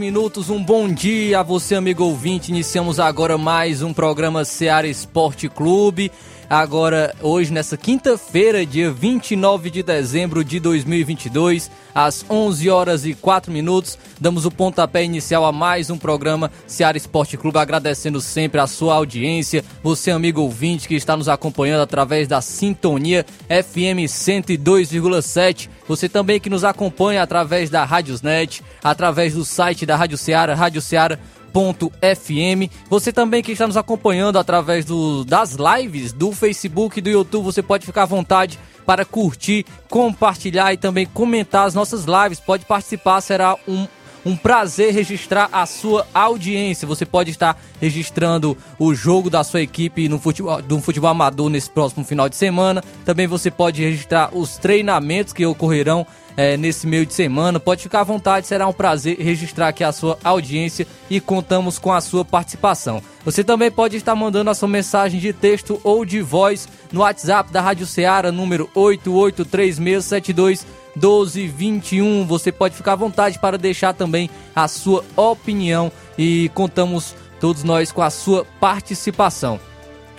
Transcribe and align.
Minutos. 0.00 0.48
Um 0.48 0.64
bom 0.64 0.88
dia 0.88 1.40
a 1.40 1.42
você, 1.42 1.74
amigo 1.74 2.02
ouvinte. 2.02 2.50
Iniciamos 2.50 2.98
agora 2.98 3.36
mais 3.36 3.82
um 3.82 3.92
programa 3.92 4.46
Seara 4.46 4.88
Esporte 4.88 5.46
Clube. 5.46 6.10
Agora, 6.50 7.14
hoje, 7.22 7.52
nessa 7.52 7.76
quinta-feira, 7.76 8.66
dia 8.66 8.90
29 8.90 9.70
de 9.70 9.84
dezembro 9.84 10.42
de 10.42 10.58
2022, 10.58 11.70
às 11.94 12.24
11 12.28 12.68
horas 12.68 13.06
e 13.06 13.14
4 13.14 13.52
minutos, 13.52 13.96
damos 14.20 14.44
o 14.44 14.50
pontapé 14.50 15.04
inicial 15.04 15.44
a 15.44 15.52
mais 15.52 15.90
um 15.90 15.96
programa 15.96 16.50
Seara 16.66 16.96
Esporte 16.96 17.36
Clube, 17.36 17.56
agradecendo 17.56 18.20
sempre 18.20 18.60
a 18.60 18.66
sua 18.66 18.96
audiência, 18.96 19.64
você, 19.80 20.10
amigo 20.10 20.40
ouvinte, 20.40 20.88
que 20.88 20.96
está 20.96 21.16
nos 21.16 21.28
acompanhando 21.28 21.82
através 21.82 22.26
da 22.26 22.40
sintonia 22.40 23.24
FM 23.48 24.10
102,7. 24.10 25.68
Você 25.86 26.08
também 26.08 26.40
que 26.40 26.50
nos 26.50 26.64
acompanha 26.64 27.22
através 27.22 27.70
da 27.70 27.84
Rádiosnet, 27.84 28.60
através 28.82 29.34
do 29.34 29.44
site 29.44 29.86
da 29.86 29.94
Rádio 29.94 30.18
Ceará, 30.18 30.56
Rádio 30.56 30.82
Ceará 30.82 31.16
FM. 31.52 32.70
Você 32.88 33.12
também 33.12 33.42
que 33.42 33.52
está 33.52 33.66
nos 33.66 33.76
acompanhando 33.76 34.38
através 34.38 34.84
do, 34.84 35.24
das 35.24 35.56
lives 35.56 36.12
do 36.12 36.32
Facebook 36.32 36.98
e 36.98 37.02
do 37.02 37.10
YouTube, 37.10 37.44
você 37.44 37.62
pode 37.62 37.84
ficar 37.84 38.04
à 38.04 38.06
vontade 38.06 38.58
para 38.86 39.04
curtir, 39.04 39.64
compartilhar 39.88 40.72
e 40.72 40.76
também 40.76 41.06
comentar 41.06 41.66
as 41.66 41.74
nossas 41.74 42.04
lives. 42.04 42.40
Pode 42.40 42.64
participar, 42.64 43.20
será 43.20 43.56
um 43.68 43.86
um 44.24 44.36
prazer 44.36 44.92
registrar 44.92 45.48
a 45.52 45.64
sua 45.66 46.06
audiência. 46.12 46.86
Você 46.86 47.06
pode 47.06 47.30
estar 47.30 47.60
registrando 47.80 48.56
o 48.78 48.94
jogo 48.94 49.30
da 49.30 49.42
sua 49.42 49.62
equipe 49.62 50.08
no 50.08 50.18
futebol, 50.18 50.60
do 50.60 50.80
futebol 50.80 51.10
amador 51.10 51.48
nesse 51.48 51.70
próximo 51.70 52.04
final 52.04 52.28
de 52.28 52.36
semana. 52.36 52.82
Também 53.04 53.26
você 53.26 53.50
pode 53.50 53.82
registrar 53.82 54.30
os 54.32 54.56
treinamentos 54.58 55.32
que 55.32 55.46
ocorrerão 55.46 56.06
é, 56.36 56.56
nesse 56.56 56.86
meio 56.86 57.06
de 57.06 57.14
semana. 57.14 57.60
Pode 57.60 57.82
ficar 57.82 58.00
à 58.00 58.04
vontade, 58.04 58.46
será 58.46 58.66
um 58.66 58.72
prazer 58.72 59.18
registrar 59.18 59.68
aqui 59.68 59.84
a 59.84 59.92
sua 59.92 60.18
audiência 60.22 60.86
e 61.08 61.20
contamos 61.20 61.78
com 61.78 61.92
a 61.92 62.00
sua 62.00 62.24
participação. 62.24 63.02
Você 63.24 63.44
também 63.44 63.70
pode 63.70 63.96
estar 63.96 64.14
mandando 64.14 64.50
a 64.50 64.54
sua 64.54 64.68
mensagem 64.68 65.20
de 65.20 65.32
texto 65.32 65.80
ou 65.84 66.04
de 66.04 66.20
voz 66.22 66.68
no 66.92 67.00
WhatsApp 67.00 67.52
da 67.52 67.60
Rádio 67.60 67.86
Ceará, 67.86 68.32
número 68.32 68.70
883672 68.74 70.66
1221. 70.96 72.26
Você 72.26 72.50
pode 72.50 72.74
ficar 72.74 72.92
à 72.92 72.96
vontade 72.96 73.38
para 73.38 73.58
deixar 73.58 73.92
também 73.92 74.28
a 74.54 74.66
sua 74.68 75.04
opinião 75.16 75.92
e 76.18 76.50
contamos 76.54 77.14
todos 77.40 77.64
nós 77.64 77.90
com 77.90 78.02
a 78.02 78.10
sua 78.10 78.44
participação. 78.58 79.58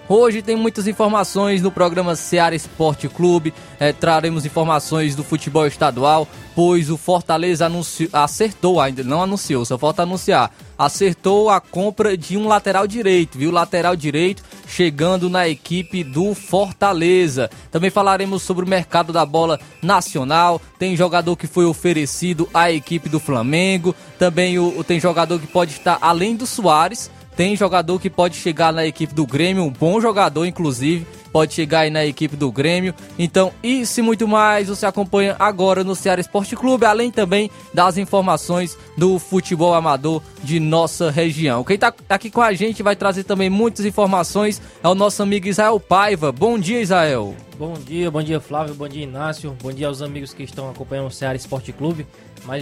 Hoje 0.09 0.41
tem 0.41 0.56
muitas 0.56 0.88
informações 0.88 1.62
no 1.62 1.72
programa 1.72 2.16
Seara 2.16 2.53
Esporte 2.56 3.07
Clube. 3.07 3.53
É, 3.79 3.94
traremos 3.94 4.45
informações 4.45 5.16
do 5.16 5.23
futebol 5.23 5.66
estadual, 5.66 6.28
pois 6.53 6.89
o 6.89 6.97
Fortaleza 6.97 7.66
anuncio, 7.66 8.09
acertou, 8.12 8.81
ainda 8.81 9.03
não 9.03 9.23
anunciou, 9.23 9.63
só 9.63 9.78
falta 9.78 10.03
anunciar. 10.03 10.51
Acertou 10.78 11.50
a 11.50 11.62
compra 11.62 12.17
de 12.17 12.35
um 12.35 12.47
lateral 12.47 12.85
direito, 12.88 13.38
viu? 13.38 13.51
Lateral 13.51 13.95
direito 13.95 14.44
chegando 14.67 15.29
na 15.29 15.47
equipe 15.47 16.03
do 16.03 16.33
Fortaleza. 16.33 17.50
Também 17.69 17.89
falaremos 17.89 18.41
sobre 18.41 18.66
o 18.66 18.68
mercado 18.68 19.12
da 19.12 19.25
bola 19.25 19.59
nacional. 19.81 20.62
Tem 20.79 20.95
jogador 20.95 21.35
que 21.35 21.45
foi 21.45 21.66
oferecido 21.66 22.50
à 22.53 22.72
equipe 22.72 23.09
do 23.09 23.19
Flamengo. 23.19 23.94
Também 24.18 24.57
o, 24.57 24.83
tem 24.83 25.00
jogador 25.00 25.39
que 25.39 25.47
pode 25.47 25.72
estar 25.72 25.97
além 26.01 26.35
do 26.35 26.47
Soares 26.47 27.12
tem 27.36 27.56
jogador 27.56 28.00
que 28.00 28.09
pode 28.09 28.36
chegar 28.36 28.74
na 28.74 28.86
equipe 28.86 29.14
do 29.14 29.25
Grêmio, 29.25 29.64
um 29.64 29.72
bom 29.72 30.00
jogador, 30.02 30.46
inclusive, 30.46 31.06
pode 31.31 31.53
chegar 31.53 31.81
aí 31.81 31.90
na 31.90 32.06
equipe 32.06 32.36
do 32.36 32.52
Grêmio. 32.52 32.94
Então, 33.18 33.52
isso 33.64 34.00
e 34.00 34.03
muito 34.03 34.28
mais 34.28 34.68
você 34.68 34.86
acompanha 34.86 35.36
agora 35.40 35.84
no 35.84 35.96
Ceará 35.96 36.19
Esporte 36.19 36.56
Clube, 36.56 36.86
além 36.86 37.09
também 37.09 37.50
das 37.74 37.97
informações 37.97 38.78
do 38.97 39.18
futebol 39.18 39.74
amador 39.74 40.22
de 40.44 40.59
nossa 40.59 41.09
região. 41.09 41.64
Quem 41.64 41.75
está 41.75 41.94
aqui 42.09 42.30
com 42.30 42.42
a 42.42 42.53
gente 42.53 42.84
vai 42.84 42.96
trazer 42.96 43.24
também 43.24 43.50
muitas 43.50 43.86
informações 43.86 44.62
é 44.84 44.88
o 44.88 44.96
nosso 44.96 45.24
amigo 45.24 45.48
Israel 45.48 45.80
Paiva. 45.80 46.31
Bom 46.31 46.59
dia, 46.59 46.81
Israel. 46.81 47.36
Bom 47.58 47.74
dia, 47.74 48.09
bom 48.09 48.24
dia, 48.24 48.40
Flávio, 48.40 48.74
bom 48.74 48.88
dia, 48.88 49.03
Inácio. 49.03 49.56
Bom 49.62 49.72
dia 49.72 49.88
aos 49.88 50.02
amigos 50.02 50.34
que 50.34 50.44
estão 50.44 50.69
acompanhando 50.69 51.08
o 51.08 51.12
Ceará 51.12 51.36
Esporte 51.36 51.72
Clube. 51.72 52.08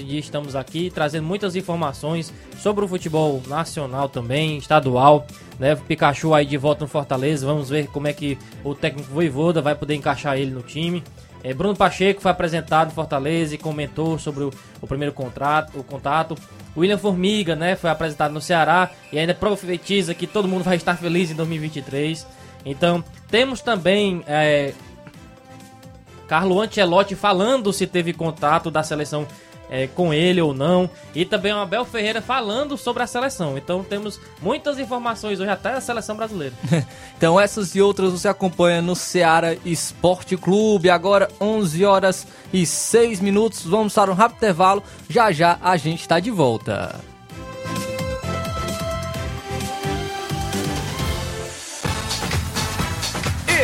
Dia 0.06 0.20
estamos 0.20 0.56
aqui 0.56 0.92
trazendo 0.94 1.26
muitas 1.26 1.56
informações 1.56 2.34
sobre 2.58 2.84
o 2.84 2.88
futebol 2.88 3.42
nacional 3.48 4.10
também, 4.10 4.58
estadual. 4.58 5.26
Né? 5.58 5.76
Pikachu 5.76 6.34
aí 6.34 6.46
de 6.46 6.58
volta 6.58 6.84
no 6.84 6.88
Fortaleza. 6.88 7.46
Vamos 7.46 7.70
ver 7.70 7.88
como 7.88 8.08
é 8.08 8.14
que 8.14 8.38
o 8.64 8.76
técnico 8.76 9.10
Voivoda 9.12 9.62
vai 9.62 9.76
poder 9.76 9.96
encaixar 9.96 10.38
ele 10.38 10.52
no 10.52 10.62
time. 10.62 11.04
É, 11.44 11.54
Bruno 11.54 11.76
Pacheco 11.76 12.22
foi 12.22 12.32
apresentado 12.32 12.92
em 12.92 12.94
Fortaleza 12.94 13.56
e 13.56 13.58
comentou 13.58 14.20
sobre 14.20 14.44
o, 14.44 14.52
o 14.82 14.88
primeiro 14.88 15.14
contrato, 15.14 15.80
o 15.80 15.84
contato. 15.84 16.36
William 16.76 16.98
Formiga, 16.98 17.56
né, 17.56 17.76
foi 17.76 17.90
apresentado 17.90 18.34
no 18.34 18.42
Ceará 18.42 18.92
e 19.12 19.18
ainda 19.18 19.34
profetiza 19.34 20.14
que 20.14 20.28
todo 20.28 20.48
mundo 20.48 20.64
vai 20.64 20.76
estar 20.76 20.96
feliz 20.98 21.32
em 21.32 21.36
2023. 21.36 22.28
Então, 22.66 23.04
temos 23.30 23.62
também 23.62 24.22
é, 24.28 24.74
Carlo 26.28 26.62
Ancelotti 26.62 27.16
falando 27.16 27.72
se 27.74 27.88
teve 27.88 28.14
contato 28.14 28.70
da 28.70 28.84
seleção 28.84 29.26
é, 29.70 29.88
com 29.88 30.14
ele 30.14 30.42
ou 30.42 30.54
não. 30.54 30.90
E 31.14 31.24
também 31.24 31.54
o 31.54 31.58
Abel 31.58 31.86
Ferreira 31.86 32.22
falando 32.22 32.78
sobre 32.78 33.04
a 33.04 33.08
seleção. 33.08 33.58
Então 33.58 33.84
temos 33.84 34.20
muitas 34.42 34.80
informações 34.80 35.40
hoje 35.40 35.50
até 35.50 35.74
da 35.74 35.82
seleção 35.82 36.16
brasileira. 36.16 36.54
então 37.18 37.40
essas 37.40 37.76
e 37.76 37.82
outras 37.82 38.12
você 38.12 38.28
acompanha 38.28 38.82
no 38.82 38.96
Ceará 38.96 39.56
Esporte 39.66 40.36
Clube. 40.36 40.90
Agora 40.90 41.30
11 41.40 41.86
horas 41.86 42.28
e 42.52 42.66
6 42.66 43.20
minutos. 43.20 43.64
Vamos 43.64 43.94
para 43.94 44.12
um 44.12 44.16
rápido 44.16 44.38
intervalo. 44.38 44.84
Já 45.08 45.32
já 45.32 45.58
a 45.62 45.78
gente 45.78 46.02
está 46.02 46.20
de 46.20 46.32
volta. 46.32 46.96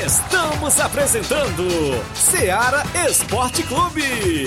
Estamos 0.05 0.79
apresentando 0.79 1.63
Ceará 2.13 2.83
Esporte 3.07 3.63
Clube. 3.63 4.45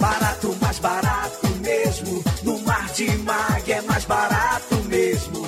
Barato, 0.00 0.56
mais 0.62 0.78
barato 0.78 1.46
mesmo. 1.60 2.24
No 2.42 2.58
Mar 2.60 2.90
de 2.94 3.06
Mag 3.18 3.70
é 3.70 3.82
mais 3.82 4.04
barato 4.06 4.74
mesmo. 4.88 5.46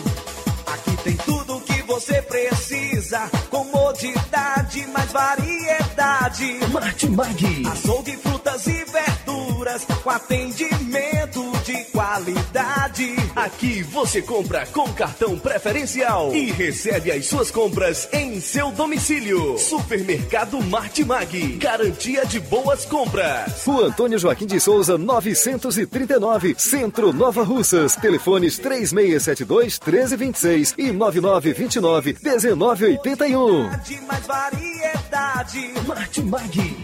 Aqui 0.66 0.96
tem 1.02 1.16
tudo 1.16 1.56
o 1.56 1.60
que 1.62 1.82
você 1.82 2.20
precisa. 2.20 3.30
Comodidade, 3.50 4.86
mais 4.88 5.10
variedade. 5.10 6.58
Martimag. 6.70 7.66
Açougue, 7.66 8.16
frutas 8.18 8.66
e 8.66 8.84
verduras. 8.84 9.86
Com 10.04 10.10
atendimento 10.10 11.51
de 11.72 11.84
qualidade. 11.86 13.16
Aqui 13.34 13.82
você 13.82 14.20
compra 14.20 14.66
com 14.66 14.92
cartão 14.92 15.38
preferencial 15.38 16.34
e 16.34 16.50
recebe 16.50 17.10
as 17.10 17.26
suas 17.26 17.50
compras 17.50 18.08
em 18.12 18.40
seu 18.40 18.70
domicílio. 18.72 19.56
Supermercado 19.56 20.62
Martimag. 20.62 21.56
Garantia 21.56 22.26
de 22.26 22.38
boas 22.40 22.84
compras. 22.84 23.64
Rua 23.64 23.86
Antônio 23.86 24.18
Joaquim 24.18 24.46
de 24.46 24.60
Souza, 24.60 24.98
939. 24.98 26.54
Centro 26.58 27.12
Nova 27.12 27.42
Russas. 27.42 27.96
Telefones 27.96 28.58
3672 28.58 29.80
1326 29.80 30.74
e 30.76 30.92
9929 30.92 32.16
1981. 32.22 33.70
Mais 34.06 34.26
variedade. 34.26 35.72
Martimag. 35.86 36.76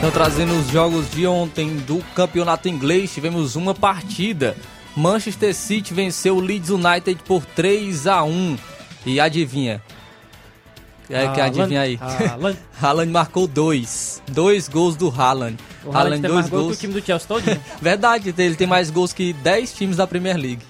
Então, 0.00 0.10
trazendo 0.10 0.58
os 0.58 0.70
jogos 0.70 1.10
de 1.10 1.26
ontem 1.26 1.76
do 1.76 1.98
campeonato 2.14 2.66
inglês, 2.66 3.12
tivemos 3.12 3.54
uma 3.54 3.74
partida. 3.74 4.56
Manchester 4.96 5.54
City 5.54 5.92
venceu 5.92 6.38
o 6.38 6.40
Leeds 6.40 6.70
United 6.70 7.22
por 7.22 7.44
3 7.44 8.06
a 8.06 8.24
1 8.24 8.56
E 9.04 9.20
adivinha? 9.20 9.82
É, 11.10 11.28
que 11.28 11.40
adivinha 11.42 11.82
aí? 11.82 11.98
Haaland. 12.00 12.58
Haaland 12.80 13.12
marcou 13.12 13.46
dois. 13.46 14.22
Dois 14.26 14.68
gols 14.68 14.96
do 14.96 15.10
Haaland. 15.10 15.58
O 15.84 15.94
Haaland 15.94 16.22
tem 16.22 16.30
dois 16.30 16.34
mais 16.34 16.48
gol 16.48 16.60
que 16.60 16.64
gols. 16.64 16.76
o 16.78 16.80
time 16.80 16.94
do 16.94 17.04
Chelsea 17.04 17.28
todinho. 17.28 17.60
Verdade, 17.82 18.34
ele 18.38 18.56
tem 18.56 18.66
mais 18.66 18.90
gols 18.90 19.12
que 19.12 19.34
10 19.34 19.74
times 19.74 19.96
da 19.98 20.06
Premier 20.06 20.38
League. 20.38 20.62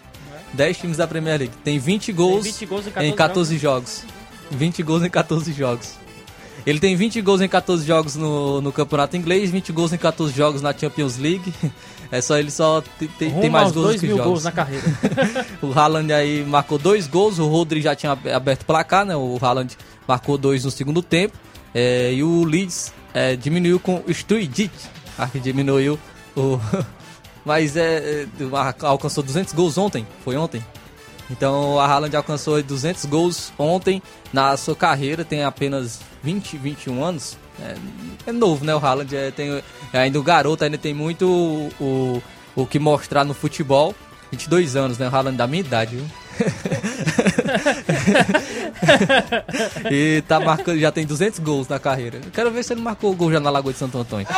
10 0.55 0.77
times 0.77 0.97
da 0.97 1.07
Premier 1.07 1.39
League. 1.39 1.55
Tem 1.63 1.79
20 1.79 2.13
gols, 2.13 2.43
20 2.43 2.67
gols 2.67 2.85
em 2.85 2.89
em 2.89 3.15
14 3.15 3.15
14 3.15 3.59
jogos. 3.59 4.05
20 4.51 4.83
gols 4.83 5.05
em 5.05 5.09
14 5.09 5.53
jogos. 5.53 6.01
Ele 6.67 6.79
tem 6.79 6.95
20 6.97 7.21
gols 7.23 7.41
em 7.41 7.49
14 7.49 7.87
jogos 7.87 8.17
no, 8.17 8.61
no 8.61 8.73
campeonato 8.73 9.17
inglês, 9.17 9.51
20 9.51 9.73
gols 9.73 9.93
em 9.93 9.99
14 9.99 10.35
jogos 10.35 10.61
na 10.63 10.73
Champions 10.77 11.17
League. 11.19 11.53
É 12.13 12.21
só 12.21 12.37
ele 12.37 12.51
só 12.51 12.83
tem, 13.21 13.49
mais 13.49 13.71
gols 13.71 13.87
dois 13.87 14.01
que 14.01 14.09
mil 14.09 14.17
jogos. 14.17 14.31
gols 14.33 14.43
na 14.43 14.51
carreira. 14.51 14.85
O 15.63 15.71
Haaland 15.73 16.13
aí 16.13 16.45
marcou 16.45 16.77
dois 16.77 17.07
gols, 17.07 17.39
o 17.39 17.47
Rodri 17.47 17.81
já 17.81 17.95
tinha 17.95 18.11
ab- 18.11 18.29
aberto 18.33 18.63
o 18.63 18.65
placar, 18.65 19.07
né? 19.07 19.15
O 19.15 19.39
Haaland 19.41 19.77
marcou 20.09 20.37
dois 20.37 20.65
no 20.65 20.73
segundo 20.73 21.03
tempo. 21.05 21.39
É, 21.73 22.13
e 22.13 22.25
o 22.25 22.43
Leeds 22.43 22.93
é, 23.15 23.37
diminuiu 23.37 23.79
com 23.79 24.03
o 24.05 24.13
Stuidit. 24.13 24.73
Ah, 25.17 25.29
que 25.29 25.39
diminuiu 25.39 25.97
o... 26.37 26.59
Mas 27.47 27.77
é, 27.77 28.25
é, 28.25 28.27
alcançou 28.83 29.23
200 29.23 29.53
gols 29.55 29.79
ontem, 29.79 30.05
foi 30.25 30.37
ontem. 30.37 30.65
Então 31.31 31.79
a 31.79 31.87
Haaland 31.87 32.17
alcançou 32.17 32.61
200 32.63 33.05
gols 33.07 33.53
ontem 33.59 34.03
na 34.33 34.57
sua 34.57 34.75
carreira, 34.75 35.25
tem 35.25 35.45
apenas 35.45 36.01
20, 36.23 36.57
21 36.59 37.05
anos. 37.05 37.37
É, 37.63 37.77
é 38.27 38.33
novo, 38.33 38.65
né? 38.65 38.75
O 38.75 38.79
Haaland 38.79 39.15
é, 39.15 39.31
tem, 39.31 39.63
é 39.93 39.99
ainda 39.99 40.19
o 40.19 40.23
garoto, 40.23 40.65
ainda 40.65 40.79
tem 40.79 40.95
muito 40.95 41.29
o, 41.29 41.71
o, 41.81 42.23
o 42.57 42.67
que 42.67 42.79
mostrar 42.79 43.25
no 43.25 43.35
futebol. 43.35 43.95
22 44.33 44.77
anos, 44.77 44.99
né? 44.99 45.09
O 45.09 45.15
Haaland 45.15 45.37
da 45.37 45.47
minha 45.47 45.61
idade, 45.61 45.97
viu? 45.97 46.07
e 49.91 50.23
tá 50.27 50.41
marcando, 50.41 50.79
já 50.79 50.91
tem 50.93 51.05
200 51.05 51.41
gols 51.41 51.69
na 51.69 51.79
carreira. 51.79 52.21
Eu 52.25 52.31
quero 52.31 52.51
ver 52.51 52.63
se 52.63 52.73
ele 52.73 52.81
marcou 52.81 53.13
o 53.13 53.15
gol 53.15 53.31
já 53.33 53.41
na 53.41 53.51
Lagoa 53.51 53.73
de 53.73 53.79
Santo 53.79 53.99
Antônio. 53.99 54.27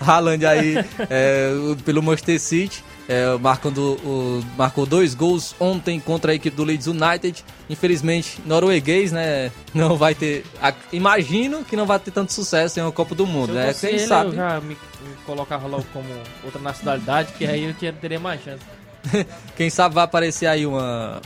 Haaland 0.00 0.46
aí 0.46 0.76
é, 1.10 1.50
pelo 1.84 2.02
Manchester 2.02 2.40
City, 2.40 2.82
é, 3.08 3.36
marcando, 3.38 3.94
o- 4.04 4.44
marcou 4.56 4.84
dois 4.84 5.14
gols 5.14 5.54
ontem 5.58 5.98
contra 5.98 6.32
a 6.32 6.34
equipe 6.34 6.54
do 6.54 6.62
Leeds 6.64 6.86
United. 6.86 7.42
Infelizmente, 7.70 8.38
norueguês, 8.44 9.10
né? 9.12 9.50
Não 9.74 9.96
vai 9.96 10.14
ter. 10.14 10.44
imagino 10.92 11.64
que 11.64 11.74
não 11.76 11.86
vai 11.86 11.98
ter 11.98 12.10
tanto 12.10 12.32
sucesso 12.32 12.78
em 12.78 12.82
uma 12.82 12.92
Copa 12.92 13.14
do 13.14 13.26
Mundo, 13.26 13.52
né? 13.54 13.74
Quem 13.74 13.90
ele, 13.90 13.98
sabe? 14.00 14.30
eu 14.30 14.34
já 14.36 14.60
me, 14.60 14.68
me 14.76 14.76
colocava 15.24 15.66
logo 15.66 15.84
como 15.92 16.06
outra 16.44 16.60
nacionalidade, 16.60 17.32
que 17.32 17.46
aí 17.46 17.64
eu 17.64 17.74
tinha- 17.74 17.92
teria 17.92 18.20
mais 18.20 18.42
chance. 18.42 18.62
Quem 19.56 19.70
sabe 19.70 19.94
vai 19.94 20.04
aparecer 20.04 20.46
aí 20.46 20.66
uma. 20.66 21.20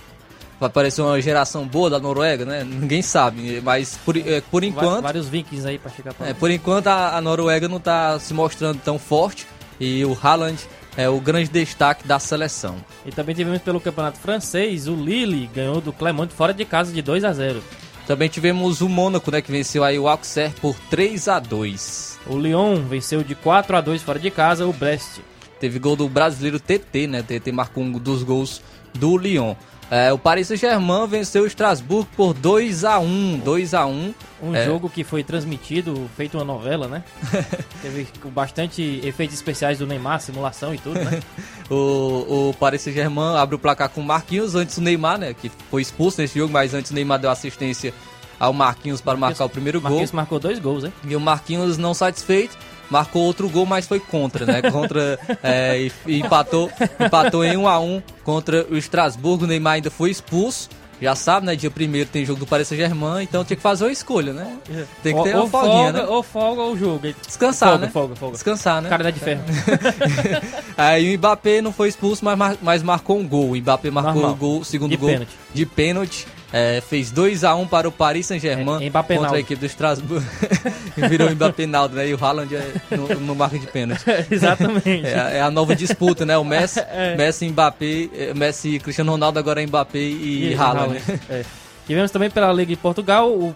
Vai 0.61 0.69
aparecer 0.69 1.03
uma 1.03 1.21
geração 1.21 1.67
boa 1.67 1.91
da 1.91 1.99
Noruega, 1.99 2.45
né? 2.45 2.63
Ninguém 2.63 3.03
sabe, 3.03 3.61
mas 3.65 3.99
por, 4.05 4.17
é, 4.17 4.41
por 4.49 4.63
enquanto. 4.63 5.03
Vários 5.03 5.29
vikings 5.29 5.67
aí 5.67 5.79
pra 5.79 5.91
chegar 5.91 6.15
pra 6.15 6.29
É, 6.29 6.35
por 6.35 6.51
enquanto 6.53 6.87
a, 6.87 7.17
a 7.17 7.21
Noruega 7.21 7.67
não 7.69 7.79
está 7.79 8.17
se 8.21 8.33
mostrando 8.33 8.79
tão 8.85 8.97
forte 8.99 9.45
e 9.81 10.05
o 10.05 10.17
Haaland 10.23 10.59
é 10.97 11.09
o 11.09 11.21
grande 11.21 11.51
destaque 11.51 12.07
da 12.07 12.19
seleção. 12.19 12.77
E 13.05 13.11
também 13.11 13.35
tivemos 13.35 13.63
pelo 13.63 13.81
campeonato 13.81 14.19
francês, 14.19 14.89
o 14.89 14.95
Lille 14.95 15.49
ganhou 15.55 15.81
do 15.81 15.93
Clermont 15.93 16.33
fora 16.33 16.53
de 16.53 16.65
casa 16.65 16.93
de 16.93 17.01
2 17.01 17.25
a 17.25 17.33
0 17.33 17.63
Também 18.07 18.29
tivemos 18.29 18.81
o 18.81 18.89
Mônaco, 18.89 19.31
né, 19.31 19.41
que 19.41 19.51
venceu 19.51 19.85
aí 19.85 19.99
o 19.99 20.09
Auxerre 20.09 20.55
por 20.61 20.77
3 20.91 21.29
a 21.29 21.39
2. 21.39 22.19
O 22.27 22.39
Lyon 22.39 22.83
venceu 22.85 23.23
de 23.23 23.35
4 23.35 23.77
a 23.77 23.81
2 23.81 24.03
fora 24.03 24.19
de 24.19 24.31
casa 24.31 24.67
o 24.67 24.73
Brest. 24.73 25.21
Teve 25.63 25.79
gol 25.79 25.95
do 25.95 26.09
brasileiro 26.09 26.59
TT, 26.59 27.07
né? 27.07 27.23
TT 27.23 27.53
marcou 27.53 27.85
um 27.85 27.93
dos 27.93 28.25
gols 28.25 28.61
do 28.93 29.17
Lyon. 29.17 29.55
É, 29.89 30.13
o 30.13 30.19
Paris 30.19 30.49
Saint-Germain 30.49 31.07
venceu 31.07 31.45
o 31.45 31.47
Strasbourg 31.47 32.09
por 32.17 32.35
2 32.35 32.85
a 32.85 32.99
1 32.99 33.39
2 33.45 33.73
a 33.73 33.87
1 33.87 34.15
Um 34.43 34.57
É. 34.57 34.65
jogo 34.65 34.91
que 34.91 35.05
foi 35.05 35.23
transmitido, 35.23 36.11
feito 36.17 36.37
uma 36.37 36.45
novela, 36.45 36.89
né? 36.89 37.05
Teve 37.81 38.09
bastante 38.35 39.01
efeitos 39.05 39.37
especiais 39.37 39.79
do 39.79 39.87
Neymar, 39.87 40.21
simulação 40.21 40.75
e 40.75 40.79
tudo, 40.79 40.99
né? 40.99 41.21
O, 41.71 42.49
o 42.51 42.55
Paris 42.59 42.83
Saint-Germain 42.83 43.37
abre 43.37 43.55
o 43.55 43.59
placar 43.59 43.89
com 43.89 44.01
o 44.01 44.05
Marquinhos, 44.05 44.57
antes 44.57 44.79
o 44.79 44.81
Neymar, 44.83 45.17
né? 45.17 45.33
Que 45.33 45.49
foi 45.71 45.81
expulso 45.81 46.21
nesse 46.21 46.37
jogo, 46.41 46.53
mas 46.53 46.75
antes 46.75 46.91
o 46.91 46.95
Neymar 46.95 47.21
deu 47.21 47.31
assistência 47.31 47.95
ao 48.41 48.53
Marquinhos 48.53 49.01
para 49.01 49.17
marcar 49.17 49.45
o 49.45 49.49
primeiro 49.49 49.81
gol. 49.81 49.91
Marquinhos 49.91 50.11
marcou 50.11 50.41
dois 50.41 50.59
gols, 50.59 50.83
hein? 50.83 50.93
E 51.07 51.15
o 51.15 51.21
Marquinhos 51.21 51.79
não 51.79 51.95
satisfeito, 51.95 52.59
marcou 52.93 53.23
outro 53.23 53.49
gol, 53.49 53.67
mas 53.67 53.87
foi 53.87 53.99
contra, 53.99 54.47
né? 54.47 54.63
Contra. 54.71 55.19
é, 55.43 55.81
e, 55.81 55.93
e 56.07 56.21
empatou, 56.21 56.71
empatou 57.01 57.45
em 57.45 57.57
1 57.57 57.67
a 57.67 57.81
1 57.81 58.03
contra 58.23 58.67
o 58.71 58.77
Estrasburgo. 58.77 59.45
O 59.45 59.49
Neymar 59.49 59.75
ainda 59.75 59.91
foi 59.91 60.11
expulso. 60.11 60.69
Já 61.01 61.17
sabe, 61.17 61.47
né? 61.47 61.57
Dia 61.57 61.69
primeiro 61.69 62.09
tem 62.09 62.25
jogo 62.25 62.39
do 62.39 62.47
Paris 62.47 62.69
Saint-Germain, 62.69 63.25
então 63.25 63.45
tinha 63.45 63.57
que 63.57 63.63
fazer 63.63 63.83
uma 63.83 63.91
escolha, 63.91 64.33
né? 64.33 64.57
Tem 65.03 65.17
que 65.17 65.23
ter 65.25 65.35
ou, 65.35 65.43
uma 65.43 65.51
folguinha, 65.51 65.75
folga, 65.75 65.93
né? 65.93 66.05
ou 66.05 66.23
folga 66.23 66.63
ou 66.63 66.79
jogo. 66.79 67.01
Descansar, 67.27 67.71
folga, 67.71 67.87
né? 67.87 67.93
folga, 67.93 68.15
folga. 68.15 68.33
Descansar, 68.35 68.81
né? 68.81 68.89
Cara 68.89 69.11
de 69.11 69.19
ferro. 69.19 69.43
Aí 70.79 71.13
o 71.13 71.19
Mbappé 71.19 71.61
não 71.61 71.73
foi 71.73 71.89
expulso, 71.89 72.25
mas, 72.25 72.57
mas 72.63 72.83
marcou 72.85 73.19
um 73.19 73.27
gol. 73.27 73.51
O 73.51 73.57
Mbappé 73.57 73.91
marcou 73.91 74.15
Normal. 74.15 74.31
o 74.31 74.37
gol, 74.37 74.61
o 74.61 74.65
segundo 74.65 74.91
De 74.91 74.97
gol 74.97 75.09
pênalti. 75.09 75.33
de 75.53 75.67
pênalti. 75.67 76.27
É, 76.53 76.83
fez 76.83 77.11
2x1 77.11 77.67
para 77.69 77.89
o 77.89 77.93
Paris 77.93 78.27
Saint-Germain 78.27 78.85
É, 78.87 78.91
contra 78.91 79.37
a 79.37 79.41
equipe 79.41 79.59
do 79.59 79.65
Strasbourg. 79.67 80.23
Virou 81.09 81.29
o 81.29 81.33
Mbappé 81.33 81.65
Naldo, 81.67 81.97
né? 81.97 82.07
E 82.09 82.13
o 82.15 82.23
Haaland 82.23 82.55
é 82.55 82.73
no, 82.95 83.09
no 83.21 83.35
marca 83.35 83.59
de 83.59 83.67
pênalti. 83.67 84.05
Exatamente. 84.31 85.07
É, 85.07 85.19
a- 85.19 85.31
é 85.31 85.41
a 85.41 85.51
nova 85.51 85.75
disputa, 85.75 86.27
né? 86.27 86.37
O 86.37 86.45
Messi, 86.45 86.81
É. 86.93 87.17
Messi 87.17 87.49
Mbappé, 87.49 88.09
eh, 88.15 88.35
Messi 88.35 88.75
e 88.75 88.79
Cristiano 88.79 89.13
Ronaldo 89.13 89.39
agora 89.39 89.63
é 89.63 89.67
Mbappé 89.67 89.99
e, 89.99 90.55
Haaland. 90.55 90.95
né? 91.09 91.21
É. 91.31 91.45
Tivemos 91.87 92.11
também 92.11 92.29
pela 92.31 92.53
Liga 92.53 92.69
de 92.71 92.77
Portugal, 92.77 93.31
o 93.31 93.55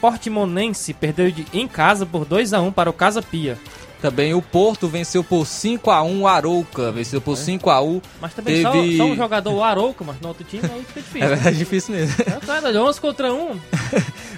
Portimonense 0.00 0.92
perdeu 0.94 1.30
de- 1.30 1.46
em 1.52 1.66
casa 1.68 2.04
por 2.06 2.24
2 2.24 2.52
a 2.52 2.60
1 2.60 2.72
para 2.72 2.90
o 2.90 2.92
Casa 2.92 3.22
Pia. 3.22 3.56
Também 4.00 4.32
o 4.32 4.40
Porto 4.40 4.86
venceu 4.86 5.24
por 5.24 5.44
5x1 5.44 6.20
o 6.20 6.26
Arouca, 6.28 6.92
venceu 6.92 7.20
por 7.20 7.36
5x1. 7.36 8.00
Mas 8.20 8.32
também 8.32 8.62
só- 8.62 8.70
Teve- 8.70 8.96
só, 8.96 9.04
um 9.04 9.16
jogador, 9.16 9.52
o 9.52 9.64
Arouca, 9.64 10.04
mas 10.04 10.20
no 10.20 10.28
outro 10.28 10.44
time 10.44 10.62
aí 10.72 10.84
fica 10.84 11.00
É 11.00 11.02
difícil. 11.02 11.28
verdade, 11.28 11.58
difícil 11.58 11.94
mesmo. 11.96 12.14
É, 12.24 12.46
cara, 12.46 12.70
de 12.72 12.78
11 12.78 13.00
contra 13.00 13.32
1. 13.34 13.58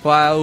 O, 0.02 0.38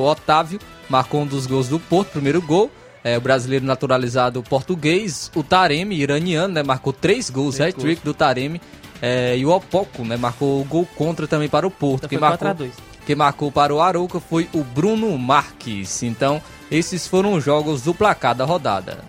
o, 0.00 0.04
Otávio 0.08 0.60
marcou 0.88 1.22
um 1.22 1.26
dos 1.26 1.46
gols 1.46 1.68
do 1.68 1.78
Porto, 1.80 2.10
primeiro 2.12 2.40
gol. 2.40 2.70
É, 3.04 3.18
o 3.18 3.20
brasileiro 3.20 3.64
naturalizado 3.64 4.40
português. 4.44 5.30
O 5.34 5.42
Taremi, 5.42 5.96
iraniano, 5.96 6.54
né, 6.54 6.62
marcou 6.62 6.92
três 6.92 7.28
gols, 7.28 7.60
hat-trick 7.60 8.04
do 8.04 8.14
Taremi. 8.14 8.60
É, 9.00 9.36
e 9.36 9.44
o 9.44 9.50
Opoco, 9.50 10.04
né, 10.04 10.16
marcou 10.16 10.60
o 10.60 10.64
gol 10.64 10.86
contra 10.94 11.26
também 11.26 11.48
para 11.48 11.66
o 11.66 11.70
Porto. 11.72 12.04
Então 12.04 12.08
Quem 12.08 12.18
marcou, 12.20 12.38
4 12.38 12.48
a 12.48 12.52
2. 12.52 12.72
quem 13.04 13.16
marcou 13.16 13.50
para 13.50 13.74
o 13.74 13.80
Arouca 13.80 14.20
foi 14.20 14.48
o 14.52 14.62
Bruno 14.62 15.18
Marques. 15.18 16.04
Então, 16.04 16.40
esses 16.72 17.06
foram 17.06 17.34
os 17.34 17.44
jogos 17.44 17.82
do 17.82 17.92
placar 17.92 18.34
da 18.34 18.46
rodada. 18.46 19.04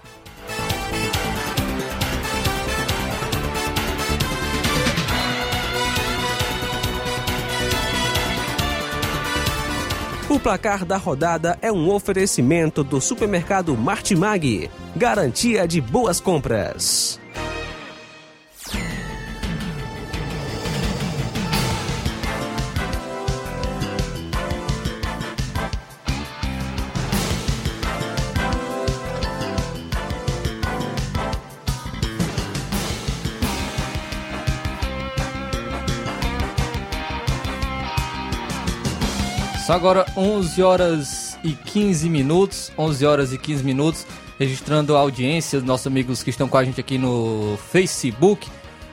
O 10.30 10.38
placar 10.38 10.84
da 10.84 10.98
rodada 10.98 11.58
é 11.62 11.72
um 11.72 11.90
oferecimento 11.90 12.84
do 12.84 13.00
supermercado 13.00 13.78
Martimag. 13.78 14.70
Garantia 14.94 15.66
de 15.66 15.80
boas 15.80 16.20
compras. 16.20 17.23
Só 39.74 39.78
agora 39.78 40.06
11 40.16 40.62
horas 40.62 41.40
e 41.44 41.54
15 41.54 42.08
minutos, 42.08 42.72
11 42.78 43.06
horas 43.08 43.34
e 43.34 43.40
15 43.40 43.64
minutos, 43.64 44.06
registrando 44.38 44.96
a 44.96 45.00
audiência 45.00 45.58
dos 45.58 45.68
nossos 45.68 45.88
amigos 45.88 46.22
que 46.22 46.30
estão 46.30 46.48
com 46.48 46.60
a 46.60 46.64
gente 46.64 46.80
aqui 46.80 47.00
no 47.00 47.58
Facebook. 47.72 48.48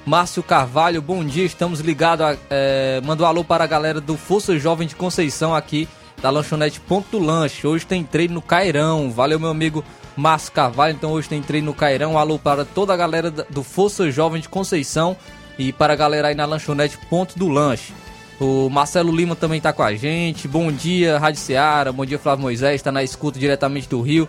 Márcio 0.06 0.42
Carvalho, 0.42 1.02
bom 1.02 1.22
dia, 1.22 1.44
estamos 1.44 1.80
ligados, 1.80 2.38
é, 2.48 2.98
manda 3.04 3.22
um 3.22 3.26
alô 3.26 3.44
para 3.44 3.62
a 3.62 3.66
galera 3.66 4.00
do 4.00 4.16
Força 4.16 4.58
Jovem 4.58 4.88
de 4.88 4.96
Conceição 4.96 5.54
aqui, 5.54 5.86
da 6.22 6.30
lanchonete 6.30 6.80
Ponto 6.80 7.18
Lanche. 7.18 7.66
Hoje 7.66 7.84
tem 7.84 8.02
treino 8.02 8.32
no 8.32 8.40
Cairão, 8.40 9.10
valeu 9.10 9.38
meu 9.38 9.50
amigo 9.50 9.84
Márcio 10.16 10.50
Carvalho, 10.50 10.94
então 10.94 11.12
hoje 11.12 11.28
tem 11.28 11.42
treino 11.42 11.66
no 11.66 11.74
Cairão. 11.74 12.16
Alô 12.16 12.38
para 12.38 12.64
toda 12.64 12.94
a 12.94 12.96
galera 12.96 13.30
do 13.30 13.62
Força 13.62 14.10
Jovem 14.10 14.40
de 14.40 14.48
Conceição 14.48 15.14
e 15.58 15.74
para 15.74 15.92
a 15.92 15.96
galera 15.96 16.28
aí 16.28 16.34
na 16.34 16.46
lanchonete 16.46 16.96
Ponto 17.10 17.38
do 17.38 17.48
Lanche. 17.48 17.92
O 18.40 18.70
Marcelo 18.70 19.14
Lima 19.14 19.36
também 19.36 19.60
tá 19.60 19.70
com 19.70 19.82
a 19.82 19.94
gente. 19.94 20.48
Bom 20.48 20.72
dia, 20.72 21.18
Rádio 21.18 21.42
Seara. 21.42 21.92
Bom 21.92 22.06
dia, 22.06 22.18
Flávio 22.18 22.40
Moisés. 22.40 22.76
Está 22.76 22.90
na 22.90 23.02
escuta 23.02 23.38
diretamente 23.38 23.86
do 23.86 24.00
Rio. 24.00 24.26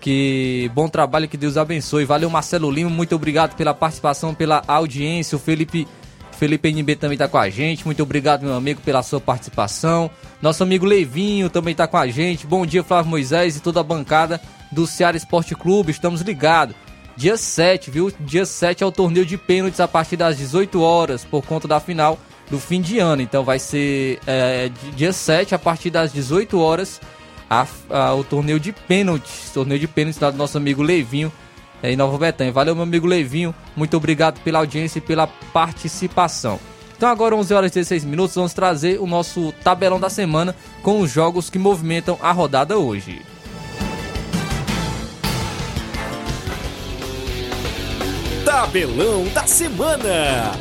Que 0.00 0.68
bom 0.74 0.88
trabalho, 0.88 1.28
que 1.28 1.36
Deus 1.36 1.56
abençoe. 1.56 2.04
Valeu, 2.04 2.28
Marcelo 2.28 2.68
Lima. 2.68 2.90
Muito 2.90 3.14
obrigado 3.14 3.54
pela 3.54 3.72
participação, 3.72 4.34
pela 4.34 4.64
audiência. 4.66 5.36
O 5.36 5.38
Felipe, 5.38 5.86
Felipe 6.32 6.70
NB 6.70 6.96
também 6.96 7.16
tá 7.16 7.28
com 7.28 7.38
a 7.38 7.48
gente. 7.48 7.84
Muito 7.84 8.02
obrigado, 8.02 8.42
meu 8.42 8.54
amigo, 8.54 8.80
pela 8.80 9.00
sua 9.00 9.20
participação. 9.20 10.10
Nosso 10.42 10.64
amigo 10.64 10.84
Levinho 10.84 11.48
também 11.48 11.72
tá 11.72 11.86
com 11.86 11.96
a 11.96 12.08
gente. 12.08 12.48
Bom 12.48 12.66
dia, 12.66 12.82
Flávio 12.82 13.10
Moisés 13.10 13.56
e 13.56 13.60
toda 13.60 13.78
a 13.78 13.84
bancada 13.84 14.40
do 14.72 14.88
Ceará 14.88 15.16
Esporte 15.16 15.54
Clube. 15.54 15.92
Estamos 15.92 16.20
ligados. 16.20 16.74
Dia 17.16 17.36
7, 17.36 17.92
viu? 17.92 18.12
Dia 18.18 18.44
7 18.44 18.82
é 18.82 18.86
o 18.86 18.90
torneio 18.90 19.24
de 19.24 19.38
pênaltis 19.38 19.78
a 19.78 19.86
partir 19.86 20.16
das 20.16 20.36
18 20.36 20.80
horas, 20.80 21.24
por 21.24 21.46
conta 21.46 21.68
da 21.68 21.78
final 21.78 22.18
do 22.52 22.60
fim 22.60 22.82
de 22.82 22.98
ano. 22.98 23.22
Então 23.22 23.42
vai 23.42 23.58
ser 23.58 24.20
é, 24.26 24.68
di- 24.68 24.90
dia 24.92 25.12
7, 25.12 25.54
a 25.54 25.58
partir 25.58 25.88
das 25.90 26.12
18 26.12 26.60
horas, 26.60 27.00
a- 27.48 27.66
a- 27.90 28.14
o 28.14 28.22
torneio 28.22 28.60
de 28.60 28.72
pênaltis. 28.72 29.50
Torneio 29.54 29.80
de 29.80 29.88
pênaltis 29.88 30.20
lá 30.20 30.30
do 30.30 30.36
nosso 30.36 30.58
amigo 30.58 30.82
Leivinho 30.82 31.32
é, 31.82 31.90
em 31.90 31.96
Nova 31.96 32.18
Betânia. 32.18 32.52
Valeu, 32.52 32.74
meu 32.74 32.84
amigo 32.84 33.06
Leivinho. 33.06 33.54
Muito 33.74 33.96
obrigado 33.96 34.38
pela 34.40 34.58
audiência 34.58 34.98
e 34.98 35.02
pela 35.02 35.26
participação. 35.26 36.60
Então 36.94 37.08
agora 37.08 37.34
11 37.34 37.52
horas 37.54 37.70
e 37.72 37.74
16 37.74 38.04
minutos, 38.04 38.36
vamos 38.36 38.52
trazer 38.52 39.00
o 39.00 39.06
nosso 39.06 39.52
tabelão 39.64 39.98
da 39.98 40.10
semana 40.10 40.54
com 40.82 41.00
os 41.00 41.10
jogos 41.10 41.48
que 41.50 41.58
movimentam 41.58 42.16
a 42.22 42.30
rodada 42.32 42.78
hoje. 42.78 43.22
Tabelão 48.44 49.24
da 49.34 49.46
semana. 49.46 50.52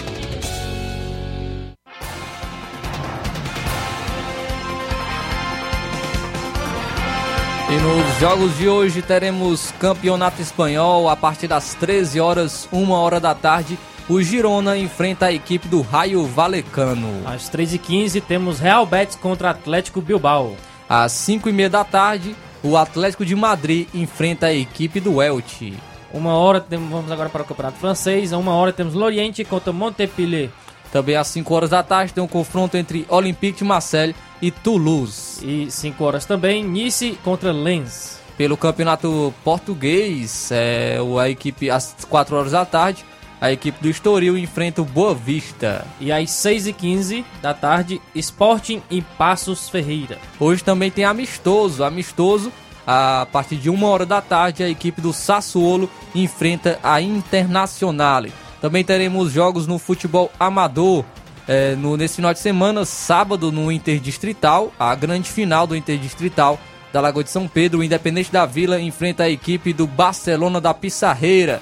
E 7.72 7.74
nos 7.74 8.20
jogos 8.20 8.58
de 8.58 8.68
hoje 8.68 9.02
teremos 9.02 9.72
campeonato 9.80 10.42
espanhol 10.42 11.08
a 11.08 11.16
partir 11.16 11.48
das 11.48 11.74
13 11.76 12.20
horas, 12.20 12.68
1 12.70 12.92
hora 12.92 13.18
da 13.18 13.34
tarde. 13.34 13.80
O 14.10 14.22
Girona 14.22 14.78
enfrenta 14.78 15.28
a 15.28 15.32
equipe 15.32 15.70
do 15.70 15.80
Raio 15.80 16.26
Valecano. 16.26 17.22
Às 17.26 17.50
3h15 17.50 18.22
temos 18.22 18.60
Real 18.60 18.86
Betis 18.86 19.16
contra 19.16 19.52
Atlético 19.52 20.02
Bilbao. 20.02 20.58
Às 20.90 21.14
5 21.14 21.48
e 21.48 21.54
meia 21.54 21.70
da 21.70 21.86
tarde, 21.86 22.36
o 22.62 22.76
Atlético 22.76 23.26
de 23.26 23.38
Madrid 23.38 23.88
enfrenta 23.94 24.48
a 24.48 24.54
equipe 24.54 25.00
do 25.00 25.22
Elche. 25.22 25.74
Uma 26.14 26.34
hora 26.34 26.66
vamos 26.70 27.10
agora 27.10 27.30
para 27.30 27.44
o 27.44 27.46
Campeonato 27.46 27.78
Francês. 27.78 28.34
A 28.34 28.38
uma 28.38 28.54
hora 28.54 28.74
temos 28.74 28.94
Lorient 28.94 29.46
contra 29.46 29.72
Montpellier. 29.72 30.50
Também 30.92 31.16
às 31.16 31.28
5 31.28 31.54
horas 31.54 31.70
da 31.70 31.82
tarde 31.82 32.12
tem 32.12 32.22
um 32.22 32.28
confronto 32.28 32.76
entre 32.76 33.06
Olympique 33.08 33.60
de 33.60 33.64
Marseille 33.64 34.14
e 34.42 34.52
Toulouse. 34.52 35.46
E 35.46 35.70
5 35.70 36.04
horas 36.04 36.26
também 36.26 36.64
Nice 36.64 37.18
contra 37.24 37.52
Lens. 37.52 38.20
Pelo 38.38 38.58
campeonato 38.58 39.34
português, 39.44 40.50
é, 40.52 40.98
a 41.20 41.30
equipe 41.30 41.70
às 41.70 41.96
4 42.10 42.36
horas 42.36 42.52
da 42.54 42.66
tarde, 42.66 43.06
a 43.40 43.52
equipe 43.52 43.82
do 43.82 43.90
Estoril 43.90 44.38
enfrenta 44.38 44.82
o 44.82 44.86
Boa 44.86 45.16
Vista. 45.16 45.86
E 46.00 46.12
às 46.12 46.30
6h15 46.30 47.26
da 47.42 47.54
tarde, 47.54 48.00
Sporting 48.14 48.82
e 48.90 49.02
Passos 49.02 49.68
Ferreira. 49.68 50.20
Hoje 50.40 50.64
também 50.64 50.92
tem 50.92 51.06
amistoso, 51.06 51.84
amistoso. 51.84 52.52
A 52.86 53.28
partir 53.32 53.58
de 53.58 53.70
uma 53.70 53.88
hora 53.88 54.06
da 54.06 54.22
tarde, 54.22 54.64
a 54.64 54.70
equipe 54.70 55.02
do 55.02 55.14
Sassuolo 55.14 55.90
enfrenta 56.14 56.80
a 56.84 57.02
Internazionale. 57.02 58.34
Também 58.60 58.84
teremos 58.84 59.32
jogos 59.32 59.66
no 59.66 59.80
futebol 59.80 60.32
amador. 60.40 61.04
É, 61.48 61.76
no, 61.76 61.98
nesse 61.98 62.16
final 62.16 62.34
de 62.34 62.40
semana, 62.40 62.86
sábado, 62.86 63.52
no 63.52 63.72
Interdistrital, 63.72 64.72
a 64.80 64.94
grande 64.96 65.30
final 65.30 65.66
do 65.66 65.76
Interdistrital 65.76 66.60
da 66.94 67.02
Lagoa 67.02 67.24
de 67.24 67.30
São 67.30 67.48
Pedro, 67.48 67.80
o 67.80 67.84
Independente 67.84 68.32
da 68.32 68.46
Vila 68.46 68.80
enfrenta 68.80 69.24
a 69.24 69.30
equipe 69.30 69.74
do 69.74 69.88
Barcelona 69.88 70.60
da 70.60 70.74
Pissarreira. 70.74 71.62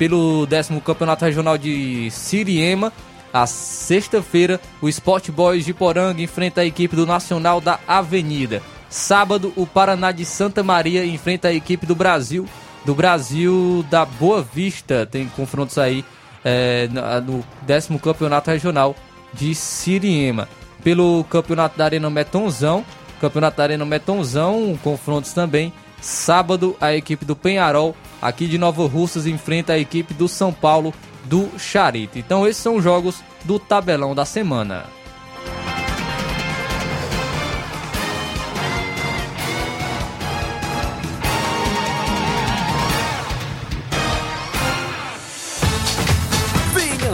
pelo 0.00 0.46
décimo 0.46 0.80
campeonato 0.80 1.26
regional 1.26 1.58
de 1.58 2.10
Siriema. 2.10 2.90
A 3.34 3.46
sexta-feira, 3.46 4.58
o 4.80 4.88
Sport 4.88 5.28
Boys 5.28 5.66
de 5.66 5.74
Poranga 5.74 6.22
enfrenta 6.22 6.62
a 6.62 6.64
equipe 6.64 6.96
do 6.96 7.04
Nacional 7.04 7.60
da 7.60 7.78
Avenida. 7.86 8.62
Sábado, 8.88 9.52
o 9.56 9.66
Paraná 9.66 10.10
de 10.10 10.24
Santa 10.24 10.62
Maria 10.62 11.04
enfrenta 11.04 11.48
a 11.48 11.52
equipe 11.52 11.84
do 11.84 11.94
Brasil, 11.94 12.48
do 12.82 12.94
Brasil 12.94 13.84
da 13.90 14.06
Boa 14.06 14.40
Vista. 14.40 15.04
Tem 15.04 15.28
confrontos 15.28 15.76
aí 15.76 16.02
é, 16.42 16.88
no 17.22 17.44
décimo 17.66 17.98
campeonato 17.98 18.50
regional 18.50 18.96
de 19.32 19.54
Siriema. 19.54 20.48
Pelo 20.82 21.24
campeonato 21.24 21.76
da 21.76 21.84
Arena 21.84 22.08
Metonzão, 22.08 22.84
campeonato 23.20 23.58
da 23.58 23.62
Arena 23.62 23.84
Metonzão, 23.84 24.78
confrontos 24.82 25.32
também. 25.32 25.72
Sábado, 26.00 26.76
a 26.80 26.94
equipe 26.94 27.24
do 27.24 27.36
Penharol, 27.36 27.94
aqui 28.22 28.46
de 28.46 28.56
Nova 28.56 28.86
Russas, 28.86 29.26
enfrenta 29.26 29.74
a 29.74 29.78
equipe 29.78 30.14
do 30.14 30.26
São 30.26 30.52
Paulo 30.52 30.94
do 31.24 31.50
Charito. 31.58 32.18
Então, 32.18 32.46
esses 32.46 32.62
são 32.62 32.76
os 32.76 32.84
jogos 32.84 33.22
do 33.44 33.58
tabelão 33.58 34.14
da 34.14 34.24
semana. 34.24 34.84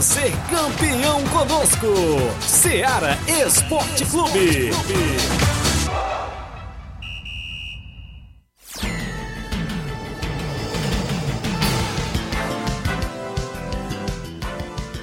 Ser 0.06 0.32
campeão 0.48 1.20
conosco. 1.24 1.86
Seara 2.40 3.18
Esporte 3.26 4.04
Clube. 4.06 4.70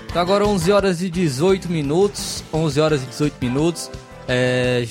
Então 0.05 0.21
agora 0.21 0.47
11 0.47 0.71
horas 0.71 1.01
e 1.01 1.09
18 1.09 1.69
minutos, 1.69 2.41
11 2.53 2.79
horas 2.79 3.03
e 3.03 3.05
18 3.07 3.35
minutos. 3.41 3.91
É, 4.25 4.87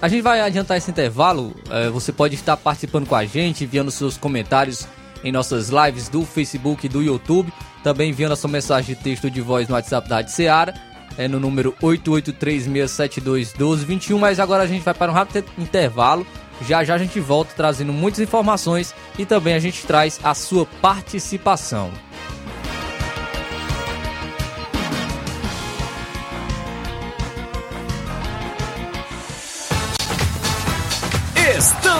a 0.00 0.08
gente 0.08 0.22
vai 0.22 0.40
adiantar 0.40 0.78
esse 0.78 0.90
intervalo. 0.90 1.54
É, 1.68 1.90
você 1.90 2.12
pode 2.12 2.34
estar 2.34 2.56
participando 2.56 3.06
com 3.06 3.14
a 3.14 3.26
gente, 3.26 3.64
enviando 3.64 3.90
seus 3.90 4.16
comentários 4.16 4.88
em 5.22 5.30
nossas 5.32 5.70
lives 5.70 6.08
do 6.08 6.24
Facebook 6.24 6.86
e 6.86 6.88
do 6.88 7.02
YouTube. 7.02 7.52
Também 7.82 8.10
enviando 8.10 8.32
a 8.32 8.36
sua 8.36 8.50
mensagem 8.50 8.94
de 8.94 9.02
texto 9.02 9.30
de 9.30 9.40
voz 9.40 9.66
no 9.68 9.74
WhatsApp 9.74 10.06
da 10.08 10.16
Rádio 10.16 10.32
Seara, 10.32 10.74
é 11.16 11.26
no 11.26 11.40
número 11.40 11.74
8836721221. 11.82 14.18
Mas 14.18 14.38
agora 14.38 14.64
a 14.64 14.66
gente 14.66 14.82
vai 14.82 14.92
para 14.94 15.10
um 15.10 15.14
rápido 15.14 15.42
intervalo. 15.58 16.26
Já 16.66 16.84
já 16.84 16.94
a 16.94 16.98
gente 16.98 17.18
volta 17.18 17.54
trazendo 17.56 17.90
muitas 17.92 18.20
informações 18.20 18.94
e 19.18 19.24
também 19.24 19.54
a 19.54 19.58
gente 19.58 19.86
traz 19.86 20.20
a 20.22 20.34
sua 20.34 20.66
participação. 20.82 21.90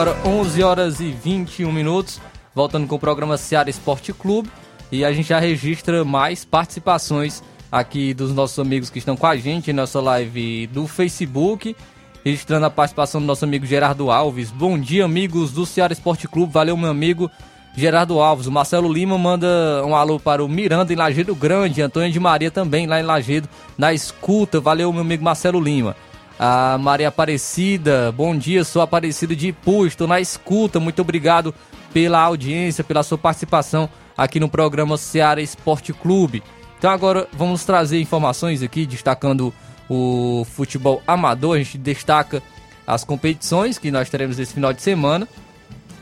Agora 0.00 0.16
11 0.24 0.62
horas 0.62 1.00
e 1.00 1.10
21 1.10 1.70
minutos, 1.70 2.18
voltando 2.54 2.86
com 2.86 2.94
o 2.94 2.98
programa 2.98 3.36
Seara 3.36 3.68
Esporte 3.68 4.14
Clube. 4.14 4.50
E 4.90 5.04
a 5.04 5.12
gente 5.12 5.28
já 5.28 5.38
registra 5.38 6.02
mais 6.06 6.42
participações 6.42 7.42
aqui 7.70 8.14
dos 8.14 8.32
nossos 8.32 8.58
amigos 8.58 8.88
que 8.88 8.98
estão 8.98 9.14
com 9.14 9.26
a 9.26 9.36
gente 9.36 9.70
em 9.70 9.74
nossa 9.74 10.00
live 10.00 10.68
do 10.68 10.86
Facebook. 10.86 11.76
Registrando 12.24 12.64
a 12.64 12.70
participação 12.70 13.20
do 13.20 13.26
nosso 13.26 13.44
amigo 13.44 13.66
Gerardo 13.66 14.10
Alves. 14.10 14.50
Bom 14.50 14.78
dia, 14.78 15.04
amigos 15.04 15.52
do 15.52 15.66
Ceará 15.66 15.92
Esporte 15.92 16.26
Clube. 16.26 16.50
Valeu, 16.50 16.78
meu 16.78 16.88
amigo 16.88 17.30
Gerardo 17.76 18.20
Alves. 18.20 18.46
O 18.46 18.52
Marcelo 18.52 18.90
Lima 18.90 19.18
manda 19.18 19.84
um 19.84 19.94
alô 19.94 20.18
para 20.18 20.42
o 20.42 20.48
Miranda 20.48 20.90
em 20.90 20.96
Lagedo 20.96 21.34
Grande. 21.34 21.82
Antônio 21.82 22.10
de 22.10 22.18
Maria 22.18 22.50
também 22.50 22.86
lá 22.86 22.98
em 22.98 23.04
Lagedo, 23.04 23.50
na 23.76 23.92
escuta. 23.92 24.60
Valeu, 24.60 24.90
meu 24.94 25.02
amigo 25.02 25.22
Marcelo 25.22 25.60
Lima. 25.60 25.94
A 26.42 26.78
Maria 26.78 27.08
Aparecida, 27.08 28.10
bom 28.12 28.34
dia, 28.34 28.64
sou 28.64 28.80
Aparecida 28.80 29.36
de 29.36 29.48
Ipu, 29.48 29.84
estou 29.84 30.08
na 30.08 30.22
escuta. 30.22 30.80
Muito 30.80 31.02
obrigado 31.02 31.54
pela 31.92 32.18
audiência, 32.18 32.82
pela 32.82 33.02
sua 33.02 33.18
participação 33.18 33.90
aqui 34.16 34.40
no 34.40 34.48
programa 34.48 34.96
Ceará 34.96 35.42
Esporte 35.42 35.92
Clube. 35.92 36.42
Então 36.78 36.90
agora 36.90 37.28
vamos 37.30 37.62
trazer 37.66 38.00
informações 38.00 38.62
aqui, 38.62 38.86
destacando 38.86 39.52
o 39.86 40.46
futebol 40.50 41.02
amador. 41.06 41.56
A 41.56 41.58
gente 41.58 41.76
destaca 41.76 42.42
as 42.86 43.04
competições 43.04 43.76
que 43.76 43.90
nós 43.90 44.08
teremos 44.08 44.38
esse 44.38 44.54
final 44.54 44.72
de 44.72 44.80
semana, 44.80 45.28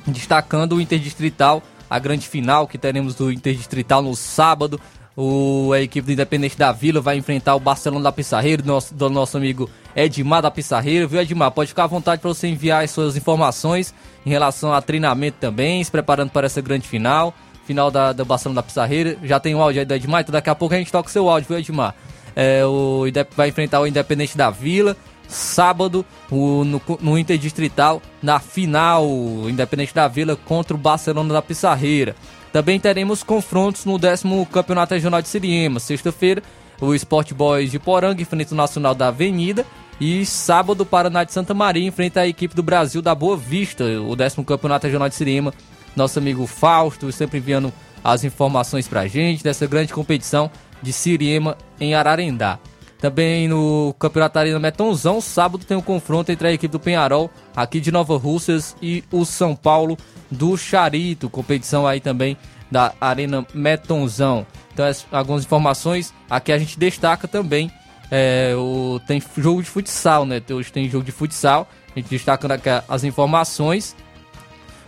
destacando 0.06 0.76
o 0.76 0.80
Interdistrital, 0.80 1.64
a 1.90 1.98
grande 1.98 2.28
final 2.28 2.68
que 2.68 2.78
teremos 2.78 3.16
do 3.16 3.32
Interdistrital 3.32 4.02
no 4.02 4.14
sábado. 4.14 4.80
O, 5.20 5.72
a 5.72 5.80
equipe 5.80 6.06
do 6.06 6.12
Independente 6.12 6.56
da 6.56 6.70
Vila 6.70 7.00
vai 7.00 7.16
enfrentar 7.16 7.56
o 7.56 7.58
Barcelona 7.58 8.04
da 8.04 8.12
Pissarreira, 8.12 8.62
do 8.62 8.68
nosso, 8.68 8.94
do 8.94 9.10
nosso 9.10 9.36
amigo 9.36 9.68
Edmar 9.96 10.40
da 10.40 10.48
Pissarreira. 10.48 11.08
Viu, 11.08 11.20
Edmar? 11.20 11.50
Pode 11.50 11.70
ficar 11.70 11.82
à 11.82 11.86
vontade 11.88 12.22
para 12.22 12.28
você 12.28 12.46
enviar 12.46 12.84
as 12.84 12.92
suas 12.92 13.16
informações 13.16 13.92
em 14.24 14.30
relação 14.30 14.72
a 14.72 14.80
treinamento 14.80 15.38
também, 15.40 15.82
se 15.82 15.90
preparando 15.90 16.30
para 16.30 16.46
essa 16.46 16.60
grande 16.60 16.86
final. 16.86 17.34
Final 17.66 17.90
da, 17.90 18.12
do 18.12 18.24
Barcelona 18.24 18.60
da 18.60 18.62
Pissarreira. 18.62 19.18
Já 19.24 19.40
tem 19.40 19.56
o 19.56 19.60
áudio 19.60 19.80
aí 19.80 19.84
do 19.84 19.92
Edmar, 19.92 20.20
então 20.20 20.32
daqui 20.32 20.50
a 20.50 20.54
pouco 20.54 20.76
a 20.76 20.78
gente 20.78 20.92
toca 20.92 21.08
o 21.08 21.12
seu 21.12 21.28
áudio, 21.28 21.48
viu, 21.48 21.58
Edmar? 21.58 21.96
É, 22.36 22.64
o 22.64 23.02
vai 23.36 23.48
enfrentar 23.48 23.80
o 23.80 23.88
Independente 23.88 24.38
da 24.38 24.50
Vila. 24.50 24.96
Sábado, 25.26 26.06
o, 26.30 26.62
no, 26.62 26.80
no 27.00 27.18
Interdistrital, 27.18 28.00
na 28.22 28.38
final, 28.38 29.04
Independente 29.48 29.92
da 29.92 30.06
Vila 30.06 30.36
contra 30.36 30.76
o 30.76 30.78
Barcelona 30.78 31.34
da 31.34 31.42
Pissarreira. 31.42 32.14
Também 32.52 32.80
teremos 32.80 33.22
confrontos 33.22 33.84
no 33.84 33.98
décimo 33.98 34.44
Campeonato 34.46 34.94
Regional 34.94 35.20
de 35.20 35.28
Siriema. 35.28 35.80
Sexta-feira, 35.80 36.42
o 36.80 36.94
Sport 36.94 37.32
Boys 37.32 37.70
de 37.70 37.78
Poranga 37.78 38.22
enfrenta 38.22 38.54
o 38.54 38.56
Nacional 38.56 38.94
da 38.94 39.08
Avenida. 39.08 39.66
E 40.00 40.24
sábado, 40.24 40.82
o 40.82 40.86
Paraná 40.86 41.24
de 41.24 41.32
Santa 41.32 41.52
Maria 41.52 41.86
enfrenta 41.86 42.20
a 42.20 42.28
equipe 42.28 42.54
do 42.54 42.62
Brasil 42.62 43.02
da 43.02 43.14
Boa 43.14 43.36
Vista, 43.36 43.84
o 43.84 44.14
décimo 44.14 44.44
Campeonato 44.44 44.86
Regional 44.86 45.08
de 45.08 45.16
Siriema, 45.16 45.52
nosso 45.96 46.20
amigo 46.20 46.46
Fausto, 46.46 47.10
sempre 47.10 47.38
enviando 47.38 47.72
as 48.04 48.22
informações 48.22 48.86
pra 48.86 49.08
gente 49.08 49.42
dessa 49.42 49.66
grande 49.66 49.92
competição 49.92 50.48
de 50.80 50.92
Siriema 50.92 51.58
em 51.80 51.94
Ararendá. 51.94 52.60
Também 52.98 53.46
no 53.46 53.94
Campeonato 53.98 54.38
Arena 54.38 54.58
Metonzão, 54.58 55.20
sábado 55.20 55.64
tem 55.64 55.76
um 55.76 55.82
confronto 55.82 56.32
entre 56.32 56.48
a 56.48 56.52
equipe 56.52 56.72
do 56.72 56.80
Penharol, 56.80 57.30
aqui 57.54 57.80
de 57.80 57.92
Nova 57.92 58.16
Russas, 58.16 58.76
e 58.82 59.04
o 59.12 59.24
São 59.24 59.54
Paulo 59.54 59.96
do 60.30 60.56
Charito. 60.56 61.30
Competição 61.30 61.86
aí 61.86 62.00
também 62.00 62.36
da 62.70 62.92
Arena 63.00 63.46
Metonzão. 63.54 64.46
Então, 64.72 64.84
algumas 65.12 65.44
informações. 65.44 66.12
Aqui 66.28 66.52
a 66.52 66.58
gente 66.58 66.78
destaca 66.78 67.28
também. 67.28 67.70
É, 68.10 68.54
o, 68.56 69.00
tem 69.06 69.22
jogo 69.36 69.62
de 69.62 69.68
futsal, 69.68 70.24
né? 70.26 70.42
Hoje 70.50 70.72
tem 70.72 70.88
jogo 70.88 71.04
de 71.04 71.12
futsal. 71.12 71.68
A 71.94 71.98
gente 71.98 72.10
destacando 72.10 72.52
aqui 72.52 72.68
as 72.88 73.04
informações. 73.04 73.94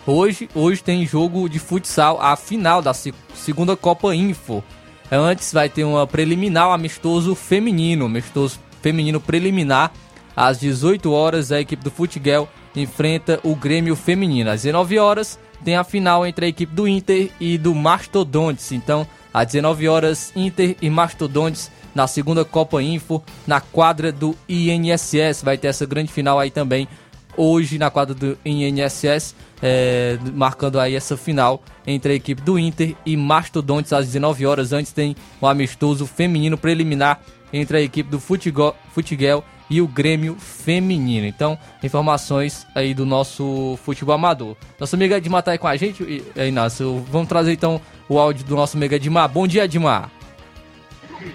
Hoje, 0.06 0.48
hoje 0.54 0.82
tem 0.82 1.06
jogo 1.06 1.48
de 1.48 1.58
futsal, 1.58 2.20
a 2.20 2.34
final 2.34 2.80
da 2.80 2.92
segunda 2.92 3.76
Copa 3.76 4.14
Info. 4.14 4.64
Antes 5.10 5.52
vai 5.52 5.68
ter 5.68 5.82
uma 5.82 6.06
preliminar 6.06 6.68
amistoso 6.70 7.34
feminino, 7.34 8.06
amistoso 8.06 8.60
feminino 8.80 9.20
preliminar. 9.20 9.92
Às 10.36 10.60
18 10.60 11.10
horas, 11.10 11.50
a 11.50 11.60
equipe 11.60 11.82
do 11.82 11.90
Futebol 11.90 12.48
enfrenta 12.76 13.40
o 13.42 13.54
Grêmio 13.56 13.96
Feminino. 13.96 14.50
Às 14.50 14.62
19 14.62 14.98
horas, 14.98 15.38
tem 15.64 15.76
a 15.76 15.82
final 15.82 16.24
entre 16.24 16.46
a 16.46 16.48
equipe 16.48 16.72
do 16.72 16.86
Inter 16.86 17.28
e 17.40 17.58
do 17.58 17.74
Mastodontes. 17.74 18.70
Então, 18.70 19.06
às 19.34 19.46
19 19.48 19.88
horas, 19.88 20.32
Inter 20.36 20.76
e 20.80 20.88
Mastodontes 20.88 21.70
na 21.92 22.06
segunda 22.06 22.44
Copa 22.44 22.80
Info, 22.80 23.22
na 23.46 23.60
quadra 23.60 24.12
do 24.12 24.36
INSS. 24.48 25.42
Vai 25.42 25.58
ter 25.58 25.66
essa 25.66 25.84
grande 25.84 26.12
final 26.12 26.38
aí 26.38 26.50
também, 26.50 26.86
hoje 27.36 27.78
na 27.78 27.90
quadra 27.90 28.14
do 28.14 28.38
INSS 28.44 29.34
é, 29.62 30.18
marcando 30.34 30.78
aí 30.78 30.94
essa 30.94 31.16
final 31.16 31.62
entre 31.86 32.12
a 32.12 32.16
equipe 32.16 32.40
do 32.42 32.58
Inter 32.58 32.94
e 33.04 33.16
Mastodontes 33.16 33.92
às 33.92 34.06
19 34.06 34.46
horas. 34.46 34.72
Antes 34.72 34.92
tem 34.92 35.14
o 35.40 35.46
um 35.46 35.48
amistoso 35.48 36.06
feminino 36.06 36.56
preliminar 36.56 37.20
entre 37.52 37.78
a 37.78 37.80
equipe 37.80 38.08
do 38.08 38.20
Futebol, 38.20 38.74
Futiguel 38.92 39.44
e 39.68 39.80
o 39.80 39.86
Grêmio 39.86 40.36
Feminino. 40.36 41.26
Então, 41.26 41.56
informações 41.82 42.66
aí 42.74 42.92
do 42.92 43.06
nosso 43.06 43.78
futebol 43.84 44.14
amador. 44.14 44.56
Nosso 44.78 44.96
amigo 44.96 45.14
Edmar 45.14 45.42
tá 45.42 45.52
aí 45.52 45.58
com 45.58 45.68
a 45.68 45.76
gente, 45.76 46.24
Inácio. 46.36 47.04
Vamos 47.08 47.28
trazer 47.28 47.52
então 47.52 47.80
o 48.08 48.18
áudio 48.18 48.44
do 48.44 48.56
nosso 48.56 48.76
amigo 48.76 48.94
Edmar. 48.94 49.28
Bom 49.28 49.46
dia, 49.46 49.64
Edmar. 49.64 50.10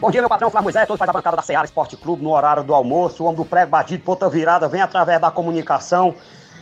Bom 0.02 0.10
dia, 0.10 0.20
meu 0.20 0.28
patrão 0.30 0.50
Flávio 0.50 0.66
Moisés, 0.66 0.88
todos 0.88 0.98
faz 0.98 1.10
a 1.10 1.14
bancada 1.14 1.38
da 1.38 1.44
Seara 1.44 1.66
Esporte 1.66 1.96
Clube 1.96 2.24
no 2.24 2.32
horário 2.32 2.64
do 2.64 2.74
almoço. 2.74 3.24
O 3.24 3.28
homem 3.28 3.38
do 3.38 3.46
prego 3.46 3.70
batido, 3.70 4.04
ponta 4.04 4.28
virada, 4.28 4.68
vem 4.68 4.82
através 4.82 5.22
da 5.22 5.30
comunicação. 5.30 6.16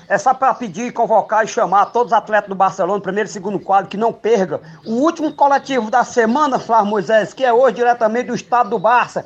É 0.07 0.17
só 0.17 0.33
para 0.33 0.53
pedir, 0.53 0.91
convocar 0.91 1.45
e 1.45 1.47
chamar 1.47 1.87
todos 1.87 2.11
os 2.11 2.17
atletas 2.17 2.49
do 2.49 2.55
Barcelona, 2.55 3.01
primeiro 3.01 3.29
e 3.29 3.31
segundo 3.31 3.59
quadro, 3.59 3.89
que 3.89 3.97
não 3.97 4.11
perca 4.11 4.61
o 4.85 4.95
último 4.95 5.33
coletivo 5.33 5.89
da 5.89 6.03
semana, 6.03 6.59
Flávio 6.59 6.89
Moisés, 6.89 7.33
que 7.33 7.43
é 7.43 7.53
hoje 7.53 7.75
diretamente 7.75 8.27
do 8.27 8.35
estado 8.35 8.69
do 8.69 8.79
Barça. 8.79 9.25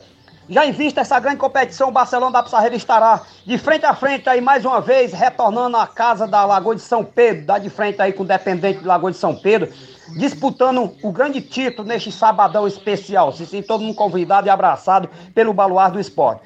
Já 0.50 0.66
em 0.66 0.72
vista 0.72 1.02
essa 1.02 1.20
grande 1.20 1.38
competição, 1.38 1.90
o 1.90 1.92
Barcelona 1.92 2.32
da 2.32 2.44
Pissarreira 2.44 2.76
estará 2.76 3.22
de 3.46 3.58
frente 3.58 3.86
a 3.86 3.94
frente 3.94 4.30
aí 4.30 4.40
mais 4.40 4.63
uma 4.63 4.80
vez, 4.80 5.12
retornando 5.12 5.76
à 5.76 5.86
casa 5.86 6.26
da 6.26 6.46
Lagoa 6.46 6.76
de 6.76 6.82
São 6.82 7.04
Pedro, 7.04 7.46
dá 7.46 7.58
de 7.58 7.70
frente 7.70 8.02
aí 8.02 8.13
com 8.13 8.24
o 8.24 8.26
dependente 8.26 8.80
de 8.80 8.86
Lagoa 8.86 9.12
de 9.12 9.18
São 9.18 9.36
Pedro, 9.36 9.70
disputando 10.16 10.96
o 11.04 11.12
grande 11.12 11.42
título 11.42 11.86
neste 11.86 12.13
sabadão 12.13 12.66
especial. 12.66 13.34
Se 13.34 13.46
sim, 13.46 13.62
todo 13.62 13.84
mundo 13.84 13.96
convidado 13.96 14.48
e 14.48 14.50
abraçado 14.50 15.10
pelo 15.36 15.54
baluar 15.54 15.92
do 15.92 16.00
esporte. 16.00 16.42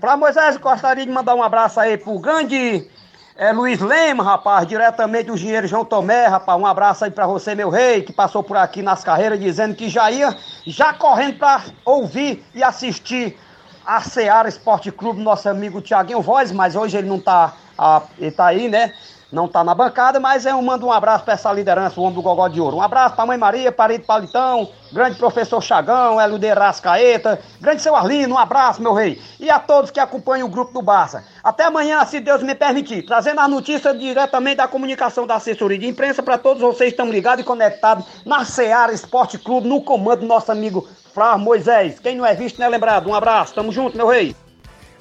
Para 0.00 0.16
Moisés, 0.16 0.56
gostaria 0.56 1.04
de 1.04 1.10
mandar 1.10 1.34
um 1.34 1.42
abraço 1.42 1.80
aí 1.80 1.98
pro 1.98 2.20
grande 2.20 2.88
é 3.36 3.52
Luiz 3.52 3.80
Lema, 3.80 4.22
rapaz, 4.22 4.66
diretamente 4.66 5.26
do 5.26 5.34
Engenheiro 5.34 5.66
João 5.66 5.84
Tomé, 5.84 6.26
rapaz. 6.26 6.60
Um 6.60 6.66
abraço 6.66 7.04
aí 7.04 7.10
pra 7.10 7.26
você, 7.26 7.54
meu 7.54 7.70
rei, 7.70 8.02
que 8.02 8.12
passou 8.12 8.42
por 8.42 8.56
aqui 8.56 8.82
nas 8.82 9.02
carreiras 9.02 9.40
dizendo 9.40 9.74
que 9.74 9.88
já 9.88 10.10
ia, 10.10 10.36
já 10.66 10.92
correndo 10.92 11.38
pra 11.38 11.62
ouvir 11.84 12.44
e 12.54 12.62
assistir 12.62 13.38
a 13.84 14.00
Seara 14.00 14.48
Esporte 14.48 14.92
Clube, 14.92 15.22
nosso 15.22 15.48
amigo 15.48 15.80
Tiaguinho 15.80 16.20
Voz, 16.20 16.52
mas 16.52 16.76
hoje 16.76 16.96
ele 16.96 17.08
não 17.08 17.18
tá, 17.18 17.54
a, 17.76 18.02
ele 18.18 18.30
tá 18.30 18.46
aí, 18.46 18.68
né? 18.68 18.92
Não 19.32 19.46
está 19.46 19.64
na 19.64 19.74
bancada, 19.74 20.20
mas 20.20 20.44
eu 20.44 20.60
mando 20.60 20.86
um 20.86 20.92
abraço 20.92 21.24
para 21.24 21.32
essa 21.32 21.50
liderança, 21.50 21.98
o 21.98 22.02
homem 22.02 22.14
do 22.14 22.22
Gogó 22.22 22.46
de 22.48 22.60
Ouro. 22.60 22.76
Um 22.76 22.82
abraço 22.82 23.16
para 23.16 23.24
Mãe 23.24 23.38
Maria, 23.38 23.72
Parede 23.72 24.04
Palitão, 24.04 24.68
grande 24.92 25.16
professor 25.16 25.62
Chagão, 25.62 26.20
Hélio 26.20 26.38
de 26.38 26.52
Rascaeta, 26.52 27.40
grande 27.58 27.80
seu 27.80 27.96
Arlino, 27.96 28.34
um 28.34 28.38
abraço, 28.38 28.82
meu 28.82 28.92
rei. 28.92 29.18
E 29.40 29.50
a 29.50 29.58
todos 29.58 29.90
que 29.90 29.98
acompanham 29.98 30.46
o 30.46 30.50
grupo 30.50 30.74
do 30.74 30.82
Barça. 30.82 31.24
Até 31.42 31.64
amanhã, 31.64 32.04
se 32.04 32.20
Deus 32.20 32.42
me 32.42 32.54
permitir, 32.54 33.06
trazendo 33.06 33.40
as 33.40 33.48
notícias 33.48 33.98
diretamente 33.98 34.56
da 34.56 34.68
comunicação 34.68 35.26
da 35.26 35.36
assessoria 35.36 35.78
de 35.78 35.88
imprensa 35.88 36.22
para 36.22 36.36
todos 36.36 36.60
vocês 36.60 36.90
que 36.90 37.00
estão 37.00 37.10
ligados 37.10 37.42
e 37.42 37.46
conectados 37.46 38.04
na 38.26 38.44
Seara 38.44 38.92
Esporte 38.92 39.38
Clube, 39.38 39.66
no 39.66 39.80
comando 39.80 40.20
do 40.20 40.26
nosso 40.26 40.52
amigo 40.52 40.86
Flávio 41.14 41.42
Moisés. 41.42 41.98
Quem 41.98 42.16
não 42.16 42.26
é 42.26 42.34
visto 42.34 42.58
não 42.58 42.66
é 42.66 42.68
lembrado. 42.68 43.08
Um 43.08 43.14
abraço, 43.14 43.54
tamo 43.54 43.72
junto, 43.72 43.96
meu 43.96 44.08
rei. 44.08 44.36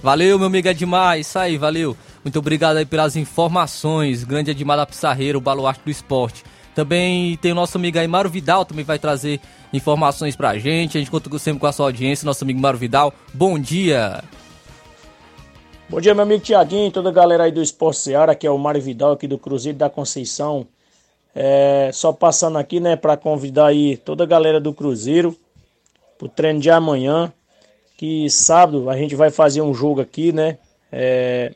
Valeu, 0.02 0.40
meu 0.40 0.48
amigo, 0.48 0.68
é 0.68 0.74
demais. 0.74 1.28
Isso 1.28 1.38
aí, 1.38 1.58
valeu. 1.58 1.96
Muito 2.24 2.38
obrigado 2.38 2.78
aí 2.78 2.86
pelas 2.86 3.16
informações. 3.16 4.24
Grande 4.24 4.52
Edmar 4.52 4.78
da 4.78 4.86
Pissarreira, 4.86 5.38
o 5.38 5.42
baluarte 5.42 5.82
do 5.84 5.90
esporte. 5.90 6.44
Também 6.76 7.36
tem 7.38 7.52
o 7.52 7.56
nosso 7.56 7.78
amigo 7.78 7.98
aí, 7.98 8.08
Mário 8.08 8.30
Vidal, 8.30 8.64
também 8.64 8.86
vai 8.86 8.98
trazer 8.98 9.42
informações 9.74 10.36
pra 10.36 10.58
gente. 10.58 10.98
A 10.98 11.02
gente 11.02 11.12
conta 11.12 11.38
sempre 11.38 11.60
com 11.60 11.68
a 11.68 11.72
sua 11.72 11.88
audiência, 11.88 12.26
nosso 12.26 12.44
amigo 12.44 12.60
Mário 12.60 12.80
Vidal. 12.80 13.14
Bom 13.34 13.60
dia! 13.60 14.24
Bom 15.90 16.00
dia, 16.00 16.14
meu 16.14 16.24
amigo 16.24 16.42
Tiaguinho, 16.42 16.90
toda 16.90 17.10
a 17.10 17.12
galera 17.12 17.44
aí 17.44 17.52
do 17.52 17.62
Esporte 17.62 18.00
Seara, 18.00 18.34
que 18.34 18.48
é 18.48 18.52
o 18.52 18.58
Mário 18.58 18.82
Vidal 18.82 19.12
aqui 19.12 19.28
do 19.28 19.38
Cruzeiro 19.38 19.78
da 19.78 19.90
Conceição. 19.90 20.66
É, 21.36 21.90
só 21.94 22.14
passando 22.14 22.58
aqui, 22.58 22.80
né, 22.80 22.96
para 22.96 23.18
convidar 23.18 23.68
aí 23.68 23.98
toda 23.98 24.24
a 24.24 24.28
galera 24.28 24.62
do 24.62 24.74
Cruzeiro 24.74 25.36
pro 26.18 26.30
treino 26.30 26.62
de 26.62 26.70
amanhã, 26.70 27.34
que 27.98 28.30
sábado 28.30 28.90
a 28.90 28.96
gente 28.96 29.16
vai 29.16 29.30
fazer 29.30 29.62
um 29.62 29.74
jogo 29.74 30.00
aqui, 30.00 30.32
né, 30.32 30.58
é, 30.90 31.54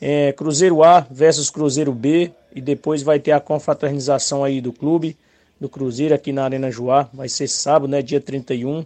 é, 0.00 0.32
Cruzeiro 0.32 0.82
A 0.82 1.00
versus 1.10 1.50
Cruzeiro 1.50 1.92
B 1.92 2.30
e 2.54 2.60
depois 2.60 3.02
vai 3.02 3.18
ter 3.18 3.32
a 3.32 3.40
confraternização 3.40 4.44
aí 4.44 4.60
do 4.60 4.72
clube 4.72 5.16
do 5.60 5.68
Cruzeiro 5.68 6.14
aqui 6.14 6.32
na 6.32 6.44
Arena 6.44 6.70
Joá. 6.70 7.08
Vai 7.12 7.28
ser 7.28 7.48
sábado, 7.48 7.88
né, 7.88 8.00
dia 8.00 8.20
31. 8.20 8.84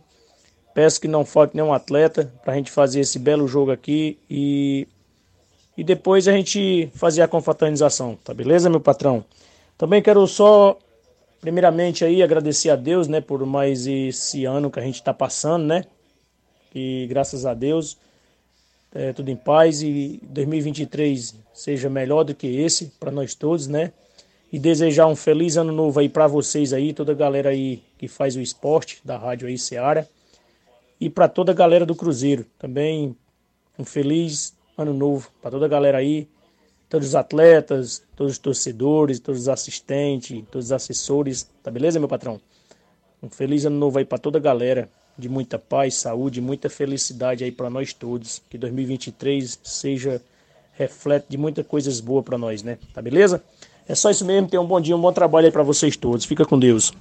Peço 0.74 1.00
que 1.00 1.08
não 1.08 1.24
falte 1.24 1.54
nenhum 1.54 1.72
atleta 1.72 2.32
para 2.42 2.54
a 2.54 2.56
gente 2.56 2.70
fazer 2.70 3.00
esse 3.00 3.18
belo 3.18 3.46
jogo 3.46 3.70
aqui 3.70 4.18
e, 4.28 4.88
e 5.76 5.84
depois 5.84 6.26
a 6.26 6.32
gente 6.32 6.90
fazer 6.94 7.20
a 7.20 7.28
confraternização, 7.28 8.16
tá 8.24 8.32
beleza, 8.32 8.70
meu 8.70 8.80
patrão? 8.80 9.22
Também 9.76 10.00
quero 10.00 10.26
só, 10.26 10.78
primeiramente 11.42 12.04
aí, 12.04 12.22
agradecer 12.22 12.70
a 12.70 12.76
Deus, 12.76 13.06
né, 13.06 13.20
por 13.20 13.44
mais 13.44 13.86
esse 13.86 14.46
ano 14.46 14.70
que 14.70 14.80
a 14.80 14.82
gente 14.82 14.94
está 14.94 15.12
passando, 15.12 15.66
né? 15.66 15.84
E 16.74 17.06
graças 17.10 17.44
a 17.44 17.52
Deus 17.52 17.98
é, 18.94 19.12
tudo 19.12 19.30
em 19.30 19.36
paz 19.36 19.82
e 19.82 20.20
2023 20.22 21.34
seja 21.52 21.88
melhor 21.88 22.24
do 22.24 22.34
que 22.34 22.46
esse 22.46 22.86
para 23.00 23.10
nós 23.10 23.34
todos, 23.34 23.66
né? 23.66 23.92
E 24.52 24.58
desejar 24.58 25.06
um 25.06 25.16
feliz 25.16 25.56
ano 25.56 25.72
novo 25.72 25.98
aí 25.98 26.08
para 26.08 26.26
vocês 26.26 26.72
aí, 26.72 26.92
toda 26.92 27.12
a 27.12 27.14
galera 27.14 27.50
aí 27.50 27.82
que 27.96 28.06
faz 28.06 28.36
o 28.36 28.40
esporte 28.40 29.00
da 29.02 29.16
rádio 29.16 29.48
aí 29.48 29.56
Seara 29.56 30.06
e 31.00 31.08
para 31.08 31.26
toda 31.26 31.52
a 31.52 31.54
galera 31.54 31.86
do 31.86 31.94
Cruzeiro 31.94 32.44
também 32.58 33.16
um 33.78 33.84
feliz 33.84 34.54
ano 34.76 34.92
novo 34.92 35.30
para 35.40 35.50
toda 35.52 35.64
a 35.66 35.68
galera 35.68 35.98
aí, 35.98 36.28
todos 36.88 37.08
os 37.08 37.14
atletas, 37.14 38.02
todos 38.14 38.34
os 38.34 38.38
torcedores, 38.38 39.18
todos 39.18 39.42
os 39.42 39.48
assistentes, 39.48 40.44
todos 40.50 40.66
os 40.66 40.72
assessores, 40.72 41.48
tá 41.62 41.70
beleza, 41.70 41.98
meu 41.98 42.08
patrão? 42.08 42.40
Um 43.22 43.30
feliz 43.30 43.64
ano 43.64 43.78
novo 43.78 43.98
aí 43.98 44.04
para 44.04 44.18
toda 44.18 44.38
a 44.38 44.40
galera 44.40 44.88
de 45.18 45.28
muita 45.28 45.58
paz, 45.58 45.94
saúde, 45.94 46.40
muita 46.40 46.68
felicidade 46.70 47.44
aí 47.44 47.52
para 47.52 47.70
nós 47.70 47.92
todos. 47.92 48.42
Que 48.48 48.56
2023 48.58 49.60
seja 49.62 50.22
reflete 50.72 51.26
de 51.28 51.36
muitas 51.36 51.66
coisas 51.66 52.00
boas 52.00 52.24
para 52.24 52.38
nós, 52.38 52.62
né? 52.62 52.78
Tá 52.94 53.02
beleza? 53.02 53.42
É 53.88 53.94
só 53.94 54.10
isso 54.10 54.24
mesmo. 54.24 54.48
Tenham 54.48 54.64
um 54.64 54.66
bom 54.66 54.80
dia, 54.80 54.96
um 54.96 55.00
bom 55.00 55.12
trabalho 55.12 55.46
aí 55.46 55.52
para 55.52 55.62
vocês 55.62 55.96
todos. 55.96 56.24
Fica 56.24 56.44
com 56.44 56.58
Deus. 56.58 56.92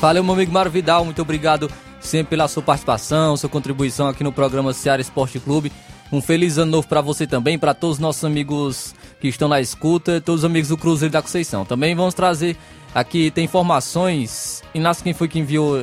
Valeu, 0.00 0.22
meu 0.22 0.34
amigo 0.34 0.52
Mário 0.52 0.70
Vidal. 0.70 1.04
Muito 1.04 1.22
obrigado 1.22 1.70
sempre 2.00 2.30
pela 2.30 2.48
sua 2.48 2.62
participação, 2.62 3.36
sua 3.36 3.48
contribuição 3.48 4.08
aqui 4.08 4.22
no 4.22 4.32
programa 4.32 4.72
Ceará 4.72 5.00
Esporte 5.00 5.40
Clube. 5.40 5.72
Um 6.12 6.20
feliz 6.20 6.56
ano 6.56 6.70
novo 6.70 6.86
para 6.86 7.00
você 7.00 7.26
também, 7.26 7.58
para 7.58 7.74
todos 7.74 7.96
os 7.96 8.00
nossos 8.00 8.24
amigos 8.24 8.94
que 9.20 9.26
estão 9.26 9.48
na 9.48 9.60
escuta, 9.60 10.20
todos 10.20 10.42
os 10.42 10.44
amigos 10.44 10.68
do 10.68 10.76
Cruzeiro 10.76 11.12
da 11.12 11.20
Conceição. 11.20 11.64
Também 11.64 11.94
vamos 11.94 12.14
trazer 12.14 12.56
Aqui 12.96 13.30
tem 13.30 13.44
informações. 13.44 14.62
Inácio, 14.74 15.04
quem 15.04 15.12
foi 15.12 15.28
que 15.28 15.38
enviou. 15.38 15.74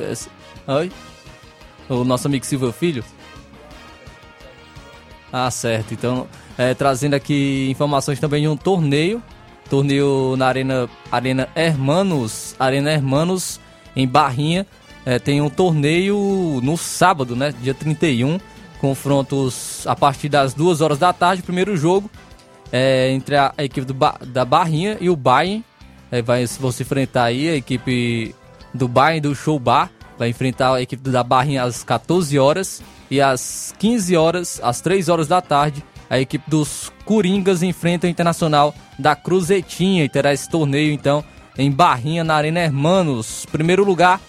Oi? 0.66 0.90
O 1.88 2.02
nosso 2.02 2.26
amigo 2.26 2.44
Silvio 2.44 2.72
Filho? 2.72 3.04
Ah, 5.32 5.48
certo. 5.48 5.94
Então, 5.94 6.26
é, 6.58 6.74
trazendo 6.74 7.14
aqui 7.14 7.68
informações 7.70 8.18
também 8.18 8.42
de 8.42 8.48
um 8.48 8.56
torneio. 8.56 9.22
Torneio 9.70 10.34
na 10.36 10.48
Arena, 10.48 10.90
Arena 11.12 11.48
Hermanos. 11.54 12.56
Arena 12.58 12.90
Hermanos, 12.90 13.60
em 13.94 14.08
Barrinha. 14.08 14.66
É, 15.06 15.20
tem 15.20 15.40
um 15.40 15.48
torneio 15.48 16.58
no 16.64 16.76
sábado, 16.76 17.36
né? 17.36 17.54
Dia 17.62 17.74
31. 17.74 18.40
Confrontos 18.80 19.86
a 19.86 19.94
partir 19.94 20.28
das 20.28 20.52
2 20.52 20.80
horas 20.80 20.98
da 20.98 21.12
tarde. 21.12 21.44
Primeiro 21.44 21.76
jogo 21.76 22.10
é, 22.72 23.12
entre 23.12 23.36
a, 23.36 23.54
a 23.56 23.62
equipe 23.62 23.86
do 23.86 23.94
da 24.26 24.44
Barrinha 24.44 24.98
e 25.00 25.08
o 25.08 25.14
Bayern. 25.14 25.62
É, 26.10 26.22
vai, 26.22 26.46
vão 26.46 26.70
se 26.70 26.82
enfrentar 26.82 27.24
aí 27.24 27.48
a 27.48 27.56
equipe 27.56 28.34
do 28.72 28.88
Bayern 28.88 29.20
do 29.20 29.34
Show 29.34 29.58
Bar. 29.58 29.90
Vai 30.18 30.28
enfrentar 30.28 30.74
a 30.74 30.82
equipe 30.82 31.08
da 31.10 31.22
Barrinha 31.22 31.62
às 31.62 31.82
14 31.82 32.38
horas. 32.38 32.82
E 33.10 33.20
às 33.20 33.74
15 33.78 34.16
horas, 34.16 34.60
às 34.62 34.80
3 34.80 35.08
horas 35.08 35.28
da 35.28 35.40
tarde, 35.40 35.84
a 36.08 36.18
equipe 36.18 36.48
dos 36.48 36.92
Coringas 37.04 37.62
enfrenta 37.62 38.06
o 38.06 38.10
Internacional 38.10 38.74
da 38.98 39.14
Cruzetinha. 39.14 40.04
E 40.04 40.08
terá 40.08 40.32
esse 40.32 40.48
torneio 40.48 40.92
então 40.92 41.24
em 41.56 41.70
Barrinha, 41.70 42.24
na 42.24 42.34
Arena 42.34 42.60
Hermanos. 42.60 43.46
Primeiro 43.50 43.84
lugar 43.84 44.20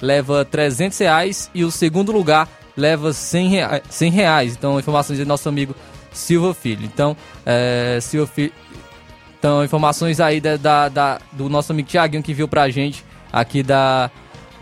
leva 0.00 0.44
300 0.44 0.98
reais 0.98 1.50
e 1.54 1.64
o 1.64 1.70
segundo 1.70 2.12
lugar 2.12 2.48
leva 2.76 3.12
100 3.12 3.48
reais. 3.48 3.82
100 3.88 4.10
reais. 4.10 4.52
Então, 4.52 4.78
informações 4.78 5.18
do 5.18 5.26
nosso 5.26 5.48
amigo 5.48 5.74
Silva 6.12 6.54
Filho. 6.54 6.84
Então, 6.84 7.16
é, 7.44 7.98
Silva 8.00 8.26
Filho. 8.26 8.52
Então, 9.44 9.62
informações 9.62 10.20
aí 10.20 10.40
da, 10.40 10.56
da, 10.56 10.88
da, 10.88 11.20
do 11.30 11.50
nosso 11.50 11.70
amigo 11.70 11.86
Tiaguinho 11.86 12.22
que 12.22 12.32
viu 12.32 12.48
pra 12.48 12.70
gente 12.70 13.04
aqui 13.30 13.62
da, 13.62 14.10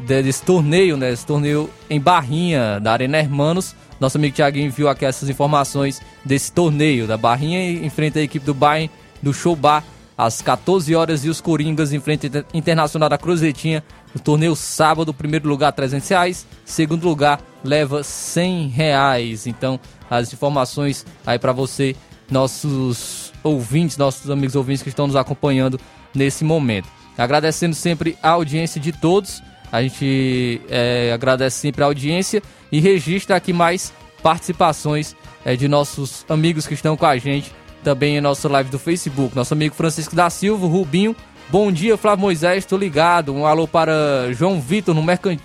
desse 0.01 0.43
torneio, 0.43 0.97
né? 0.97 1.13
Esse 1.13 1.25
torneio 1.25 1.71
em 1.89 2.01
Barrinha, 2.01 2.81
da 2.81 2.91
Arena 2.91 3.17
Hermanos. 3.17 3.77
Nosso 4.01 4.19
amigo 4.19 4.35
Tiaguinho 4.35 4.73
viu 4.73 4.89
aqui 4.89 5.05
essas 5.05 5.29
informações 5.29 6.03
desse 6.25 6.51
torneio 6.51 7.07
da 7.07 7.17
Barrinha 7.17 7.63
e 7.63 7.87
enfrenta 7.87 8.19
a 8.19 8.23
equipe 8.23 8.45
do 8.45 8.53
Bayern 8.53 8.91
do 9.23 9.33
Show 9.33 9.55
Bar 9.55 9.85
às 10.19 10.43
14 10.43 10.93
horas 10.97 11.25
e 11.25 11.29
os 11.29 11.41
Coringas 11.41 11.93
enfrentam 11.93 12.43
Internacional 12.53 13.09
da 13.09 13.17
Cruzetinha 13.17 13.85
no 14.13 14.21
torneio 14.21 14.57
sábado, 14.57 15.15
primeiro 15.15 15.49
lugar 15.49 15.71
300 15.71 16.09
reais, 16.09 16.47
segundo 16.65 17.05
lugar 17.05 17.41
leva 17.63 18.03
100 18.03 18.67
reais. 18.67 19.47
Então, 19.47 19.79
as 20.11 20.33
informações 20.33 21.07
aí 21.25 21.39
para 21.39 21.53
você, 21.53 21.95
nossos 22.29 23.32
ouvintes, 23.43 23.97
nossos 23.97 24.31
amigos 24.31 24.57
ouvintes 24.57 24.83
que 24.83 24.89
estão 24.89 25.07
nos 25.07 25.17
acompanhando 25.17 25.79
nesse 26.15 26.45
momento. 26.45 26.89
Agradecendo 27.17 27.75
sempre 27.75 28.17
a 28.23 28.31
audiência 28.31 28.81
de 28.81 28.93
todos. 28.93 29.43
A 29.71 29.83
gente 29.83 30.61
é, 30.69 31.13
agradece 31.15 31.59
sempre 31.59 31.83
a 31.83 31.87
audiência 31.87 32.43
e 32.71 32.81
registra 32.81 33.37
aqui 33.37 33.53
mais 33.53 33.93
participações 34.23 35.17
é, 35.45 35.57
de 35.57 35.67
nossos 35.67 36.25
amigos 36.29 36.67
que 36.67 36.75
estão 36.75 36.97
com 36.97 37.07
a 37.07 37.17
gente 37.17 37.53
também 37.83 38.17
em 38.17 38.21
nossa 38.21 38.49
live 38.49 38.71
do 38.71 38.79
Facebook. 38.79 39.35
Nosso 39.35 39.55
amigo 39.55 39.75
Francisco 39.75 40.15
da 40.15 40.31
Silva, 40.31 40.67
Rubinho. 40.67 41.15
Bom 41.49 41.71
dia, 41.71 41.97
Flávio 41.97 42.23
Moisés, 42.23 42.59
estou 42.59 42.79
ligado. 42.79 43.35
Um 43.35 43.47
alô 43.47 43.69
para 43.69 44.33
João 44.33 44.61
Vitor 44.61 44.95
no 44.95 45.05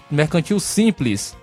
Mercantil 0.10 0.60
Simples. 0.60 1.36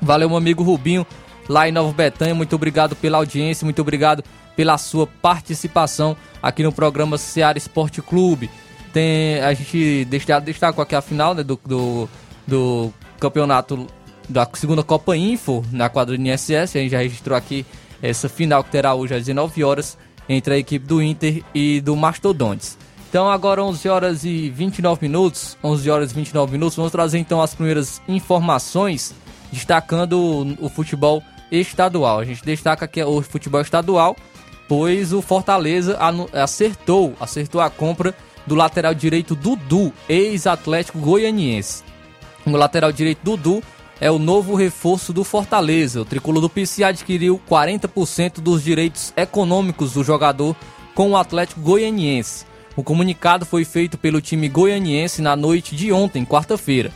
Valeu, 0.00 0.28
meu 0.28 0.38
amigo 0.38 0.62
Rubinho, 0.62 1.06
lá 1.48 1.68
em 1.68 1.72
Nova 1.72 1.92
Betânia. 1.92 2.34
Muito 2.34 2.56
obrigado 2.56 2.96
pela 2.96 3.18
audiência, 3.18 3.64
muito 3.64 3.80
obrigado 3.80 4.24
pela 4.60 4.76
sua 4.76 5.06
participação 5.06 6.14
aqui 6.42 6.62
no 6.62 6.70
programa 6.70 7.16
Seara 7.16 7.56
Esporte 7.56 8.02
Clube. 8.02 8.50
Tem, 8.92 9.40
a 9.40 9.54
gente 9.54 10.06
destacou 10.44 10.82
aqui 10.82 10.94
a 10.94 11.00
final 11.00 11.32
né, 11.32 11.42
do, 11.42 11.58
do, 11.64 12.06
do, 12.46 12.92
campeonato 13.18 13.86
da 14.28 14.46
segunda 14.52 14.82
Copa 14.82 15.16
Info 15.16 15.64
na 15.72 15.88
quadra 15.88 16.14
do 16.14 16.22
INSS. 16.22 16.76
A 16.76 16.78
gente 16.78 16.90
já 16.90 16.98
registrou 16.98 17.38
aqui 17.38 17.64
essa 18.02 18.28
final 18.28 18.62
que 18.62 18.70
terá 18.70 18.92
hoje 18.92 19.14
às 19.14 19.24
19 19.24 19.64
horas 19.64 19.96
entre 20.28 20.52
a 20.52 20.58
equipe 20.58 20.86
do 20.86 21.00
Inter 21.00 21.42
e 21.54 21.80
do 21.80 21.96
Mastodontes. 21.96 22.76
Então 23.08 23.30
agora 23.30 23.64
11 23.64 23.88
horas 23.88 24.24
e 24.24 24.50
29 24.50 25.00
minutos, 25.00 25.56
11 25.64 25.90
horas 25.90 26.12
e 26.12 26.14
29 26.16 26.52
minutos, 26.52 26.76
vamos 26.76 26.92
trazer 26.92 27.16
então 27.16 27.40
as 27.40 27.54
primeiras 27.54 28.02
informações 28.06 29.14
destacando 29.50 30.20
o, 30.20 30.66
o 30.66 30.68
futebol 30.68 31.22
estadual. 31.50 32.18
A 32.18 32.24
gente 32.26 32.44
destaca 32.44 32.84
aqui 32.84 33.02
o 33.02 33.22
futebol 33.22 33.62
estadual, 33.62 34.14
pois 34.70 35.12
o 35.12 35.20
Fortaleza 35.20 35.98
acertou, 36.32 37.12
acertou 37.18 37.60
a 37.60 37.68
compra 37.68 38.14
do 38.46 38.54
lateral 38.54 38.94
direito 38.94 39.34
Dudu, 39.34 39.92
ex-atlético 40.08 40.96
goianiense. 41.00 41.82
O 42.46 42.52
lateral 42.52 42.92
direito 42.92 43.18
Dudu 43.24 43.60
é 44.00 44.08
o 44.12 44.16
novo 44.16 44.54
reforço 44.54 45.12
do 45.12 45.24
Fortaleza. 45.24 46.00
O 46.00 46.04
tricolor 46.04 46.40
do 46.40 46.48
PC 46.48 46.84
adquiriu 46.84 47.40
40% 47.50 48.34
dos 48.34 48.62
direitos 48.62 49.12
econômicos 49.16 49.94
do 49.94 50.04
jogador 50.04 50.54
com 50.94 51.10
o 51.10 51.16
Atlético 51.16 51.60
Goianiense. 51.60 52.46
O 52.76 52.84
comunicado 52.84 53.44
foi 53.44 53.64
feito 53.64 53.98
pelo 53.98 54.20
time 54.20 54.48
goianiense 54.48 55.20
na 55.20 55.34
noite 55.34 55.74
de 55.74 55.90
ontem, 55.90 56.24
quarta-feira. 56.24 56.92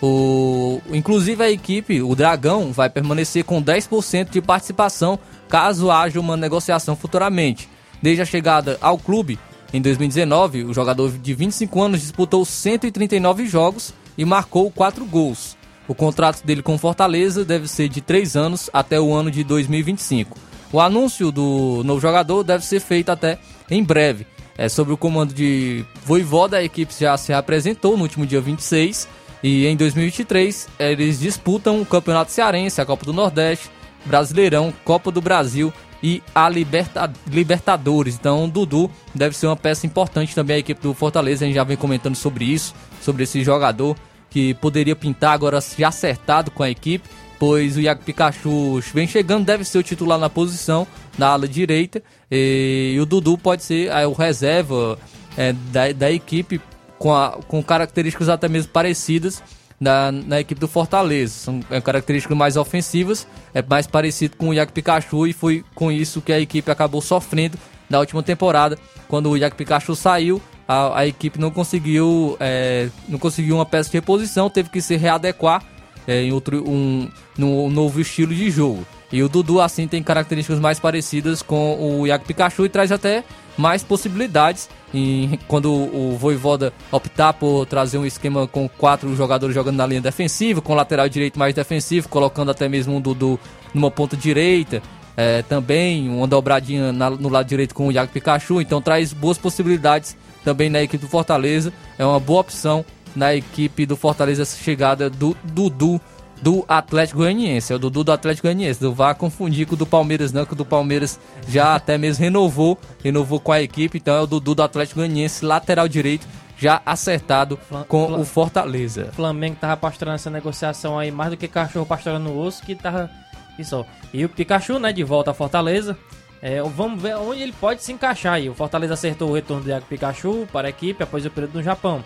O... 0.00 0.80
Inclusive 0.90 1.42
a 1.42 1.50
equipe, 1.50 2.00
o 2.02 2.14
Dragão, 2.14 2.72
vai 2.72 2.88
permanecer 2.88 3.44
com 3.44 3.62
10% 3.62 4.30
de 4.30 4.40
participação 4.40 5.18
caso 5.48 5.90
haja 5.90 6.20
uma 6.20 6.36
negociação 6.36 6.94
futuramente. 6.94 7.68
Desde 8.00 8.22
a 8.22 8.26
chegada 8.26 8.78
ao 8.80 8.96
clube, 8.96 9.38
em 9.72 9.82
2019, 9.82 10.64
o 10.64 10.72
jogador 10.72 11.10
de 11.10 11.34
25 11.34 11.82
anos 11.82 12.00
disputou 12.00 12.44
139 12.44 13.46
jogos 13.46 13.92
e 14.16 14.24
marcou 14.24 14.70
4 14.70 15.04
gols. 15.04 15.56
O 15.88 15.94
contrato 15.94 16.44
dele 16.44 16.62
com 16.62 16.78
Fortaleza 16.78 17.44
deve 17.44 17.66
ser 17.66 17.88
de 17.88 18.00
3 18.00 18.36
anos 18.36 18.70
até 18.72 19.00
o 19.00 19.12
ano 19.12 19.30
de 19.30 19.42
2025. 19.42 20.38
O 20.70 20.80
anúncio 20.80 21.32
do 21.32 21.82
novo 21.84 22.00
jogador 22.00 22.44
deve 22.44 22.64
ser 22.64 22.80
feito 22.80 23.10
até 23.10 23.38
em 23.70 23.82
breve. 23.82 24.26
É, 24.56 24.68
sobre 24.68 24.92
o 24.92 24.96
comando 24.96 25.32
de 25.32 25.84
Voivoda, 26.04 26.58
a 26.58 26.64
equipe 26.64 26.92
já 26.98 27.16
se 27.16 27.32
apresentou 27.32 27.96
no 27.96 28.02
último 28.02 28.26
dia 28.26 28.40
26 28.40 29.08
e 29.42 29.66
em 29.66 29.76
2023 29.76 30.68
eles 30.78 31.20
disputam 31.20 31.80
o 31.80 31.86
Campeonato 31.86 32.32
Cearense, 32.32 32.80
a 32.80 32.86
Copa 32.86 33.04
do 33.04 33.12
Nordeste, 33.12 33.70
Brasileirão, 34.04 34.72
Copa 34.84 35.10
do 35.10 35.20
Brasil 35.20 35.72
e 36.02 36.22
a 36.34 36.48
Liberta 36.48 37.12
Libertadores. 37.26 38.14
Então, 38.14 38.44
o 38.44 38.48
Dudu 38.48 38.90
deve 39.14 39.36
ser 39.36 39.46
uma 39.46 39.56
peça 39.56 39.86
importante 39.86 40.34
também 40.34 40.56
a 40.56 40.58
equipe 40.60 40.80
do 40.80 40.94
Fortaleza. 40.94 41.44
A 41.44 41.46
gente 41.48 41.56
já 41.56 41.64
vem 41.64 41.76
comentando 41.76 42.14
sobre 42.14 42.44
isso, 42.44 42.74
sobre 43.00 43.24
esse 43.24 43.42
jogador 43.42 43.96
que 44.30 44.54
poderia 44.54 44.94
pintar 44.94 45.32
agora 45.32 45.58
já 45.76 45.88
acertado 45.88 46.50
com 46.50 46.62
a 46.62 46.70
equipe, 46.70 47.08
pois 47.38 47.76
o 47.76 47.80
Iago 47.80 48.02
Pikachu 48.02 48.80
vem 48.92 49.06
chegando, 49.06 49.44
deve 49.44 49.64
ser 49.64 49.78
o 49.78 49.82
titular 49.82 50.18
na 50.18 50.28
posição, 50.28 50.86
na 51.16 51.28
ala 51.28 51.48
direita, 51.48 52.02
e, 52.30 52.92
e 52.94 53.00
o 53.00 53.06
Dudu 53.06 53.38
pode 53.38 53.62
ser 53.62 53.88
é, 53.88 54.06
o 54.06 54.12
reserva 54.12 54.98
é, 55.36 55.52
da, 55.72 55.92
da 55.92 56.12
equipe 56.12 56.60
com, 56.98 57.14
a, 57.14 57.38
com 57.46 57.62
características 57.62 58.28
até 58.28 58.48
mesmo 58.48 58.72
parecidas 58.72 59.42
na, 59.80 60.10
na 60.10 60.40
equipe 60.40 60.60
do 60.60 60.68
Fortaleza. 60.68 61.34
São 61.34 61.60
é, 61.70 61.80
características 61.80 62.36
mais 62.36 62.56
ofensivas, 62.56 63.26
é 63.54 63.62
mais 63.62 63.86
parecido 63.86 64.36
com 64.36 64.48
o 64.48 64.54
Iago 64.54 64.72
Pikachu 64.72 65.26
e 65.26 65.32
foi 65.32 65.64
com 65.74 65.90
isso 65.92 66.20
que 66.20 66.32
a 66.32 66.40
equipe 66.40 66.70
acabou 66.70 67.00
sofrendo 67.00 67.58
na 67.88 67.98
última 68.00 68.22
temporada, 68.22 68.78
quando 69.08 69.30
o 69.30 69.36
Iago 69.36 69.56
Pikachu 69.56 69.96
saiu 69.96 70.42
a, 70.68 71.00
a 71.00 71.06
equipe 71.06 71.40
não 71.40 71.50
conseguiu, 71.50 72.36
é, 72.38 72.90
não 73.08 73.18
conseguiu 73.18 73.56
uma 73.56 73.64
peça 73.64 73.88
de 73.88 73.96
reposição, 73.96 74.50
teve 74.50 74.68
que 74.68 74.82
se 74.82 74.96
readequar 74.96 75.64
é, 76.06 76.24
em 76.24 76.32
outro, 76.32 76.62
um, 76.68 77.08
no 77.38 77.70
novo 77.70 77.98
estilo 77.98 78.34
de 78.34 78.50
jogo. 78.50 78.86
E 79.10 79.22
o 79.22 79.28
Dudu, 79.30 79.62
assim, 79.62 79.88
tem 79.88 80.02
características 80.02 80.60
mais 80.60 80.78
parecidas 80.78 81.40
com 81.40 82.00
o 82.00 82.06
Iago 82.06 82.26
Pikachu 82.26 82.66
e 82.66 82.68
traz 82.68 82.92
até 82.92 83.24
mais 83.58 83.82
possibilidades 83.82 84.70
em, 84.94 85.38
quando 85.48 85.70
o 85.70 86.16
Voivoda 86.16 86.72
optar 86.90 87.34
por 87.34 87.66
trazer 87.66 87.98
um 87.98 88.06
esquema 88.06 88.46
com 88.46 88.68
quatro 88.68 89.14
jogadores 89.14 89.54
jogando 89.54 89.76
na 89.76 89.86
linha 89.86 90.00
defensiva, 90.00 90.62
com 90.62 90.74
lateral 90.74 91.08
direito 91.08 91.38
mais 91.38 91.54
defensivo, 91.54 92.08
colocando 92.08 92.50
até 92.50 92.68
mesmo 92.68 92.96
um 92.96 93.00
Dudu 93.00 93.38
numa 93.74 93.90
ponta 93.90 94.16
direita, 94.16 94.80
é, 95.16 95.42
também 95.42 96.08
uma 96.08 96.26
dobradinha 96.26 96.92
na, 96.92 97.10
no 97.10 97.28
lado 97.28 97.46
direito 97.46 97.74
com 97.74 97.88
o 97.88 97.92
Iago 97.92 98.12
Pikachu, 98.12 98.60
então 98.60 98.80
traz 98.80 99.12
boas 99.12 99.36
possibilidades 99.36 100.16
também 100.44 100.70
na 100.70 100.80
equipe 100.80 101.04
do 101.04 101.10
Fortaleza. 101.10 101.72
É 101.98 102.06
uma 102.06 102.20
boa 102.20 102.40
opção 102.40 102.84
na 103.16 103.34
equipe 103.34 103.84
do 103.84 103.96
Fortaleza 103.96 104.42
essa 104.42 104.56
chegada 104.62 105.10
do 105.10 105.36
Dudu 105.42 106.00
do 106.42 106.64
Atlético 106.68 107.18
Goianiense. 107.18 107.72
É 107.72 107.76
o 107.76 107.78
Dudu 107.78 108.04
do 108.04 108.12
Atlético 108.12 108.46
Goianiense. 108.46 108.82
Não 108.82 108.92
vá 108.92 109.14
confundir 109.14 109.66
com 109.66 109.74
o 109.74 109.78
do 109.78 109.86
Palmeiras, 109.86 110.32
não, 110.32 110.44
que 110.44 110.52
o 110.52 110.56
do 110.56 110.64
Palmeiras 110.64 111.18
já 111.48 111.74
até 111.74 111.98
mesmo 111.98 112.24
renovou, 112.24 112.78
renovou 113.02 113.40
com 113.40 113.52
a 113.52 113.60
equipe. 113.60 113.98
Então 113.98 114.14
é 114.14 114.20
o 114.20 114.26
Dudu 114.26 114.54
do 114.54 114.62
Atlético 114.62 115.00
Goianiense, 115.00 115.44
lateral 115.44 115.88
direito, 115.88 116.26
já 116.58 116.82
acertado 116.84 117.56
Flam 117.68 117.84
com 117.84 118.06
Flam 118.06 118.18
o 118.18 118.24
Fortaleza. 118.24 119.08
O 119.12 119.14
Flamengo 119.14 119.56
tava 119.60 119.76
pastorando 119.76 120.16
essa 120.16 120.30
negociação 120.30 120.98
aí 120.98 121.10
mais 121.10 121.30
do 121.30 121.36
que 121.36 121.48
cachorro 121.48 121.86
pastorando 121.86 122.30
o 122.30 122.38
osso, 122.38 122.62
que 122.62 122.74
tava. 122.74 123.10
Isso. 123.58 123.84
E 124.12 124.24
o 124.24 124.28
Pikachu, 124.28 124.78
né, 124.78 124.92
de 124.92 125.02
volta 125.02 125.30
a 125.30 125.34
Fortaleza. 125.34 125.96
É, 126.40 126.62
vamos 126.62 127.02
ver 127.02 127.16
onde 127.16 127.42
ele 127.42 127.52
pode 127.52 127.82
se 127.82 127.92
encaixar 127.92 128.34
aí. 128.34 128.48
O 128.48 128.54
Fortaleza 128.54 128.94
acertou 128.94 129.30
o 129.30 129.34
retorno 129.34 129.64
do 129.64 129.70
Iago 129.70 129.86
Pikachu 129.86 130.46
para 130.52 130.68
a 130.68 130.70
equipe 130.70 131.02
após 131.02 131.26
o 131.26 131.30
período 131.30 131.54
no 131.54 131.62
Japão. 131.62 132.04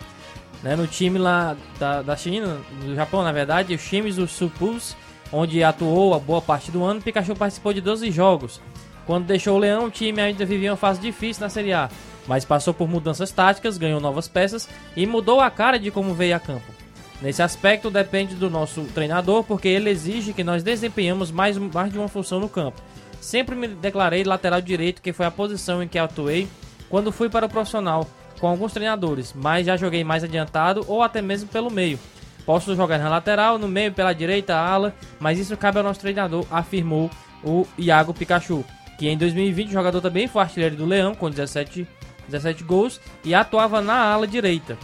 Né, 0.62 0.76
no 0.76 0.86
time 0.86 1.18
lá 1.18 1.56
da, 1.78 2.02
da 2.02 2.16
China, 2.16 2.60
do 2.84 2.94
Japão, 2.94 3.22
na 3.22 3.32
verdade, 3.32 3.74
os 3.74 3.82
times 3.82 4.16
do 4.16 4.28
Supus, 4.28 4.96
onde 5.32 5.64
atuou 5.64 6.14
a 6.14 6.18
boa 6.18 6.40
parte 6.40 6.70
do 6.70 6.84
ano, 6.84 7.02
Pikachu 7.02 7.34
participou 7.34 7.72
de 7.72 7.80
12 7.80 8.10
jogos. 8.12 8.60
Quando 9.04 9.26
deixou 9.26 9.56
o 9.56 9.58
Leão, 9.58 9.86
o 9.86 9.90
time 9.90 10.20
ainda 10.20 10.44
vivia 10.44 10.70
uma 10.70 10.76
fase 10.76 11.00
difícil 11.00 11.42
na 11.42 11.48
Série 11.48 11.72
A, 11.72 11.90
mas 12.28 12.44
passou 12.44 12.72
por 12.72 12.88
mudanças 12.88 13.32
táticas, 13.32 13.76
ganhou 13.76 14.00
novas 14.00 14.28
peças 14.28 14.68
e 14.96 15.04
mudou 15.06 15.40
a 15.40 15.50
cara 15.50 15.78
de 15.78 15.90
como 15.90 16.14
veio 16.14 16.36
a 16.36 16.40
campo. 16.40 16.72
Nesse 17.20 17.42
aspecto 17.42 17.90
depende 17.90 18.34
do 18.34 18.50
nosso 18.50 18.82
treinador, 18.86 19.44
porque 19.44 19.68
ele 19.68 19.90
exige 19.90 20.32
que 20.32 20.42
nós 20.42 20.62
desempenhamos 20.62 21.30
mais, 21.30 21.56
mais 21.56 21.92
de 21.92 21.98
uma 21.98 22.08
função 22.08 22.40
no 22.40 22.48
campo. 22.48 22.80
Sempre 23.20 23.54
me 23.54 23.68
declarei 23.68 24.24
lateral 24.24 24.60
direito, 24.60 25.00
que 25.00 25.12
foi 25.12 25.26
a 25.26 25.30
posição 25.30 25.82
em 25.82 25.88
que 25.88 25.98
atuei 25.98 26.48
quando 26.88 27.12
fui 27.12 27.28
para 27.28 27.46
o 27.46 27.48
profissional, 27.48 28.06
com 28.42 28.48
alguns 28.48 28.72
treinadores, 28.72 29.32
mas 29.36 29.66
já 29.66 29.76
joguei 29.76 30.02
mais 30.02 30.24
adiantado 30.24 30.84
ou 30.88 31.00
até 31.00 31.22
mesmo 31.22 31.48
pelo 31.48 31.70
meio. 31.70 31.96
Posso 32.44 32.74
jogar 32.74 32.98
na 32.98 33.08
lateral, 33.08 33.56
no 33.56 33.68
meio, 33.68 33.92
pela 33.92 34.12
direita, 34.12 34.56
ala, 34.56 34.92
mas 35.20 35.38
isso 35.38 35.56
cabe 35.56 35.78
ao 35.78 35.84
nosso 35.84 36.00
treinador, 36.00 36.44
afirmou 36.50 37.08
o 37.44 37.64
Iago 37.78 38.12
Pikachu, 38.12 38.64
que 38.98 39.08
em 39.08 39.16
2020 39.16 39.68
o 39.68 39.72
jogador 39.72 40.00
também 40.00 40.26
foi 40.26 40.42
artilheiro 40.42 40.74
do 40.74 40.84
Leão, 40.84 41.14
com 41.14 41.30
17, 41.30 41.86
17 42.28 42.64
gols, 42.64 43.00
e 43.24 43.32
atuava 43.32 43.80
na 43.80 43.94
ala 43.94 44.26
direita. 44.26 44.76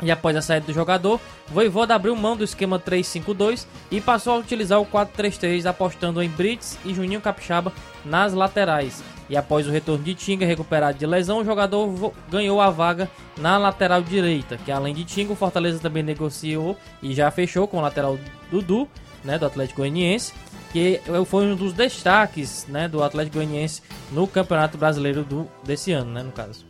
E 0.00 0.10
após 0.10 0.36
a 0.36 0.42
saída 0.42 0.66
do 0.66 0.72
jogador, 0.72 1.20
Voivoda 1.48 1.94
abriu 1.94 2.14
mão 2.14 2.36
do 2.36 2.44
esquema 2.44 2.78
3-5-2 2.78 3.66
e 3.90 4.00
passou 4.00 4.34
a 4.34 4.38
utilizar 4.38 4.80
o 4.80 4.86
4-3-3, 4.86 5.66
apostando 5.66 6.22
em 6.22 6.28
Brits 6.28 6.78
e 6.84 6.94
Juninho 6.94 7.20
Capixaba 7.20 7.72
nas 8.04 8.32
laterais. 8.32 9.02
E 9.28 9.36
após 9.36 9.66
o 9.66 9.70
retorno 9.70 10.04
de 10.04 10.14
Tinga 10.14 10.46
recuperado 10.46 10.98
de 10.98 11.06
lesão, 11.06 11.38
o 11.38 11.44
jogador 11.44 12.12
ganhou 12.30 12.60
a 12.60 12.70
vaga 12.70 13.10
na 13.36 13.58
lateral 13.58 14.00
direita, 14.00 14.56
que 14.56 14.70
além 14.70 14.94
de 14.94 15.04
Tinga, 15.04 15.32
o 15.32 15.36
Fortaleza 15.36 15.80
também 15.80 16.02
negociou 16.02 16.76
e 17.02 17.12
já 17.12 17.30
fechou 17.30 17.66
com 17.66 17.78
o 17.78 17.82
lateral 17.82 18.18
Dudu, 18.50 18.88
né, 19.24 19.36
do 19.36 19.46
Atlético 19.46 19.80
Goianiense, 19.80 20.32
que 20.72 21.00
foi 21.26 21.44
um 21.44 21.56
dos 21.56 21.72
destaques, 21.72 22.66
né, 22.68 22.88
do 22.88 23.02
Atlético 23.02 23.36
Goianiense 23.36 23.82
no 24.12 24.26
Campeonato 24.26 24.78
Brasileiro 24.78 25.24
do, 25.24 25.48
desse 25.64 25.92
ano, 25.92 26.12
né, 26.12 26.22
no 26.22 26.32
caso. 26.32 26.64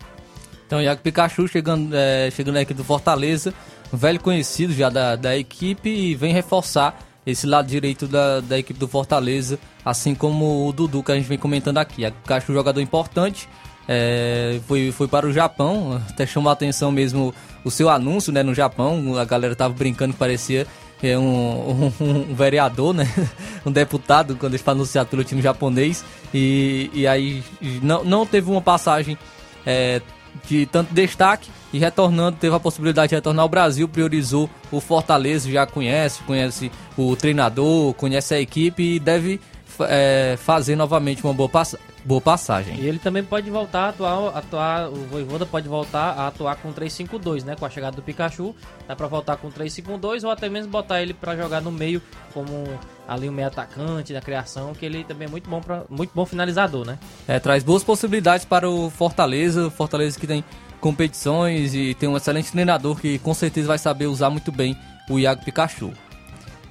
Então, 0.69 0.83
Iago 0.83 1.01
Pikachu 1.01 1.49
chegando, 1.49 1.97
é, 1.97 2.31
chegando 2.31 2.59
aqui 2.59 2.75
do 2.75 2.85
Fortaleza, 2.85 3.55
velho 3.91 4.21
conhecido 4.21 4.75
já 4.75 4.91
da, 4.91 5.17
da 5.17 5.35
equipe 5.35 5.89
e 5.89 6.15
vem 6.15 6.31
reforçar 6.31 6.95
esse 7.27 7.47
lado 7.47 7.67
direito 7.67 8.07
da, 8.07 8.41
da 8.41 8.59
equipe 8.59 8.79
do 8.79 8.87
Fortaleza, 8.87 9.59
assim 9.83 10.15
como 10.15 10.69
o 10.69 10.73
Dudu 10.75 11.03
que 11.03 11.11
a 11.11 11.15
gente 11.15 11.27
vem 11.27 11.39
comentando 11.39 11.79
aqui. 11.79 12.03
Iago 12.03 12.17
Pikachu, 12.23 12.53
jogador 12.53 12.83
importante, 12.83 13.49
é, 13.89 14.61
foi, 14.69 14.93
foi 14.93 15.09
para 15.09 15.27
o 15.27 15.33
Japão, 15.33 16.03
até 16.07 16.27
chamou 16.27 16.51
a 16.51 16.53
atenção 16.53 16.93
mesmo 16.93 17.35
o 17.65 17.71
seu 17.71 17.89
anúncio 17.89 18.31
né, 18.31 18.43
no 18.43 18.55
Japão, 18.55 19.17
a 19.17 19.25
galera 19.25 19.57
tava 19.57 19.73
brincando 19.73 20.13
que 20.13 20.19
parecia 20.19 20.67
é 21.03 21.17
um, 21.17 21.23
um, 21.23 21.93
um, 22.01 22.35
vereador, 22.35 22.93
né? 22.93 23.09
um 23.65 23.71
deputado, 23.71 24.37
quando 24.37 24.55
ele 24.55 24.63
foi 24.63 24.73
anunciado 24.73 25.09
pelo 25.09 25.23
time 25.23 25.41
japonês. 25.41 26.05
E, 26.35 26.91
e 26.93 27.07
aí 27.07 27.43
não, 27.81 28.03
não 28.05 28.27
teve 28.27 28.51
uma 28.51 28.61
passagem 28.61 29.17
é, 29.65 30.03
de 30.47 30.67
tanto 30.67 30.93
destaque. 30.93 31.51
E 31.73 31.79
retornando, 31.79 32.39
teve 32.39 32.55
a 32.55 32.61
possibilidade 32.61 33.11
de 33.11 33.15
retornar 33.15 33.43
ao 33.43 33.49
Brasil, 33.49 33.87
priorizou 33.87 34.49
o 34.73 34.81
Fortaleza, 34.81 35.51
já 35.51 35.67
conhece, 35.67 36.23
conhece 36.23 36.73
o 36.97 37.15
treinador, 37.15 37.93
conhece 37.95 38.35
a 38.35 38.41
equipe 38.41 38.95
e 38.95 38.99
deve 38.99 39.39
é, 39.81 40.39
fazer 40.39 40.77
novamente 40.77 41.23
uma 41.23 41.35
boa, 41.35 41.49
pass 41.49 41.77
boa 42.09 42.21
passagem. 42.23 42.81
E 42.81 42.89
ele 42.89 42.99
também 42.99 43.23
pode 43.23 43.51
voltar 43.51 43.81
a 43.81 43.89
atuar, 43.91 44.37
atuar, 44.39 44.89
o 44.89 44.95
Voivoda 45.07 45.45
pode 45.45 45.69
voltar 45.69 46.15
a 46.15 46.29
atuar 46.29 46.57
com 46.57 46.73
3-5-2, 46.73 47.45
né? 47.45 47.55
Com 47.55 47.67
a 47.67 47.71
chegada 47.71 47.95
do 47.95 48.03
Pikachu, 48.03 48.57
dá 48.89 48.97
pra 48.97 49.07
voltar 49.07 49.37
com 49.37 49.51
3-5-2 49.51 50.25
ou 50.25 50.31
até 50.31 50.49
mesmo 50.49 50.73
botar 50.73 51.03
ele 51.03 51.13
para 51.13 51.37
jogar 51.37 51.61
no 51.61 51.71
meio 51.71 52.01
como 52.33 52.67
ali 53.07 53.29
um 53.29 53.33
meio 53.33 53.49
atacante 53.49 54.15
da 54.15 54.23
criação, 54.23 54.73
que 54.73 54.87
ele 54.87 55.05
também 55.05 55.29
é 55.29 55.31
muito 55.31 55.49
bom 55.49 55.61
para 55.61 55.85
muito 55.91 56.11
bom 56.15 56.25
finalizador, 56.25 56.87
né? 56.87 56.99
É, 57.27 57.39
traz 57.39 57.63
boas 57.63 57.85
possibilidades 57.85 58.47
para 58.47 58.69
o 58.69 58.89
Fortaleza, 58.89 59.71
Fortaleza 59.71 60.19
que 60.19 60.27
tem 60.27 60.43
competições 60.81 61.75
e 61.75 61.95
tem 61.95 62.09
um 62.09 62.17
excelente 62.17 62.51
treinador 62.51 62.99
que 62.99 63.19
com 63.19 63.35
certeza 63.35 63.69
vai 63.69 63.79
saber 63.79 64.07
usar 64.07 64.31
muito 64.31 64.51
bem 64.51 64.75
o 65.11 65.19
Iago 65.19 65.45
Pikachu. 65.45 65.93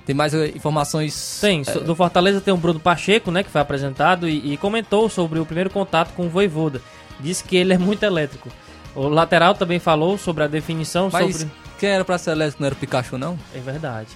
Tem 0.07 0.15
mais 0.15 0.33
eh, 0.33 0.53
informações? 0.55 1.37
Tem, 1.41 1.63
é... 1.67 1.79
do 1.79 1.93
Fortaleza 1.93 2.39
tem 2.39 2.53
o 2.53 2.57
Bruno 2.57 2.79
Pacheco, 2.79 3.29
né, 3.29 3.43
que 3.43 3.49
foi 3.51 3.59
apresentado 3.59 4.27
e, 4.27 4.53
e 4.53 4.57
comentou 4.57 5.09
sobre 5.09 5.37
o 5.37 5.45
primeiro 5.45 5.69
contato 5.69 6.13
com 6.13 6.27
o 6.27 6.29
Voivoda. 6.29 6.81
Disse 7.19 7.43
que 7.43 7.57
ele 7.57 7.73
é 7.73 7.77
muito 7.77 8.03
elétrico. 8.03 8.49
O 8.95 9.09
lateral 9.09 9.53
também 9.53 9.79
falou 9.79 10.17
sobre 10.17 10.45
a 10.45 10.47
definição 10.47 11.09
Mas 11.11 11.39
sobre... 11.39 11.51
quem 11.77 11.89
era 11.89 12.05
pra 12.05 12.17
ser 12.17 12.31
elétrico 12.31 12.61
não 12.61 12.67
era 12.67 12.73
o 12.73 12.77
Pikachu, 12.77 13.17
não? 13.17 13.37
É 13.53 13.59
verdade. 13.59 14.07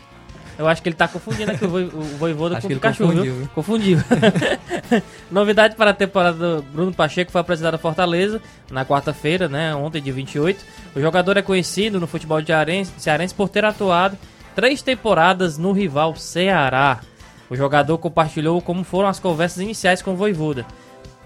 Eu 0.58 0.66
acho 0.66 0.82
que 0.82 0.88
ele 0.88 0.96
tá 0.96 1.10
confundindo 1.10 1.52
aqui 1.52 1.66
o, 1.66 1.70
Vo, 1.70 1.80
o 1.80 2.04
Voivoda 2.18 2.58
acho 2.58 2.68
com 2.68 2.74
o 2.74 2.76
Pikachu, 2.78 3.04
confundiu, 3.04 3.36
viu? 3.36 3.50
Confundiu. 3.54 3.98
Novidade 5.30 5.76
para 5.76 5.92
a 5.92 5.94
temporada 5.94 6.38
do 6.38 6.62
Bruno 6.72 6.94
Pacheco 6.94 7.32
foi 7.34 7.42
apresentada 7.42 7.76
a 7.76 7.80
Fortaleza 7.80 8.42
na 8.72 8.86
quarta-feira, 8.86 9.50
né, 9.50 9.76
ontem, 9.76 10.02
de 10.02 10.12
28. 10.12 10.64
O 10.96 11.02
jogador 11.02 11.36
é 11.36 11.42
conhecido 11.42 12.00
no 12.00 12.08
futebol 12.08 12.42
cearense, 12.46 12.94
cearense 12.98 13.34
por 13.34 13.50
ter 13.50 13.66
atuado 13.66 14.18
três 14.56 14.82
temporadas 14.82 15.58
no 15.58 15.72
rival 15.72 16.16
Ceará. 16.16 17.00
O 17.50 17.56
jogador 17.56 17.98
compartilhou 17.98 18.62
como 18.62 18.84
foram 18.84 19.10
as 19.10 19.20
conversas 19.20 19.62
iniciais 19.62 20.02
com 20.02 20.14
o 20.14 20.16
Voivoda. 20.16 20.66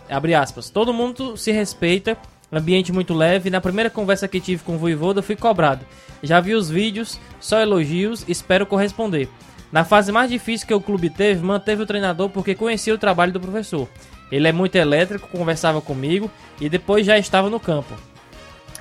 Abre 0.10 0.34
aspas. 0.34 0.70
Todo 0.70 0.94
mundo 0.94 1.38
se 1.38 1.52
respeita, 1.52 2.18
ambiente 2.52 2.92
muito 2.92 3.14
leve. 3.14 3.50
Na 3.50 3.62
primeira 3.62 3.90
conversa 3.90 4.28
que 4.28 4.40
tive 4.40 4.64
com 4.64 4.76
o 4.76 4.78
Voivoda, 4.78 5.22
fui 5.22 5.36
cobrado. 5.36 5.86
Já 6.24 6.40
vi 6.40 6.54
os 6.54 6.70
vídeos, 6.70 7.20
só 7.40 7.60
elogios, 7.60 8.26
espero 8.28 8.66
corresponder. 8.66 9.30
Na 9.72 9.84
fase 9.84 10.12
mais 10.12 10.30
difícil 10.30 10.68
que 10.68 10.74
o 10.74 10.82
clube 10.82 11.10
teve, 11.10 11.44
manteve 11.44 11.84
o 11.84 11.86
treinador 11.86 12.30
porque 12.30 12.56
conhecia 12.56 12.94
o 12.94 12.98
trabalho 12.98 13.34
do 13.34 13.40
professor. 13.40 13.88
Ele 14.32 14.48
é 14.48 14.52
muito 14.52 14.76
elétrico, 14.76 15.28
conversava 15.28 15.82
comigo 15.82 16.32
e 16.60 16.70
depois 16.70 17.06
já 17.06 17.18
estava 17.18 17.50
no 17.50 17.60
campo. 17.60 17.94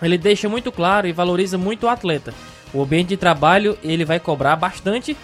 Ele 0.01 0.17
deixa 0.17 0.49
muito 0.49 0.73
claro 0.73 1.07
e 1.07 1.13
valoriza 1.13 1.59
muito 1.59 1.85
o 1.85 1.89
atleta. 1.89 2.33
O 2.75 2.83
ambiente 2.83 3.09
de 3.09 3.17
trabalho 3.17 3.79
ele 3.83 4.05
vai 4.05 4.19
cobrar 4.19 4.57
bastante 4.57 5.17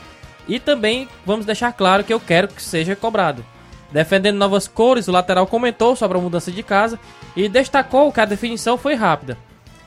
e 0.48 0.60
também 0.60 1.08
vamos 1.26 1.44
deixar 1.44 1.72
claro 1.72 2.04
que 2.04 2.14
eu 2.14 2.20
quero 2.20 2.48
que 2.48 2.62
seja 2.62 2.94
cobrado. 2.94 3.44
Defendendo 3.90 4.36
novas 4.36 4.68
cores, 4.68 5.08
o 5.08 5.12
lateral 5.12 5.46
comentou 5.46 5.96
sobre 5.96 6.16
a 6.16 6.20
mudança 6.20 6.52
de 6.52 6.62
casa 6.62 6.98
e 7.34 7.48
destacou 7.48 8.12
que 8.12 8.20
a 8.20 8.24
definição 8.24 8.78
foi 8.78 8.94
rápida. 8.94 9.36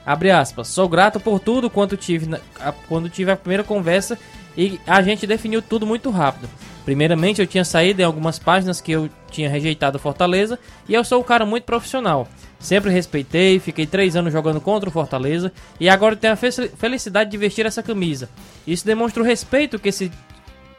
Abre 0.06 0.32
aspas, 0.32 0.68
sou 0.68 0.90
grato 0.90 1.20
por 1.20 1.40
tudo 1.40 1.70
quando 1.70 1.96
tive, 1.96 2.28
na, 2.28 2.40
quando 2.90 3.10
tive 3.10 3.32
a 3.32 3.38
primeira 3.38 3.64
conversa 3.64 4.20
e 4.58 4.80
a 4.86 5.02
gente 5.02 5.26
definiu 5.26 5.62
tudo 5.62 5.88
muito 5.88 6.10
rápido. 6.10 6.50
Primeiramente, 6.84 7.40
eu 7.40 7.48
tinha 7.48 7.64
saído 7.64 8.02
em 8.02 8.06
algumas 8.06 8.38
páginas 8.38 8.82
que 8.82 8.92
eu 8.92 9.10
tinha 9.32 9.50
rejeitado 9.50 9.98
Fortaleza 9.98 10.60
e 10.88 10.94
eu 10.94 11.04
sou 11.06 11.22
um 11.22 11.24
cara 11.24 11.46
muito 11.46 11.64
profissional. 11.64 12.28
Sempre 12.64 12.92
respeitei, 12.92 13.60
fiquei 13.60 13.86
três 13.86 14.16
anos 14.16 14.32
jogando 14.32 14.62
contra 14.62 14.88
o 14.88 14.92
Fortaleza 14.92 15.52
e 15.78 15.90
agora 15.90 16.16
tenho 16.16 16.32
a 16.32 16.38
felicidade 16.38 17.30
de 17.30 17.36
vestir 17.36 17.66
essa 17.66 17.84
camisa. 17.84 18.30
Isso 18.66 18.86
demonstra 18.86 19.22
o 19.22 19.26
respeito 19.26 19.78
que, 19.78 19.92
se, 19.92 20.10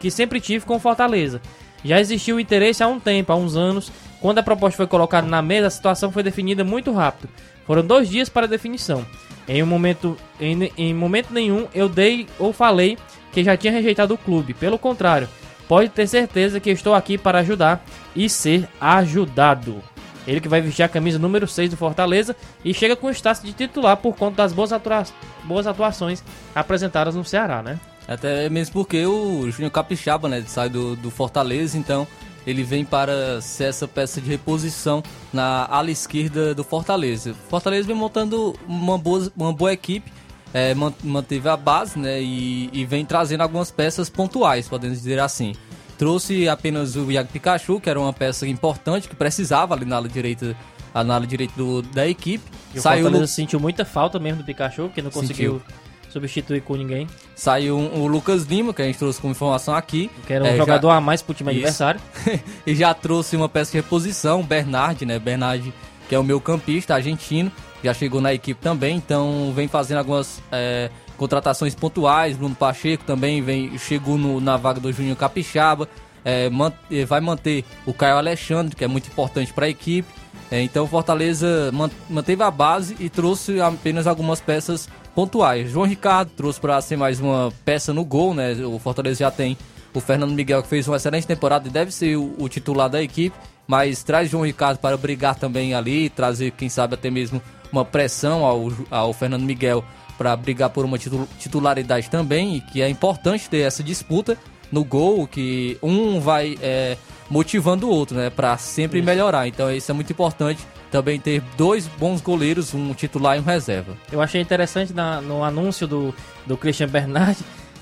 que 0.00 0.10
sempre 0.10 0.40
tive 0.40 0.64
com 0.64 0.76
o 0.76 0.80
Fortaleza. 0.80 1.42
Já 1.84 2.00
existiu 2.00 2.40
interesse 2.40 2.82
há 2.82 2.88
um 2.88 2.98
tempo, 2.98 3.30
há 3.30 3.36
uns 3.36 3.54
anos. 3.54 3.92
Quando 4.18 4.38
a 4.38 4.42
proposta 4.42 4.78
foi 4.78 4.86
colocada 4.86 5.26
na 5.26 5.42
mesa, 5.42 5.66
a 5.66 5.70
situação 5.70 6.10
foi 6.10 6.22
definida 6.22 6.64
muito 6.64 6.90
rápido. 6.90 7.28
Foram 7.66 7.84
dois 7.84 8.08
dias 8.08 8.30
para 8.30 8.46
a 8.46 8.48
definição. 8.48 9.04
Em, 9.46 9.62
um 9.62 9.66
momento, 9.66 10.16
em, 10.40 10.72
em 10.78 10.94
momento 10.94 11.34
nenhum 11.34 11.66
eu 11.74 11.86
dei 11.86 12.26
ou 12.38 12.50
falei 12.50 12.96
que 13.30 13.44
já 13.44 13.58
tinha 13.58 13.74
rejeitado 13.74 14.14
o 14.14 14.18
clube. 14.18 14.54
Pelo 14.54 14.78
contrário, 14.78 15.28
pode 15.68 15.90
ter 15.90 16.06
certeza 16.06 16.58
que 16.58 16.70
estou 16.70 16.94
aqui 16.94 17.18
para 17.18 17.40
ajudar 17.40 17.84
e 18.16 18.26
ser 18.26 18.66
ajudado. 18.80 19.82
Ele 20.26 20.40
que 20.40 20.48
vai 20.48 20.60
vestir 20.60 20.82
a 20.82 20.88
camisa 20.88 21.18
número 21.18 21.46
6 21.46 21.70
do 21.70 21.76
Fortaleza 21.76 22.34
e 22.64 22.72
chega 22.72 22.96
com 22.96 23.08
o 23.08 23.10
status 23.10 23.42
de 23.42 23.52
titular 23.52 23.96
por 23.96 24.16
conta 24.16 24.36
das 24.36 24.52
boas, 24.52 24.72
atua 24.72 25.04
boas 25.44 25.66
atuações 25.66 26.22
apresentadas 26.54 27.14
no 27.14 27.24
Ceará, 27.24 27.62
né? 27.62 27.78
Até 28.06 28.48
mesmo 28.48 28.72
porque 28.74 29.04
o 29.06 29.50
Júnior 29.50 29.70
Capixaba, 29.70 30.28
né, 30.28 30.42
sai 30.46 30.68
do, 30.68 30.94
do 30.96 31.10
Fortaleza, 31.10 31.78
então 31.78 32.06
ele 32.46 32.62
vem 32.62 32.84
para 32.84 33.40
ser 33.40 33.64
essa 33.64 33.88
peça 33.88 34.20
de 34.20 34.28
reposição 34.28 35.02
na 35.32 35.66
ala 35.66 35.90
esquerda 35.90 36.54
do 36.54 36.62
Fortaleza. 36.62 37.34
Fortaleza 37.48 37.86
vem 37.86 37.96
montando 37.96 38.54
uma 38.68 38.98
boa, 38.98 39.32
uma 39.34 39.52
boa 39.52 39.72
equipe, 39.72 40.12
é, 40.52 40.74
manteve 41.02 41.48
a 41.48 41.56
base, 41.56 41.98
né, 41.98 42.20
e, 42.22 42.68
e 42.72 42.84
vem 42.84 43.04
trazendo 43.04 43.40
algumas 43.40 43.70
peças 43.70 44.08
pontuais, 44.10 44.68
podemos 44.68 44.98
dizer 44.98 45.18
assim. 45.18 45.54
Trouxe 45.98 46.48
apenas 46.48 46.96
o 46.96 47.10
Iago 47.10 47.28
Pikachu, 47.32 47.80
que 47.80 47.88
era 47.88 48.00
uma 48.00 48.12
peça 48.12 48.46
importante, 48.46 49.08
que 49.08 49.14
precisava 49.14 49.74
ali 49.74 49.84
na 49.84 49.96
ala 49.96 50.08
direita, 50.08 50.56
na 50.92 51.14
ala 51.14 51.26
direita 51.26 51.54
do, 51.56 51.82
da 51.82 52.06
equipe. 52.06 52.44
E 52.74 52.80
Saiu 52.80 53.00
o 53.00 53.02
Fortaleza 53.04 53.32
sentiu 53.32 53.60
muita 53.60 53.84
falta 53.84 54.18
mesmo 54.18 54.42
do 54.42 54.44
Pikachu, 54.44 54.84
porque 54.84 55.00
não 55.00 55.10
conseguiu 55.10 55.60
sentiu. 55.60 56.10
substituir 56.10 56.62
com 56.62 56.74
ninguém. 56.74 57.06
Saiu 57.36 57.76
o 57.78 58.06
Lucas 58.06 58.44
Lima, 58.44 58.74
que 58.74 58.82
a 58.82 58.86
gente 58.86 58.98
trouxe 58.98 59.20
como 59.20 59.32
informação 59.32 59.74
aqui. 59.74 60.10
Que 60.26 60.32
era 60.32 60.44
um 60.44 60.48
é, 60.48 60.56
jogador 60.56 60.88
já... 60.88 60.96
a 60.96 61.00
mais 61.00 61.22
pro 61.22 61.34
time 61.34 61.50
Isso. 61.52 61.58
adversário. 61.58 62.00
e 62.66 62.74
já 62.74 62.92
trouxe 62.92 63.36
uma 63.36 63.48
peça 63.48 63.70
de 63.70 63.78
reposição, 63.78 64.40
o 64.40 64.44
Bernard, 64.44 65.04
né? 65.06 65.18
Bernard, 65.18 65.72
que 66.08 66.14
é 66.14 66.18
o 66.18 66.24
meu 66.24 66.40
campista 66.40 66.94
argentino, 66.94 67.50
já 67.82 67.92
chegou 67.92 68.20
na 68.20 68.32
equipe 68.32 68.60
também, 68.60 68.96
então 68.96 69.52
vem 69.54 69.68
fazendo 69.68 69.98
algumas... 69.98 70.42
É 70.50 70.90
contratações 71.16 71.74
pontuais. 71.74 72.36
Bruno 72.36 72.54
Pacheco 72.54 73.04
também 73.04 73.42
vem, 73.42 73.76
chegou 73.78 74.18
no, 74.18 74.40
na 74.40 74.56
vaga 74.56 74.80
do 74.80 74.92
Júnior 74.92 75.16
Capixaba. 75.16 75.88
É, 76.24 76.50
é, 76.90 77.04
vai 77.04 77.20
manter 77.20 77.64
o 77.84 77.92
Caio 77.92 78.16
Alexandre, 78.16 78.74
que 78.74 78.84
é 78.84 78.88
muito 78.88 79.08
importante 79.08 79.52
para 79.52 79.66
a 79.66 79.68
equipe. 79.68 80.08
É, 80.50 80.60
então 80.62 80.86
Fortaleza 80.86 81.70
manteve 82.08 82.42
a 82.42 82.50
base 82.50 82.96
e 83.00 83.08
trouxe 83.08 83.60
apenas 83.60 84.06
algumas 84.06 84.40
peças 84.40 84.88
pontuais. 85.14 85.70
João 85.70 85.86
Ricardo 85.86 86.30
trouxe 86.30 86.60
para 86.60 86.80
ser 86.80 86.96
mais 86.96 87.20
uma 87.20 87.52
peça 87.64 87.92
no 87.92 88.04
gol, 88.04 88.34
né? 88.34 88.52
O 88.64 88.78
Fortaleza 88.78 89.20
já 89.20 89.30
tem 89.30 89.56
o 89.92 90.00
Fernando 90.00 90.32
Miguel, 90.32 90.62
que 90.62 90.68
fez 90.68 90.88
uma 90.88 90.96
excelente 90.96 91.26
temporada 91.26 91.68
e 91.68 91.70
deve 91.70 91.92
ser 91.92 92.16
o, 92.16 92.34
o 92.38 92.48
titular 92.48 92.88
da 92.88 93.02
equipe. 93.02 93.36
Mas 93.66 94.02
traz 94.02 94.30
João 94.30 94.44
Ricardo 94.44 94.78
para 94.78 94.96
brigar 94.96 95.34
também 95.34 95.74
ali, 95.74 96.08
trazer, 96.08 96.50
quem 96.52 96.68
sabe, 96.68 96.94
até 96.94 97.10
mesmo 97.10 97.40
uma 97.72 97.84
pressão 97.84 98.44
ao, 98.44 98.72
ao 98.90 99.12
Fernando 99.12 99.42
Miguel 99.42 99.84
para 100.16 100.36
brigar 100.36 100.70
por 100.70 100.84
uma 100.84 100.98
titularidade 100.98 102.08
também, 102.08 102.56
e 102.56 102.60
que 102.60 102.82
é 102.82 102.88
importante 102.88 103.48
ter 103.48 103.60
essa 103.60 103.82
disputa 103.82 104.38
no 104.70 104.84
gol, 104.84 105.26
que 105.26 105.76
um 105.82 106.20
vai 106.20 106.56
é, 106.62 106.96
motivando 107.28 107.88
o 107.88 107.90
outro, 107.90 108.16
né, 108.16 108.30
para 108.30 108.56
sempre 108.56 108.98
isso. 108.98 109.06
melhorar. 109.06 109.46
Então 109.48 109.70
isso 109.72 109.90
é 109.90 109.94
muito 109.94 110.12
importante 110.12 110.60
também 110.90 111.18
ter 111.18 111.42
dois 111.56 111.88
bons 111.88 112.20
goleiros, 112.20 112.72
um 112.74 112.94
titular 112.94 113.36
e 113.36 113.40
um 113.40 113.42
reserva. 113.42 113.96
Eu 114.12 114.22
achei 114.22 114.40
interessante 114.40 114.92
na, 114.92 115.20
no 115.20 115.42
anúncio 115.42 115.88
do, 115.88 116.14
do 116.46 116.56
Christian 116.56 116.88
Bernard 116.88 117.36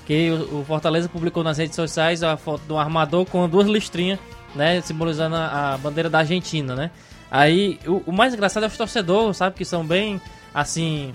que 0.05 0.31
o, 0.31 0.61
o, 0.61 0.65
Fortaleza 0.65 1.07
publicou 1.07 1.43
nas 1.43 1.57
redes 1.57 1.75
sociais 1.75 2.23
a 2.23 2.35
foto 2.35 2.61
do 2.67 2.77
armador 2.77 3.25
com 3.25 3.47
duas 3.47 3.67
listrinhas, 3.67 4.19
né, 4.55 4.81
simbolizando 4.81 5.35
a, 5.35 5.73
a 5.73 5.77
bandeira 5.77 6.09
da 6.09 6.19
Argentina, 6.19 6.75
né. 6.75 6.91
Aí 7.29 7.79
o, 7.87 8.03
o, 8.05 8.11
mais 8.11 8.33
engraçado 8.33 8.63
é 8.63 8.67
os 8.67 8.77
torcedores, 8.77 9.37
sabe, 9.37 9.55
que 9.55 9.65
são 9.65 9.83
bem 9.83 10.21
assim 10.53 11.11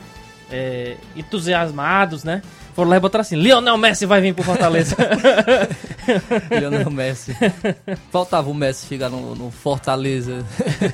é, 0.51 0.97
entusiasmados, 1.17 2.25
né? 2.25 2.43
Foram 2.75 2.91
lá 2.91 2.97
e 2.97 3.01
botaram 3.01 3.23
assim: 3.23 3.37
Lionel 3.37 3.77
Messi 3.77 4.07
vai 4.07 4.21
vir 4.21 4.35
pro 4.35 4.45
Fortaleza. 4.45 4.97
Lionel 6.51 6.91
Messi. 6.91 7.37
Faltava 8.11 8.49
o 8.49 8.55
Messi 8.55 8.87
chegar 8.87 9.11
no, 9.11 9.35
no 9.35 9.51
Fortaleza. 9.51 10.45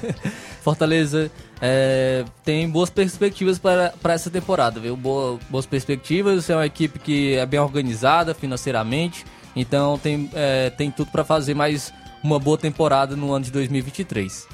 Fortaleza 0.62 1.30
é, 1.61 2.24
tem 2.42 2.68
boas 2.68 2.88
perspectivas 2.88 3.59
para, 3.59 3.92
para 4.03 4.14
essa 4.14 4.30
temporada, 4.30 4.80
viu? 4.80 4.97
Boa, 4.97 5.38
boas 5.51 5.66
perspectivas. 5.66 6.49
É 6.49 6.57
uma 6.57 6.66
equipe 6.66 6.99
que 6.99 7.34
é 7.34 7.45
bem 7.45 7.61
organizada 7.61 8.34
financeiramente. 8.34 9.24
Então 9.55 9.99
tem, 9.99 10.30
é, 10.34 10.70
tem 10.70 10.90
tudo 10.90 11.11
para 11.11 11.22
fazer 11.22 11.55
mais 11.55 11.92
uma 12.24 12.38
boa 12.38 12.56
temporada 12.56 13.14
no 13.14 13.32
ano 13.32 13.44
de 13.44 13.52
2023. 13.52 14.48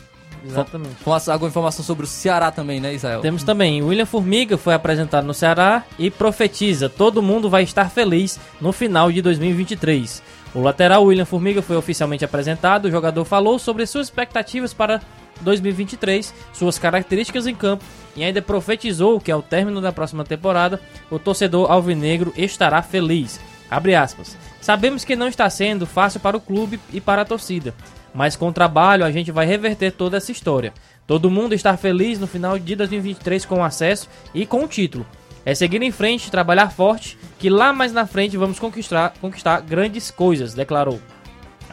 Exatamente. 0.45 0.97
Com 1.05 1.13
alguma 1.13 1.49
informação 1.49 1.85
sobre 1.85 2.05
o 2.05 2.09
Ceará 2.09 2.51
também, 2.51 2.81
né, 2.81 2.95
Israel? 2.95 3.21
Temos 3.21 3.45
também. 3.45 3.83
William 3.83 4.07
Formiga 4.07 4.57
foi 4.57 4.75
apresentado 4.75 5.27
no 5.27 5.35
Ceará 5.35 5.85
e 5.99 6.11
profetiza: 6.11 6.89
todo 6.89 7.23
mundo 7.23 7.49
vai 7.49 7.63
estar 7.63 7.91
feliz 7.91 8.41
no 8.61 8.73
final 8.73 9.13
de 9.13 9.23
2023. 9.23 10.23
O 10.55 10.61
lateral 10.61 11.05
William 11.05 11.25
Formiga 11.25 11.63
foi 11.63 11.77
oficialmente 11.77 12.25
apresentado. 12.25 12.87
O 12.87 12.91
jogador 12.91 13.25
falou 13.25 13.59
sobre 13.59 13.87
suas 13.87 14.07
expectativas 14.07 14.75
para 14.75 15.01
2023, 15.43 16.35
suas 16.53 16.79
características 16.79 17.47
em 17.47 17.55
campo 17.55 17.85
e 18.17 18.25
ainda 18.25 18.43
profetizou 18.43 19.21
que 19.21 19.31
ao 19.31 19.43
término 19.43 19.81
da 19.81 19.93
próxima 19.93 20.25
temporada 20.25 20.81
o 21.11 21.19
torcedor 21.19 21.71
alvinegro 21.71 22.33
estará 22.37 22.83
feliz. 22.83 23.39
Abre 23.71 23.95
aspas. 23.95 24.37
Sabemos 24.71 25.05
que 25.05 25.17
não 25.17 25.27
está 25.27 25.51
sendo 25.51 25.85
fácil 25.85 26.21
para 26.21 26.37
o 26.37 26.41
clube 26.41 26.79
e 26.93 27.01
para 27.01 27.23
a 27.23 27.25
torcida, 27.25 27.75
mas 28.15 28.37
com 28.37 28.53
trabalho 28.53 29.05
a 29.05 29.11
gente 29.11 29.33
vai 29.33 29.45
reverter 29.45 29.91
toda 29.91 30.17
essa 30.17 30.31
história. 30.31 30.73
Todo 31.09 31.29
mundo 31.29 31.57
estar 31.57 31.77
feliz 31.77 32.21
no 32.21 32.29
final 32.29 32.57
de 32.57 32.77
2023 32.77 33.45
com 33.47 33.57
o 33.57 33.65
acesso 33.65 34.09
e 34.33 34.47
com 34.47 34.63
o 34.63 34.69
título. 34.69 35.05
É 35.45 35.57
seguir 35.57 35.83
em 35.83 35.91
frente, 35.91 36.31
trabalhar 36.31 36.71
forte, 36.71 37.19
que 37.37 37.51
lá 37.51 37.73
mais 37.73 37.93
na 37.93 38.07
frente 38.07 38.37
vamos 38.37 38.61
conquistar, 38.61 39.13
conquistar 39.21 39.61
grandes 39.61 40.09
coisas, 40.09 40.55
declarou. 40.55 41.01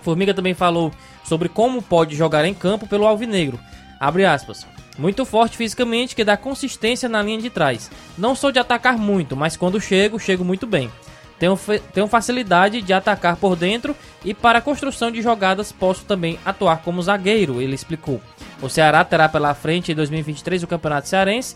Formiga 0.02 0.34
também 0.34 0.56
falou 0.56 0.92
sobre 1.24 1.50
como 1.50 1.84
pode 1.84 2.16
jogar 2.16 2.46
em 2.46 2.54
campo 2.56 2.88
pelo 2.88 3.06
Alvinegro. 3.06 3.60
Abre 4.00 4.26
aspas. 4.26 4.66
Muito 4.98 5.24
forte 5.24 5.56
fisicamente 5.56 6.16
que 6.16 6.24
dá 6.24 6.36
consistência 6.36 7.08
na 7.08 7.22
linha 7.22 7.44
de 7.44 7.52
trás. 7.52 7.92
Não 8.18 8.34
sou 8.34 8.52
de 8.52 8.58
atacar 8.58 8.98
muito, 8.98 9.36
mas 9.36 9.56
quando 9.56 9.80
chego, 9.80 10.18
chego 10.18 10.44
muito 10.44 10.66
bem. 10.66 10.90
Tenho, 11.40 12.08
facilidade 12.08 12.82
de 12.82 12.94
atacar 12.94 13.36
por 13.36 13.56
dentro 13.56 13.96
e 14.26 14.34
para 14.34 14.58
a 14.58 14.62
construção 14.62 15.12
de 15.12 15.22
jogadas 15.22 15.72
posso 15.72 16.04
também 16.04 16.40
atuar 16.44 16.78
como 16.78 17.02
zagueiro, 17.02 17.62
ele 17.62 17.76
explicou. 17.76 18.20
O 18.60 18.68
Ceará 18.68 19.04
terá 19.06 19.30
pela 19.30 19.54
frente 19.54 19.92
em 19.92 19.96
2023 19.96 20.64
o 20.64 20.68
Campeonato 20.68 21.08
Cearense, 21.08 21.56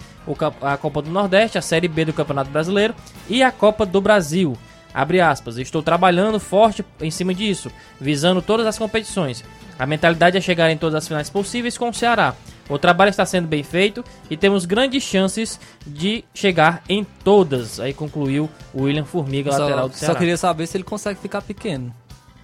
a 0.61 0.77
Copa 0.77 1.01
do 1.01 1.09
Nordeste, 1.09 1.57
a 1.57 1.61
Série 1.61 1.87
B 1.87 2.05
do 2.05 2.13
Campeonato 2.13 2.51
Brasileiro 2.51 2.93
e 3.27 3.41
a 3.41 3.51
Copa 3.51 3.85
do 3.85 3.99
Brasil. 3.99 4.55
Abre 4.93 5.19
aspas, 5.19 5.57
estou 5.57 5.81
trabalhando 5.81 6.39
forte 6.39 6.85
em 6.99 7.09
cima 7.09 7.33
disso, 7.33 7.71
visando 7.99 8.41
todas 8.41 8.67
as 8.67 8.77
competições. 8.77 9.43
A 9.79 9.85
mentalidade 9.87 10.37
é 10.37 10.41
chegar 10.41 10.69
em 10.69 10.77
todas 10.77 10.95
as 10.95 11.07
finais 11.07 11.29
possíveis 11.29 11.75
com 11.75 11.89
o 11.89 11.93
Ceará. 11.93 12.35
O 12.69 12.79
trabalho 12.79 13.09
está 13.09 13.25
sendo 13.25 13.47
bem 13.47 13.63
feito 13.63 14.03
e 14.29 14.37
temos 14.37 14.65
grandes 14.65 15.03
chances 15.03 15.59
de 15.85 16.23
chegar 16.33 16.83
em 16.87 17.03
todas. 17.03 17.79
Aí 17.79 17.93
concluiu 17.93 18.49
o 18.73 18.83
William 18.83 19.05
Formiga, 19.05 19.51
só, 19.51 19.59
lateral 19.59 19.89
do 19.89 19.95
Ceará. 19.95 20.13
Só 20.13 20.19
queria 20.19 20.37
saber 20.37 20.67
se 20.67 20.77
ele 20.77 20.83
consegue 20.83 21.19
ficar 21.19 21.41
pequeno. 21.41 21.93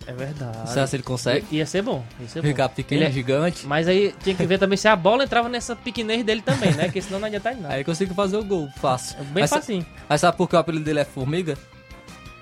É 0.06 0.14
verdade. 0.14 0.70
Será 0.70 0.88
se 0.88 0.96
ele 0.96 1.04
consegue? 1.04 1.46
I, 1.52 1.58
ia 1.58 1.66
ser 1.66 1.82
bom. 1.82 2.02
Ia 2.22 2.30
ser 2.30 2.42
Ficar 2.42 2.70
bom. 2.70 2.76
pequeno, 2.76 3.04
é 3.04 3.12
gigante. 3.12 3.68
Mas 3.68 3.90
aí 3.90 4.16
tinha 4.24 4.34
que 4.34 4.46
ver 4.46 4.58
também 4.58 4.78
se 4.78 4.88
a 4.88 4.96
bola 4.96 5.26
entrava 5.26 5.50
nessa 5.50 5.76
pequenez 5.76 6.24
dele 6.24 6.42
também, 6.42 6.72
né? 6.74 6.86
Porque 6.86 7.02
senão 7.02 7.20
não 7.20 7.28
adianta 7.28 7.52
nada. 7.52 7.74
Aí 7.74 7.84
consigo 7.84 8.14
fazer 8.14 8.38
o 8.38 8.44
gol, 8.44 8.70
fácil. 8.78 9.18
Bem 9.26 9.44
mas, 9.44 9.50
facinho. 9.50 9.86
Mas 10.08 10.22
sabe 10.22 10.38
por 10.38 10.48
que 10.48 10.56
o 10.56 10.60
apelido 10.60 10.86
dele 10.86 11.02
é 11.02 11.06
Formiga? 11.06 11.58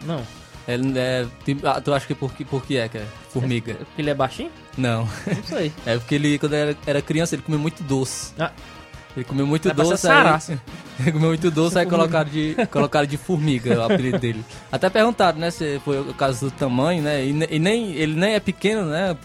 Não. 0.03 0.21
Ele 0.67 0.97
é. 0.97 1.27
Ah, 1.63 1.79
tu 1.79 1.93
acha 1.93 2.07
que 2.07 2.15
por, 2.15 2.31
por 2.31 2.63
que 2.63 2.77
é 2.77 2.89
que 2.89 2.97
é 2.97 3.05
formiga? 3.29 3.73
É 3.73 3.75
porque 3.75 4.01
ele 4.01 4.09
é 4.09 4.15
baixinho? 4.15 4.49
Não. 4.77 5.07
Não 5.27 5.43
sei. 5.43 5.71
É 5.85 5.97
porque 5.97 6.15
ele, 6.15 6.39
quando 6.39 6.53
era, 6.53 6.75
era 6.85 7.01
criança, 7.01 7.35
ele 7.35 7.43
comeu 7.43 7.59
muito 7.59 7.83
doce. 7.83 8.33
Ah. 8.39 8.51
Ele 9.15 9.23
comeu 9.23 9.45
muito 9.45 9.71
doce. 9.73 10.07
Aí, 10.07 10.59
ele 10.99 11.11
comeu 11.11 11.29
muito 11.29 11.51
doce, 11.51 11.79
aí 11.79 11.85
colocaram 11.85 12.29
de, 12.29 12.55
colocaram 12.69 13.07
de 13.07 13.15
formiga 13.15 13.79
o 13.79 13.83
apelido 13.83 14.17
dele. 14.19 14.43
Até 14.71 14.89
perguntaram, 14.89 15.39
né, 15.39 15.51
se 15.51 15.79
foi 15.85 16.01
o 16.01 16.13
caso 16.13 16.47
do 16.47 16.51
tamanho, 16.51 17.01
né? 17.03 17.23
E, 17.23 17.29
e 17.29 17.59
nem, 17.59 17.93
ele 17.93 18.15
nem 18.15 18.33
é 18.33 18.39
pequeno, 18.39 18.85
né? 18.85 19.15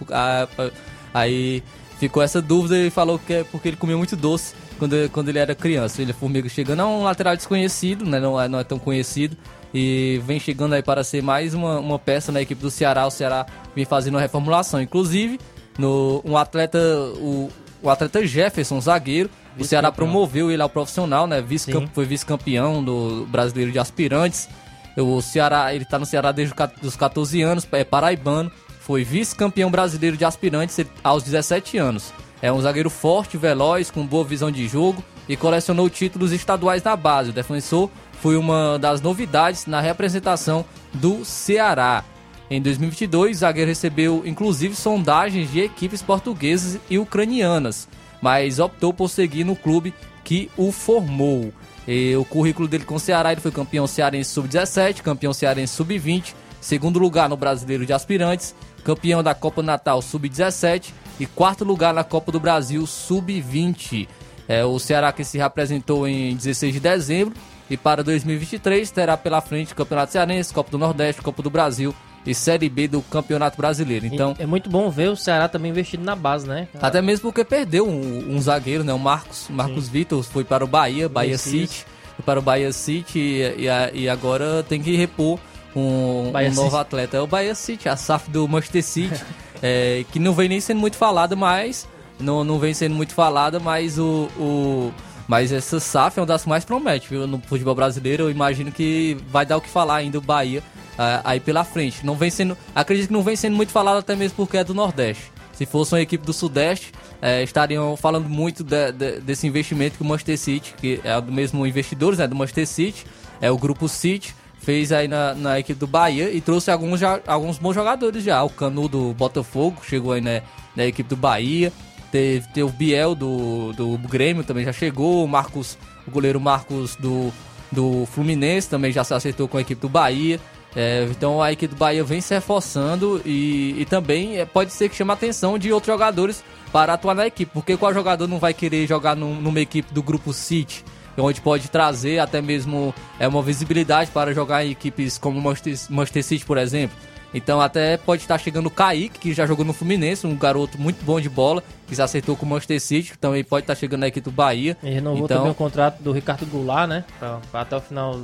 Aí 1.12 1.62
ficou 1.98 2.22
essa 2.22 2.40
dúvida 2.40 2.78
e 2.78 2.90
falou 2.90 3.18
que 3.18 3.32
é 3.32 3.44
porque 3.44 3.68
ele 3.68 3.76
comeu 3.76 3.98
muito 3.98 4.14
doce 4.14 4.54
quando, 4.78 5.10
quando 5.10 5.28
ele 5.30 5.38
era 5.38 5.54
criança. 5.54 6.02
Ele 6.02 6.10
é 6.10 6.14
formiga 6.14 6.48
chegando, 6.48 6.82
é 6.82 6.84
um 6.84 7.02
lateral 7.02 7.34
desconhecido, 7.34 8.04
né? 8.04 8.20
Não 8.20 8.40
é, 8.40 8.46
não 8.46 8.58
é 8.60 8.64
tão 8.64 8.78
conhecido 8.78 9.36
e 9.72 10.20
vem 10.24 10.40
chegando 10.40 10.74
aí 10.74 10.82
para 10.82 11.04
ser 11.04 11.22
mais 11.22 11.54
uma, 11.54 11.78
uma 11.78 11.98
peça 11.98 12.32
na 12.32 12.40
equipe 12.40 12.60
do 12.60 12.70
Ceará. 12.70 13.06
O 13.06 13.10
Ceará 13.10 13.46
vem 13.74 13.84
fazendo 13.84 14.14
uma 14.14 14.20
reformulação. 14.20 14.80
Inclusive, 14.80 15.38
no, 15.78 16.20
um 16.24 16.36
atleta, 16.36 16.78
o, 17.16 17.48
o 17.82 17.90
atleta 17.90 18.26
Jefferson, 18.26 18.80
zagueiro, 18.80 19.30
o 19.58 19.64
Ceará 19.64 19.92
promoveu 19.92 20.50
ele 20.50 20.62
ao 20.62 20.68
profissional, 20.68 21.26
né? 21.26 21.40
Vice 21.40 21.70
foi 21.92 22.04
vice-campeão 22.04 22.82
do 22.82 23.26
brasileiro 23.26 23.70
de 23.70 23.78
aspirantes. 23.78 24.48
O 24.96 25.20
Ceará, 25.20 25.74
ele 25.74 25.84
tá 25.84 25.98
no 25.98 26.06
Ceará 26.06 26.32
desde 26.32 26.54
os 26.82 26.96
14 26.96 27.40
anos, 27.42 27.66
é 27.72 27.84
paraibano, 27.84 28.50
foi 28.80 29.04
vice-campeão 29.04 29.70
brasileiro 29.70 30.16
de 30.16 30.24
aspirantes 30.24 30.80
aos 31.02 31.22
17 31.22 31.78
anos. 31.78 32.12
É 32.42 32.50
um 32.52 32.60
zagueiro 32.60 32.90
forte, 32.90 33.36
veloz, 33.36 33.90
com 33.90 34.04
boa 34.04 34.24
visão 34.24 34.50
de 34.50 34.66
jogo 34.66 35.04
e 35.30 35.36
colecionou 35.36 35.88
títulos 35.88 36.32
estaduais 36.32 36.82
na 36.82 36.96
base. 36.96 37.30
O 37.30 37.32
defensor 37.32 37.88
foi 38.20 38.36
uma 38.36 38.76
das 38.80 39.00
novidades 39.00 39.64
na 39.64 39.80
representação 39.80 40.64
do 40.92 41.24
Ceará. 41.24 42.04
Em 42.50 42.60
2022, 42.60 43.36
o 43.36 43.40
zagueiro 43.40 43.68
recebeu 43.68 44.24
inclusive 44.26 44.74
sondagens 44.74 45.48
de 45.48 45.60
equipes 45.60 46.02
portuguesas 46.02 46.80
e 46.90 46.98
ucranianas, 46.98 47.88
mas 48.20 48.58
optou 48.58 48.92
por 48.92 49.08
seguir 49.08 49.44
no 49.44 49.54
clube 49.54 49.94
que 50.24 50.50
o 50.56 50.72
formou. 50.72 51.52
E 51.86 52.16
o 52.16 52.24
currículo 52.24 52.66
dele 52.66 52.84
com 52.84 52.96
o 52.96 53.00
Ceará, 53.00 53.30
ele 53.30 53.40
foi 53.40 53.52
campeão 53.52 53.86
cearense 53.86 54.30
sub-17, 54.30 55.00
campeão 55.00 55.32
cearense 55.32 55.74
sub-20, 55.74 56.34
segundo 56.60 56.98
lugar 56.98 57.28
no 57.28 57.36
Brasileiro 57.36 57.86
de 57.86 57.92
Aspirantes, 57.92 58.52
campeão 58.82 59.22
da 59.22 59.32
Copa 59.32 59.62
Natal 59.62 60.02
sub-17 60.02 60.90
e 61.20 61.26
quarto 61.26 61.64
lugar 61.64 61.94
na 61.94 62.02
Copa 62.02 62.32
do 62.32 62.40
Brasil 62.40 62.84
sub-20. 62.84 64.08
É, 64.50 64.64
o 64.64 64.80
Ceará 64.80 65.12
que 65.12 65.22
se 65.22 65.38
representou 65.38 66.08
em 66.08 66.34
16 66.34 66.74
de 66.74 66.80
dezembro 66.80 67.34
e 67.70 67.76
para 67.76 68.02
2023 68.02 68.90
terá 68.90 69.16
pela 69.16 69.40
frente 69.40 69.72
o 69.72 69.76
Campeonato 69.76 70.10
Cearense, 70.10 70.52
Copa 70.52 70.72
do 70.72 70.76
Nordeste, 70.76 71.22
Copa 71.22 71.40
do 71.40 71.48
Brasil 71.48 71.94
e 72.26 72.34
Série 72.34 72.68
B 72.68 72.88
do 72.88 73.00
Campeonato 73.00 73.56
Brasileiro. 73.56 74.06
Então 74.06 74.34
é 74.40 74.46
muito 74.46 74.68
bom 74.68 74.90
ver 74.90 75.08
o 75.08 75.14
Ceará 75.14 75.46
também 75.46 75.70
investindo 75.70 76.02
na 76.02 76.16
base, 76.16 76.48
né? 76.48 76.66
Até 76.82 77.00
mesmo 77.00 77.30
porque 77.30 77.44
perdeu 77.44 77.86
um, 77.86 78.34
um 78.34 78.40
zagueiro, 78.40 78.82
né? 78.82 78.92
O 78.92 78.98
Marcos, 78.98 79.46
Marcos 79.48 79.88
Vitor 79.88 80.20
foi 80.24 80.42
para 80.42 80.64
o 80.64 80.66
Bahia, 80.66 81.08
Bahia 81.08 81.38
City, 81.38 81.86
foi 82.16 82.24
para 82.24 82.40
o 82.40 82.42
Bahia 82.42 82.72
City 82.72 83.20
e, 83.20 83.68
e, 83.68 84.00
e 84.00 84.08
agora 84.08 84.64
tem 84.64 84.82
que 84.82 84.96
repor 84.96 85.38
um, 85.76 86.32
um 86.36 86.54
novo 86.54 86.76
atleta. 86.76 87.18
É 87.18 87.20
o 87.20 87.26
Bahia 87.28 87.54
City, 87.54 87.88
a 87.88 87.94
SAF 87.94 88.28
do 88.28 88.48
Manchester 88.48 88.82
City, 88.82 89.24
é, 89.62 90.04
que 90.10 90.18
não 90.18 90.32
vem 90.32 90.48
nem 90.48 90.60
sendo 90.60 90.80
muito 90.80 90.96
falada, 90.96 91.36
mas 91.36 91.86
não, 92.20 92.44
não 92.44 92.58
vem 92.58 92.74
sendo 92.74 92.94
muito 92.94 93.14
falada, 93.14 93.58
mas 93.58 93.98
o, 93.98 94.28
o 94.38 94.92
mas 95.30 95.52
essa 95.52 95.78
SAF 95.78 96.18
é 96.18 96.22
uma 96.22 96.26
das 96.26 96.44
mais 96.44 96.64
promete? 96.64 97.14
No 97.14 97.40
futebol 97.40 97.74
brasileiro, 97.74 98.24
eu 98.24 98.30
imagino 98.30 98.72
que 98.72 99.16
vai 99.28 99.46
dar 99.46 99.58
o 99.58 99.60
que 99.60 99.68
falar 99.68 99.96
ainda 99.96 100.18
o 100.18 100.20
Bahia 100.20 100.60
uh, 100.60 101.22
aí 101.22 101.38
pela 101.38 101.62
frente. 101.62 102.04
Não 102.04 102.16
vem 102.16 102.30
sendo. 102.30 102.58
Acredito 102.74 103.06
que 103.06 103.12
não 103.12 103.22
vem 103.22 103.36
sendo 103.36 103.54
muito 103.54 103.70
falado 103.70 103.98
até 103.98 104.16
mesmo 104.16 104.36
porque 104.36 104.56
é 104.56 104.64
do 104.64 104.74
Nordeste. 104.74 105.30
Se 105.52 105.64
fosse 105.66 105.94
uma 105.94 106.00
equipe 106.00 106.24
do 106.24 106.32
Sudeste, 106.32 106.90
eh, 107.20 107.42
estariam 107.42 107.94
falando 107.94 108.30
muito 108.30 108.64
de, 108.64 108.92
de, 108.92 109.20
desse 109.20 109.46
investimento 109.46 109.98
que 109.98 110.02
o 110.02 110.06
Manchester 110.06 110.38
City, 110.38 110.74
que 110.78 111.00
é 111.04 111.20
do 111.20 111.30
mesmo 111.30 111.66
investidores, 111.66 112.18
né? 112.18 112.26
Do 112.26 112.34
Manchester 112.34 112.66
City, 112.66 113.04
é 113.42 113.50
o 113.50 113.58
grupo 113.58 113.86
City, 113.86 114.34
fez 114.58 114.90
aí 114.90 115.06
na, 115.06 115.34
na 115.34 115.58
equipe 115.58 115.78
do 115.78 115.86
Bahia 115.86 116.30
e 116.30 116.40
trouxe 116.40 116.70
alguns, 116.70 116.98
já, 116.98 117.20
alguns 117.26 117.58
bons 117.58 117.74
jogadores 117.74 118.24
já. 118.24 118.42
O 118.42 118.50
Canu 118.50 118.88
do 118.88 119.12
Botafogo 119.12 119.82
chegou 119.86 120.12
aí 120.12 120.20
né, 120.20 120.42
na 120.74 120.86
equipe 120.86 121.08
do 121.08 121.16
Bahia. 121.16 121.72
Teve, 122.10 122.46
teve 122.48 122.62
o 122.62 122.70
Biel 122.70 123.14
do, 123.14 123.72
do 123.72 123.98
Grêmio 123.98 124.44
também 124.44 124.64
já 124.64 124.72
chegou. 124.72 125.24
O 125.24 125.28
Marcos, 125.28 125.78
o 126.06 126.10
goleiro 126.10 126.40
Marcos 126.40 126.96
do, 126.96 127.32
do 127.70 128.06
Fluminense 128.06 128.68
também 128.68 128.92
já 128.92 129.04
se 129.04 129.14
acertou 129.14 129.46
com 129.46 129.58
a 129.58 129.60
equipe 129.60 129.80
do 129.80 129.88
Bahia. 129.88 130.40
É, 130.74 131.06
então 131.10 131.42
a 131.42 131.50
equipe 131.50 131.74
do 131.74 131.78
Bahia 131.78 132.04
vem 132.04 132.20
se 132.20 132.32
reforçando 132.32 133.20
e, 133.24 133.74
e 133.78 133.84
também 133.84 134.38
é, 134.38 134.44
pode 134.44 134.72
ser 134.72 134.88
que 134.88 134.94
chame 134.94 135.10
a 135.10 135.14
atenção 135.14 135.58
de 135.58 135.72
outros 135.72 135.92
jogadores 135.92 136.44
para 136.72 136.94
atuar 136.94 137.14
na 137.14 137.26
equipe, 137.26 137.50
porque 137.52 137.76
qual 137.76 137.92
jogador 137.92 138.28
não 138.28 138.38
vai 138.38 138.54
querer 138.54 138.86
jogar 138.86 139.16
num, 139.16 139.34
numa 139.34 139.60
equipe 139.60 139.92
do 139.92 140.00
grupo 140.00 140.32
City, 140.32 140.84
onde 141.18 141.40
pode 141.40 141.68
trazer 141.68 142.20
até 142.20 142.40
mesmo 142.40 142.94
é, 143.18 143.26
uma 143.26 143.42
visibilidade 143.42 144.12
para 144.12 144.32
jogar 144.32 144.64
em 144.64 144.70
equipes 144.70 145.18
como 145.18 145.40
Manchester, 145.40 145.76
Manchester 145.90 146.24
City, 146.24 146.44
por 146.44 146.56
exemplo. 146.56 146.96
Então 147.32 147.60
até 147.60 147.96
pode 147.96 148.22
estar 148.22 148.38
chegando 148.38 148.66
o 148.66 148.70
Kaique, 148.70 149.18
que 149.18 149.34
já 149.34 149.46
jogou 149.46 149.64
no 149.64 149.72
Fluminense, 149.72 150.26
um 150.26 150.36
garoto 150.36 150.80
muito 150.80 151.04
bom 151.04 151.20
de 151.20 151.28
bola, 151.28 151.62
que 151.86 151.94
se 151.94 152.02
acertou 152.02 152.36
com 152.36 152.44
o 152.44 152.48
Manchester 152.48 152.80
City, 152.80 153.18
também 153.18 153.44
pode 153.44 153.64
estar 153.64 153.74
chegando 153.74 154.00
na 154.00 154.08
equipe 154.08 154.24
do 154.24 154.32
Bahia. 154.32 154.76
E 154.82 154.90
renovou 154.90 155.24
então, 155.24 155.38
também 155.38 155.52
o 155.52 155.54
contrato 155.54 156.02
do 156.02 156.12
Ricardo 156.12 156.46
Goulart, 156.46 156.88
né? 156.88 157.04
Pra, 157.18 157.40
pra 157.50 157.60
até 157.60 157.76
o 157.76 157.80
final 157.80 158.20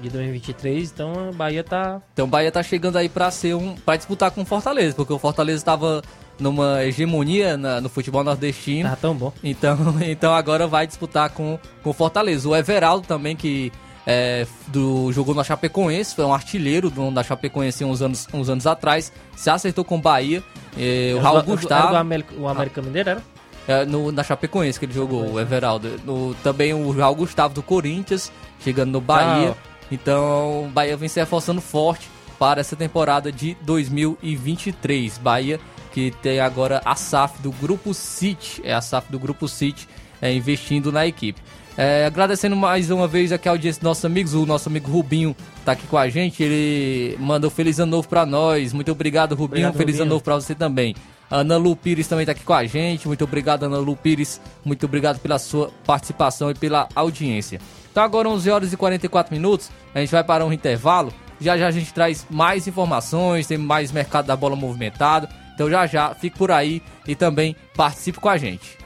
de 0.00 0.10
2023, 0.10 0.90
então 0.90 1.28
a 1.30 1.32
Bahia 1.32 1.64
tá. 1.64 2.00
Então 2.12 2.26
o 2.26 2.28
Bahia 2.28 2.52
tá 2.52 2.62
chegando 2.62 2.96
aí 2.96 3.08
para 3.08 3.30
ser 3.30 3.54
um. 3.54 3.74
para 3.74 3.96
disputar 3.96 4.30
com 4.30 4.42
o 4.42 4.44
Fortaleza, 4.44 4.94
porque 4.94 5.12
o 5.12 5.18
Fortaleza 5.18 5.58
estava 5.58 6.02
numa 6.38 6.84
hegemonia 6.84 7.56
na, 7.56 7.80
no 7.80 7.88
futebol 7.88 8.22
nordestino. 8.22 8.88
Tá 8.88 8.96
tão 8.96 9.14
bom. 9.14 9.32
Então, 9.42 9.78
então 10.02 10.34
agora 10.34 10.66
vai 10.66 10.86
disputar 10.86 11.30
com, 11.30 11.58
com 11.82 11.90
o 11.90 11.92
Fortaleza. 11.92 12.48
O 12.48 12.54
Everaldo 12.54 13.06
também, 13.06 13.34
que 13.34 13.72
é, 14.06 14.46
do, 14.68 15.12
jogou 15.12 15.34
na 15.34 15.42
Chapecoense, 15.42 16.14
foi 16.14 16.24
um 16.24 16.32
artilheiro 16.32 16.88
do, 16.88 17.10
da 17.10 17.22
Chapecoense 17.22 17.84
uns 17.84 18.00
anos, 18.00 18.28
uns 18.32 18.48
anos 18.48 18.66
atrás, 18.66 19.12
se 19.34 19.50
acertou 19.50 19.84
com 19.84 19.96
o 19.96 20.00
Bahia. 20.00 20.42
É, 20.78 21.12
o 21.14 21.18
Raul 21.18 21.42
Gustavo. 21.42 21.88
Era 21.88 21.98
América, 21.98 22.34
o 22.36 22.46
América 22.46 22.80
Mineiro 22.80 23.10
era? 23.10 23.22
É, 23.66 23.84
no, 23.84 24.12
na 24.12 24.22
Chapecoense 24.22 24.78
que 24.78 24.86
ele 24.86 24.92
jogou, 24.92 25.32
o 25.32 25.40
Everaldo. 25.40 26.00
No, 26.04 26.34
também 26.36 26.72
o 26.72 26.92
Raul 26.92 27.16
Gustavo 27.16 27.52
do 27.52 27.62
Corinthians, 27.62 28.30
chegando 28.60 28.92
no 28.92 29.00
Bahia. 29.00 29.48
Tchau. 29.48 29.56
Então, 29.90 30.64
o 30.66 30.70
Bahia 30.72 30.96
vem 30.96 31.08
se 31.08 31.18
reforçando 31.18 31.60
forte 31.60 32.08
para 32.38 32.60
essa 32.60 32.76
temporada 32.76 33.32
de 33.32 33.56
2023. 33.62 35.18
Bahia 35.18 35.58
que 35.96 36.10
tem 36.20 36.40
agora 36.40 36.82
a 36.84 36.94
SAF 36.94 37.40
do 37.40 37.50
Grupo 37.50 37.94
City, 37.94 38.60
é 38.62 38.74
a 38.74 38.82
SAF 38.82 39.10
do 39.10 39.18
Grupo 39.18 39.48
City 39.48 39.88
é, 40.20 40.30
investindo 40.30 40.92
na 40.92 41.06
equipe. 41.06 41.40
É, 41.78 42.06
agradecendo 42.06 42.56
mais 42.56 42.90
uma 42.90 43.06
vez 43.06 43.32
aqui 43.32 43.48
a 43.48 43.52
audiência 43.52 43.80
dos 43.80 43.84
nossos 43.84 44.04
amigos, 44.04 44.32
o 44.32 44.46
nosso 44.46 44.68
amigo 44.68 44.90
Rubinho 44.90 45.36
tá 45.62 45.72
aqui 45.72 45.86
com 45.86 45.98
a 45.98 46.08
gente, 46.08 46.42
ele 46.42 47.16
mandou 47.18 47.50
feliz 47.50 47.78
ano 47.78 47.90
novo 47.90 48.08
para 48.08 48.24
nós. 48.24 48.72
Muito 48.72 48.90
obrigado, 48.90 49.32
Rubinho. 49.32 49.68
Obrigado, 49.68 49.76
feliz 49.76 49.96
Rubinho. 49.96 50.02
ano 50.04 50.10
novo 50.10 50.24
para 50.24 50.36
você 50.36 50.54
também. 50.54 50.94
Ana 51.30 51.56
Lu 51.56 51.76
Pires 51.76 52.06
também 52.06 52.24
tá 52.24 52.32
aqui 52.32 52.44
com 52.44 52.54
a 52.54 52.64
gente. 52.64 53.06
Muito 53.06 53.24
obrigado, 53.24 53.64
Ana 53.64 53.78
Lu 53.78 53.94
Pires. 53.94 54.40
Muito 54.64 54.86
obrigado 54.86 55.18
pela 55.18 55.38
sua 55.38 55.70
participação 55.84 56.50
e 56.50 56.54
pela 56.54 56.88
audiência. 56.94 57.60
Então 57.90 58.02
agora 58.02 58.28
11 58.28 58.50
horas 58.50 58.72
e 58.72 58.76
44 58.76 59.34
minutos, 59.34 59.70
a 59.94 60.00
gente 60.00 60.10
vai 60.10 60.24
para 60.24 60.46
um 60.46 60.52
intervalo. 60.52 61.12
Já 61.38 61.58
já 61.58 61.66
a 61.66 61.70
gente 61.70 61.92
traz 61.92 62.26
mais 62.30 62.66
informações, 62.66 63.46
tem 63.46 63.58
mais 63.58 63.92
mercado 63.92 64.26
da 64.26 64.36
bola 64.36 64.56
movimentado. 64.56 65.28
Então 65.54 65.68
já 65.68 65.86
já 65.86 66.14
fique 66.14 66.38
por 66.38 66.50
aí 66.50 66.80
e 67.06 67.14
também 67.14 67.54
participe 67.74 68.18
com 68.18 68.28
a 68.30 68.38
gente. 68.38 68.85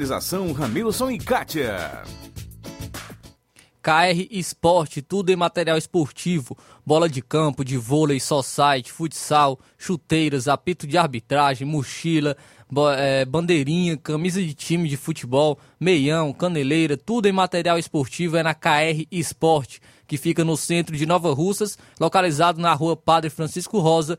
Organização 0.00 0.50
Ramilson 0.54 1.10
e 1.10 1.18
Kátia. 1.18 2.02
KR 3.82 4.26
Esporte, 4.30 5.02
tudo 5.02 5.28
em 5.28 5.36
material 5.36 5.76
esportivo, 5.76 6.56
bola 6.86 7.06
de 7.06 7.20
campo, 7.20 7.62
de 7.62 7.76
vôlei, 7.76 8.18
society, 8.18 8.90
futsal, 8.90 9.60
chuteiras, 9.76 10.48
apito 10.48 10.86
de 10.86 10.96
arbitragem, 10.96 11.68
mochila, 11.68 12.34
é, 12.96 13.26
bandeirinha, 13.26 13.94
camisa 13.98 14.40
de 14.40 14.54
time 14.54 14.88
de 14.88 14.96
futebol, 14.96 15.58
meião, 15.78 16.32
caneleira, 16.32 16.96
tudo 16.96 17.26
em 17.26 17.32
material 17.32 17.78
esportivo 17.78 18.38
é 18.38 18.42
na 18.42 18.54
KR 18.54 19.04
Esporte, 19.10 19.82
que 20.06 20.16
fica 20.16 20.42
no 20.42 20.56
centro 20.56 20.96
de 20.96 21.04
Nova 21.04 21.30
Russas, 21.34 21.76
localizado 22.00 22.58
na 22.58 22.72
rua 22.72 22.96
Padre 22.96 23.28
Francisco 23.28 23.78
Rosa, 23.78 24.18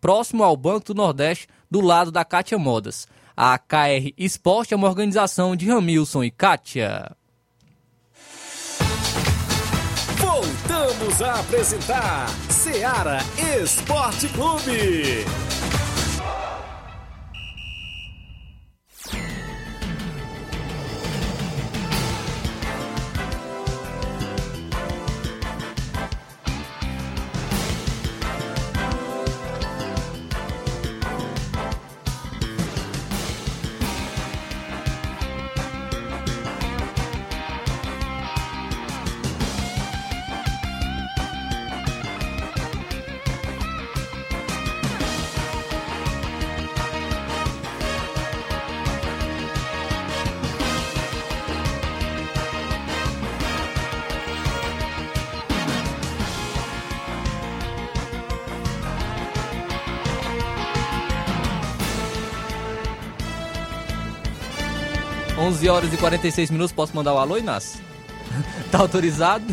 próximo 0.00 0.42
ao 0.42 0.56
Banco 0.56 0.86
do 0.86 0.94
Nordeste, 0.94 1.46
do 1.70 1.82
lado 1.82 2.10
da 2.10 2.24
Cátia 2.24 2.56
Modas. 2.56 3.06
A 3.36 3.58
KR 3.58 4.12
Esporte 4.16 4.74
é 4.74 4.76
uma 4.76 4.86
organização 4.86 5.56
de 5.56 5.68
Ramilson 5.68 6.22
e 6.22 6.30
Kátia. 6.30 7.16
Voltamos 10.18 11.20
a 11.20 11.40
apresentar 11.40 12.28
Seara 12.48 13.18
Esporte 13.60 14.28
Clube. 14.28 15.24
11 65.64 65.68
horas 65.70 65.94
e 65.94 65.96
46 65.96 66.50
minutos, 66.50 66.72
posso 66.72 66.94
mandar 66.94 67.14
o 67.14 67.18
alô, 67.18 67.38
Inácio? 67.38 67.80
tá 68.70 68.80
autorizado? 68.80 69.44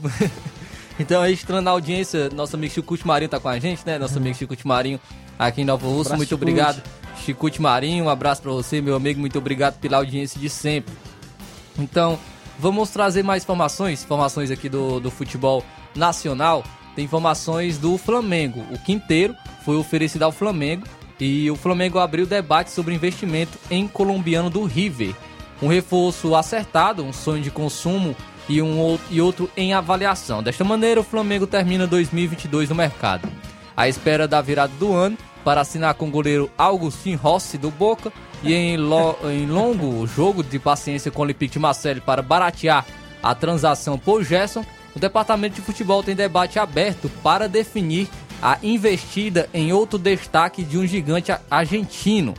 então, 1.00 1.22
registrando 1.22 1.62
na 1.62 1.70
audiência, 1.70 2.28
nosso 2.28 2.54
amigo 2.54 2.74
Chico 2.74 2.98
Marinho 3.02 3.30
tá 3.30 3.40
com 3.40 3.48
a 3.48 3.58
gente, 3.58 3.82
né? 3.86 3.98
Nosso 3.98 4.18
amigo 4.18 4.36
Chico 4.36 4.54
Marinho 4.64 5.00
aqui 5.38 5.62
em 5.62 5.64
Nova 5.64 5.86
Russa, 5.86 6.16
muito 6.18 6.34
obrigado. 6.34 6.82
Chico 7.24 7.48
Marinho, 7.58 8.04
um 8.04 8.08
abraço 8.10 8.42
para 8.42 8.52
você, 8.52 8.82
meu 8.82 8.94
amigo, 8.94 9.18
muito 9.18 9.38
obrigado 9.38 9.78
pela 9.78 9.96
audiência 9.96 10.38
de 10.38 10.50
sempre. 10.50 10.94
Então, 11.78 12.18
vamos 12.58 12.90
trazer 12.90 13.22
mais 13.22 13.42
informações, 13.42 14.04
informações 14.04 14.50
aqui 14.50 14.68
do, 14.68 15.00
do 15.00 15.10
futebol 15.10 15.64
nacional. 15.94 16.62
Tem 16.94 17.06
informações 17.06 17.78
do 17.78 17.96
Flamengo. 17.96 18.66
O 18.70 18.78
Quinteiro 18.78 19.34
foi 19.64 19.76
oferecido 19.76 20.24
ao 20.24 20.32
Flamengo 20.32 20.86
e 21.18 21.50
o 21.50 21.56
Flamengo 21.56 21.98
abriu 21.98 22.26
debate 22.26 22.70
sobre 22.70 22.94
investimento 22.94 23.58
em 23.70 23.88
colombiano 23.88 24.50
do 24.50 24.64
River. 24.64 25.14
Um 25.62 25.68
reforço 25.68 26.34
acertado, 26.34 27.02
um 27.02 27.12
sonho 27.12 27.42
de 27.42 27.50
consumo 27.50 28.14
e, 28.48 28.60
um, 28.60 28.98
e 29.10 29.20
outro 29.20 29.50
em 29.56 29.72
avaliação. 29.72 30.42
Desta 30.42 30.64
maneira, 30.64 31.00
o 31.00 31.04
Flamengo 31.04 31.46
termina 31.46 31.86
2022 31.86 32.68
no 32.68 32.74
mercado. 32.74 33.28
À 33.76 33.88
espera 33.88 34.28
da 34.28 34.40
virada 34.40 34.72
do 34.78 34.92
ano, 34.92 35.16
para 35.44 35.60
assinar 35.60 35.94
com 35.94 36.08
o 36.08 36.10
goleiro 36.10 36.50
Augustin 36.58 37.14
Rossi 37.14 37.56
do 37.56 37.70
Boca 37.70 38.12
e 38.42 38.52
em, 38.52 38.76
lo, 38.76 39.16
em 39.30 39.46
longo 39.46 40.06
jogo 40.06 40.42
de 40.42 40.58
paciência 40.58 41.10
com 41.10 41.20
o 41.20 41.22
Olympique 41.22 41.52
de 41.52 41.58
Marseille 41.58 42.00
para 42.00 42.20
baratear 42.20 42.84
a 43.22 43.34
transação 43.34 43.98
por 43.98 44.24
Gerson, 44.24 44.64
o 44.94 44.98
departamento 44.98 45.56
de 45.56 45.60
futebol 45.60 46.02
tem 46.02 46.16
debate 46.16 46.58
aberto 46.58 47.08
para 47.22 47.48
definir 47.48 48.08
a 48.40 48.58
investida 48.62 49.48
em 49.52 49.72
outro 49.72 49.98
destaque 49.98 50.62
de 50.62 50.78
um 50.78 50.86
gigante 50.86 51.32
argentino, 51.50 52.34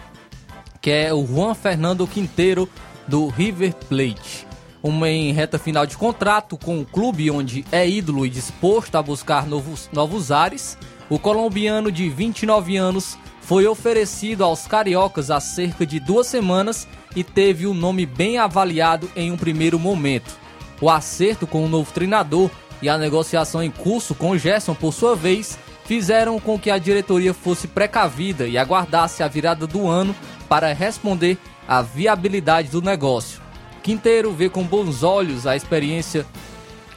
que 0.81 0.91
é 0.91 1.13
o 1.13 1.25
Juan 1.25 1.53
Fernando 1.53 2.07
Quinteiro 2.07 2.69
do 3.07 3.27
River 3.27 3.73
Plate. 3.73 4.47
Uma 4.81 5.09
em 5.09 5.31
reta 5.31 5.57
final 5.57 5.85
de 5.85 5.97
contrato 5.97 6.57
com 6.57 6.79
o 6.79 6.85
clube 6.85 7.31
onde 7.31 7.65
é 7.71 7.87
ídolo 7.87 8.25
e 8.25 8.29
disposto 8.29 8.95
a 8.95 9.01
buscar 9.01 9.47
novos, 9.47 9.89
novos 9.91 10.31
ares, 10.31 10.77
o 11.09 11.17
colombiano 11.17 11.91
de 11.91 12.09
29 12.09 12.77
anos 12.77 13.17
foi 13.41 13.65
oferecido 13.65 14.43
aos 14.43 14.67
cariocas 14.67 15.31
há 15.31 15.39
cerca 15.39 15.85
de 15.85 15.99
duas 15.99 16.27
semanas 16.27 16.87
e 17.15 17.23
teve 17.23 17.65
o 17.65 17.73
nome 17.73 18.05
bem 18.05 18.37
avaliado 18.37 19.09
em 19.15 19.31
um 19.31 19.37
primeiro 19.37 19.79
momento. 19.79 20.37
O 20.81 20.89
acerto 20.89 21.47
com 21.47 21.65
o 21.65 21.69
novo 21.69 21.91
treinador 21.91 22.51
e 22.81 22.89
a 22.89 22.97
negociação 22.97 23.63
em 23.63 23.71
curso 23.71 24.13
com 24.13 24.37
Gerson, 24.37 24.75
por 24.75 24.93
sua 24.93 25.15
vez, 25.15 25.57
fizeram 25.87 26.37
com 26.37 26.59
que 26.59 26.69
a 26.69 26.77
diretoria 26.77 27.33
fosse 27.33 27.67
precavida 27.67 28.45
e 28.45 28.57
aguardasse 28.57 29.23
a 29.23 29.27
virada 29.27 29.65
do 29.65 29.87
ano 29.87 30.13
para 30.49 30.73
responder 30.73 31.37
à 31.65 31.81
viabilidade 31.81 32.67
do 32.67 32.81
negócio. 32.81 33.41
Quinteiro 33.81 34.33
vê 34.33 34.49
com 34.49 34.63
bons 34.63 35.01
olhos 35.01 35.47
a 35.47 35.55
experiência 35.55 36.25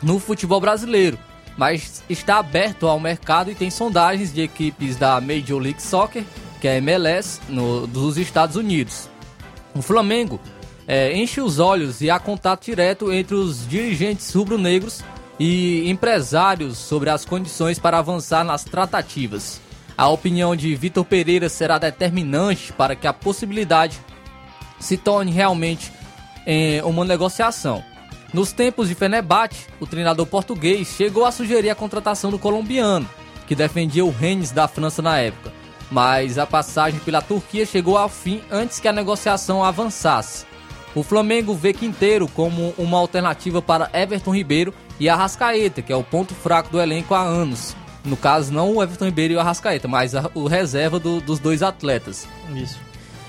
no 0.03 0.18
futebol 0.18 0.61
brasileiro, 0.61 1.16
mas 1.57 2.03
está 2.11 2.38
aberto 2.38 2.88
ao 2.88 2.99
mercado 2.99 3.51
e 3.51 3.55
tem 3.55 3.70
sondagens 3.70 4.32
de 4.32 4.43
equipes 4.43 4.97
da 4.97 5.20
Major 5.20 5.61
League 5.61 5.80
Soccer, 5.80 6.24
que 6.61 6.66
é 6.66 6.72
a 6.72 6.78
MLS, 6.78 7.41
no, 7.49 7.86
dos 7.86 8.18
Estados 8.18 8.57
Unidos. 8.57 9.09
O 9.72 9.82
Flamengo 9.82 10.41
é, 10.88 11.16
enche 11.16 11.41
os 11.41 11.61
olhos 11.61 12.01
e 12.01 12.11
há 12.11 12.18
contato 12.18 12.64
direto 12.64 13.12
entre 13.12 13.36
os 13.36 13.68
dirigentes 13.68 14.34
rubro-negros 14.34 15.01
e 15.41 15.88
empresários 15.88 16.76
sobre 16.76 17.09
as 17.09 17.24
condições 17.24 17.78
para 17.78 17.97
avançar 17.97 18.45
nas 18.45 18.62
tratativas. 18.62 19.59
A 19.97 20.07
opinião 20.07 20.55
de 20.55 20.74
Vitor 20.74 21.03
Pereira 21.03 21.49
será 21.49 21.78
determinante 21.78 22.74
para 22.74 22.95
que 22.95 23.07
a 23.07 23.12
possibilidade 23.12 23.99
se 24.78 24.99
torne 24.99 25.32
realmente 25.32 25.91
é, 26.47 26.82
uma 26.84 27.07
negociação. 27.07 27.82
Nos 28.34 28.53
tempos 28.53 28.88
de 28.88 28.95
Fenerbahçe, 28.95 29.66
o 29.80 29.86
treinador 29.86 30.26
português 30.26 30.88
chegou 30.88 31.24
a 31.24 31.32
sugerir 31.32 31.70
a 31.70 31.74
contratação 31.74 32.30
do 32.30 32.38
colombiano, 32.38 33.09
que 33.47 33.55
defendia 33.55 34.05
o 34.05 34.11
Rennes 34.11 34.51
da 34.51 34.68
França 34.68 35.01
na 35.01 35.18
época, 35.18 35.53
mas 35.91 36.36
a 36.36 36.47
passagem 36.47 37.01
pela 37.01 37.22
Turquia 37.22 37.64
chegou 37.64 37.97
ao 37.97 38.11
fim 38.11 38.43
antes 38.51 38.78
que 38.78 38.86
a 38.86 38.93
negociação 38.93 39.64
avançasse. 39.64 40.49
O 40.95 41.03
Flamengo 41.05 41.55
vê 41.55 41.72
Quinteiro 41.72 42.26
como 42.26 42.74
uma 42.76 42.99
alternativa 42.99 43.62
para 43.62 43.88
Everton 43.93 44.34
Ribeiro 44.34 44.74
e 44.99 45.09
Arrascaeta, 45.09 45.82
que 45.82 45.93
é 45.93 45.97
o 45.97 46.03
ponto 46.03 46.34
fraco 46.34 46.70
do 46.70 46.80
elenco 46.80 47.14
há 47.14 47.22
anos. 47.22 47.76
No 48.05 48.16
caso, 48.16 48.53
não 48.53 48.74
o 48.74 48.82
Everton 48.82 49.05
Ribeiro 49.05 49.34
e 49.34 49.36
o 49.36 49.41
Arrascaeta, 49.41 49.86
mas 49.86 50.14
a, 50.14 50.28
o 50.34 50.49
reserva 50.49 50.99
do, 50.99 51.20
dos 51.20 51.38
dois 51.38 51.62
atletas. 51.62 52.26
Isso. 52.55 52.78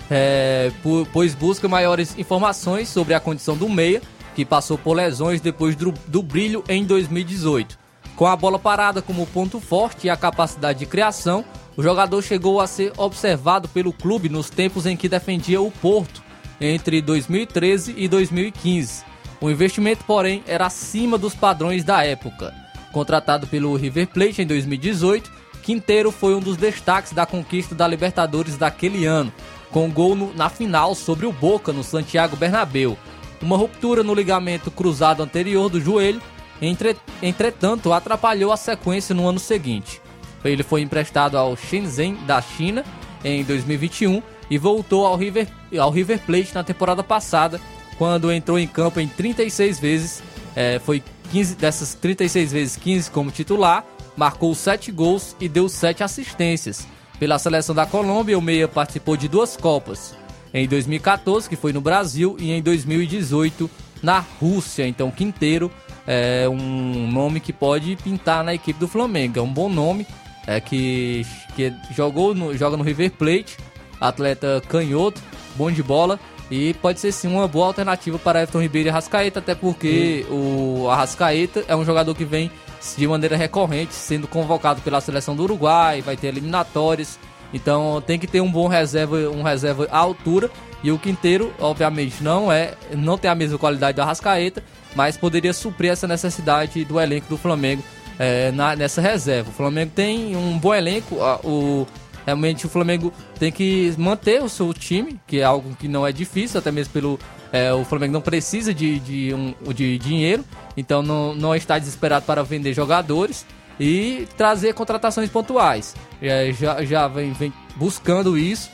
É, 0.09 0.71
pois 1.13 1.35
busca 1.35 1.67
maiores 1.67 2.17
informações 2.17 2.89
sobre 2.89 3.13
a 3.13 3.19
condição 3.19 3.55
do 3.55 3.69
meia, 3.69 4.01
que 4.35 4.43
passou 4.43 4.77
por 4.77 4.93
lesões 4.93 5.39
depois 5.39 5.75
do, 5.75 5.93
do 6.07 6.23
brilho 6.23 6.63
em 6.67 6.83
2018. 6.83 7.77
Com 8.15 8.25
a 8.25 8.35
bola 8.35 8.57
parada 8.57 9.01
como 9.01 9.27
ponto 9.27 9.59
forte 9.59 10.07
e 10.07 10.09
a 10.09 10.17
capacidade 10.17 10.79
de 10.79 10.85
criação, 10.85 11.45
o 11.77 11.83
jogador 11.83 12.21
chegou 12.21 12.59
a 12.59 12.67
ser 12.67 12.91
observado 12.97 13.67
pelo 13.69 13.93
clube 13.93 14.29
nos 14.29 14.49
tempos 14.49 14.85
em 14.85 14.97
que 14.97 15.07
defendia 15.07 15.61
o 15.61 15.71
Porto 15.71 16.20
entre 16.61 17.01
2013 17.01 17.95
e 17.97 18.07
2015. 18.07 19.03
O 19.41 19.49
investimento, 19.49 20.05
porém, 20.05 20.43
era 20.45 20.67
acima 20.67 21.17
dos 21.17 21.33
padrões 21.33 21.83
da 21.83 22.05
época. 22.05 22.53
Contratado 22.91 23.47
pelo 23.47 23.75
River 23.75 24.07
Plate 24.07 24.43
em 24.43 24.45
2018, 24.45 25.31
Quinteiro 25.63 26.11
foi 26.11 26.35
um 26.35 26.39
dos 26.39 26.57
destaques 26.57 27.13
da 27.13 27.25
conquista 27.25 27.73
da 27.73 27.87
Libertadores 27.87 28.57
daquele 28.57 29.05
ano, 29.05 29.33
com 29.71 29.89
gol 29.89 30.15
no, 30.15 30.33
na 30.35 30.49
final 30.49 30.93
sobre 30.93 31.25
o 31.25 31.31
Boca 31.31 31.73
no 31.73 31.83
Santiago 31.83 32.35
Bernabéu. 32.35 32.97
Uma 33.41 33.57
ruptura 33.57 34.03
no 34.03 34.13
ligamento 34.13 34.69
cruzado 34.69 35.23
anterior 35.23 35.69
do 35.69 35.81
joelho, 35.81 36.21
entre, 36.61 36.95
entretanto, 37.23 37.91
atrapalhou 37.91 38.51
a 38.51 38.57
sequência 38.57 39.15
no 39.15 39.27
ano 39.27 39.39
seguinte. 39.39 39.99
Ele 40.43 40.61
foi 40.61 40.81
emprestado 40.81 41.37
ao 41.37 41.55
Shenzhen 41.55 42.15
da 42.27 42.39
China 42.41 42.83
em 43.23 43.43
2021 43.43 44.21
e 44.51 44.57
voltou 44.57 45.05
ao 45.05 45.15
River, 45.15 45.47
ao 45.79 45.89
River 45.89 46.19
Plate 46.19 46.53
na 46.53 46.61
temporada 46.61 47.01
passada, 47.01 47.59
quando 47.97 48.29
entrou 48.29 48.59
em 48.59 48.67
campo 48.67 48.99
em 48.99 49.07
36 49.07 49.79
vezes, 49.79 50.21
é, 50.53 50.77
foi 50.77 51.01
15 51.31 51.55
dessas 51.55 51.93
36 51.93 52.51
vezes 52.51 52.75
15 52.75 53.11
como 53.11 53.31
titular, 53.31 53.85
marcou 54.17 54.53
7 54.53 54.91
gols 54.91 55.37
e 55.39 55.47
deu 55.47 55.69
7 55.69 56.03
assistências. 56.03 56.85
Pela 57.17 57.39
seleção 57.39 57.73
da 57.73 57.85
Colômbia, 57.85 58.37
o 58.37 58.41
Meia 58.41 58.67
participou 58.67 59.15
de 59.15 59.29
duas 59.29 59.55
Copas, 59.55 60.13
em 60.53 60.67
2014, 60.67 61.47
que 61.47 61.55
foi 61.55 61.71
no 61.71 61.79
Brasil, 61.79 62.35
e 62.37 62.51
em 62.51 62.61
2018 62.61 63.71
na 64.03 64.19
Rússia. 64.19 64.85
Então, 64.85 65.09
Quinteiro 65.11 65.71
é 66.05 66.49
um 66.49 67.09
nome 67.09 67.39
que 67.39 67.53
pode 67.53 67.95
pintar 68.03 68.43
na 68.43 68.53
equipe 68.53 68.77
do 68.77 68.87
Flamengo. 68.87 69.39
É 69.39 69.41
um 69.41 69.53
bom 69.53 69.69
nome, 69.69 70.05
é 70.45 70.59
que, 70.59 71.25
que 71.55 71.73
jogou 71.95 72.35
no, 72.35 72.57
joga 72.57 72.75
no 72.75 72.83
River 72.83 73.11
Plate 73.11 73.55
atleta 74.01 74.61
canhoto, 74.67 75.21
bom 75.55 75.71
de 75.71 75.83
bola. 75.83 76.19
E 76.49 76.73
pode 76.73 76.99
ser 76.99 77.13
sim 77.13 77.29
uma 77.29 77.47
boa 77.47 77.67
alternativa 77.67 78.19
para 78.19 78.41
Everton 78.41 78.61
Ribeiro 78.61 78.89
e 78.89 78.91
Arrascaeta, 78.91 79.39
até 79.39 79.55
porque 79.55 80.25
o 80.29 80.89
Arrascaeta 80.89 81.63
é 81.65 81.73
um 81.73 81.85
jogador 81.85 82.13
que 82.13 82.25
vem 82.25 82.51
de 82.97 83.07
maneira 83.07 83.37
recorrente 83.37 83.93
sendo 83.93 84.27
convocado 84.27 84.81
pela 84.81 84.99
seleção 84.99 85.33
do 85.33 85.43
Uruguai, 85.43 86.01
vai 86.01 86.17
ter 86.17 86.27
eliminatórias. 86.27 87.17
Então 87.53 88.03
tem 88.05 88.19
que 88.19 88.27
ter 88.27 88.41
um 88.41 88.51
bom 88.51 88.67
reserva, 88.67 89.15
um 89.29 89.43
reserva 89.43 89.87
à 89.89 89.97
altura. 89.97 90.49
E 90.83 90.91
o 90.91 90.97
Quinteiro, 90.97 91.53
obviamente, 91.59 92.23
não 92.23 92.51
é, 92.51 92.73
não 92.97 93.17
tem 93.17 93.29
a 93.29 93.35
mesma 93.35 93.57
qualidade 93.57 93.95
do 93.95 94.01
Arrascaeta, 94.01 94.63
mas 94.95 95.15
poderia 95.15 95.53
suprir 95.53 95.91
essa 95.91 96.07
necessidade 96.07 96.83
do 96.83 96.99
elenco 96.99 97.27
do 97.29 97.37
Flamengo 97.37 97.83
é, 98.17 98.51
na, 98.51 98.75
nessa 98.75 98.99
reserva. 98.99 99.51
O 99.51 99.53
Flamengo 99.53 99.91
tem 99.95 100.35
um 100.35 100.57
bom 100.57 100.73
elenco, 100.73 101.15
o 101.43 101.87
Realmente 102.25 102.65
o 102.65 102.69
Flamengo 102.69 103.13
tem 103.39 103.51
que 103.51 103.93
manter 103.97 104.41
o 104.43 104.49
seu 104.49 104.73
time, 104.73 105.19
que 105.25 105.39
é 105.39 105.43
algo 105.43 105.75
que 105.75 105.87
não 105.87 106.05
é 106.05 106.11
difícil, 106.11 106.59
até 106.59 106.71
mesmo 106.71 106.93
pelo. 106.93 107.19
É, 107.51 107.73
o 107.73 107.83
Flamengo 107.83 108.13
não 108.13 108.21
precisa 108.21 108.73
de, 108.73 108.99
de, 108.99 109.33
um, 109.33 109.53
de 109.73 109.97
dinheiro, 109.97 110.45
então 110.77 111.01
não, 111.01 111.35
não 111.35 111.53
está 111.53 111.77
desesperado 111.77 112.25
para 112.25 112.43
vender 112.43 112.73
jogadores 112.73 113.45
e 113.79 114.27
trazer 114.37 114.73
contratações 114.73 115.29
pontuais. 115.29 115.95
É, 116.21 116.53
já 116.53 116.83
já 116.85 117.07
vem, 117.07 117.33
vem 117.33 117.51
buscando 117.75 118.37
isso 118.37 118.69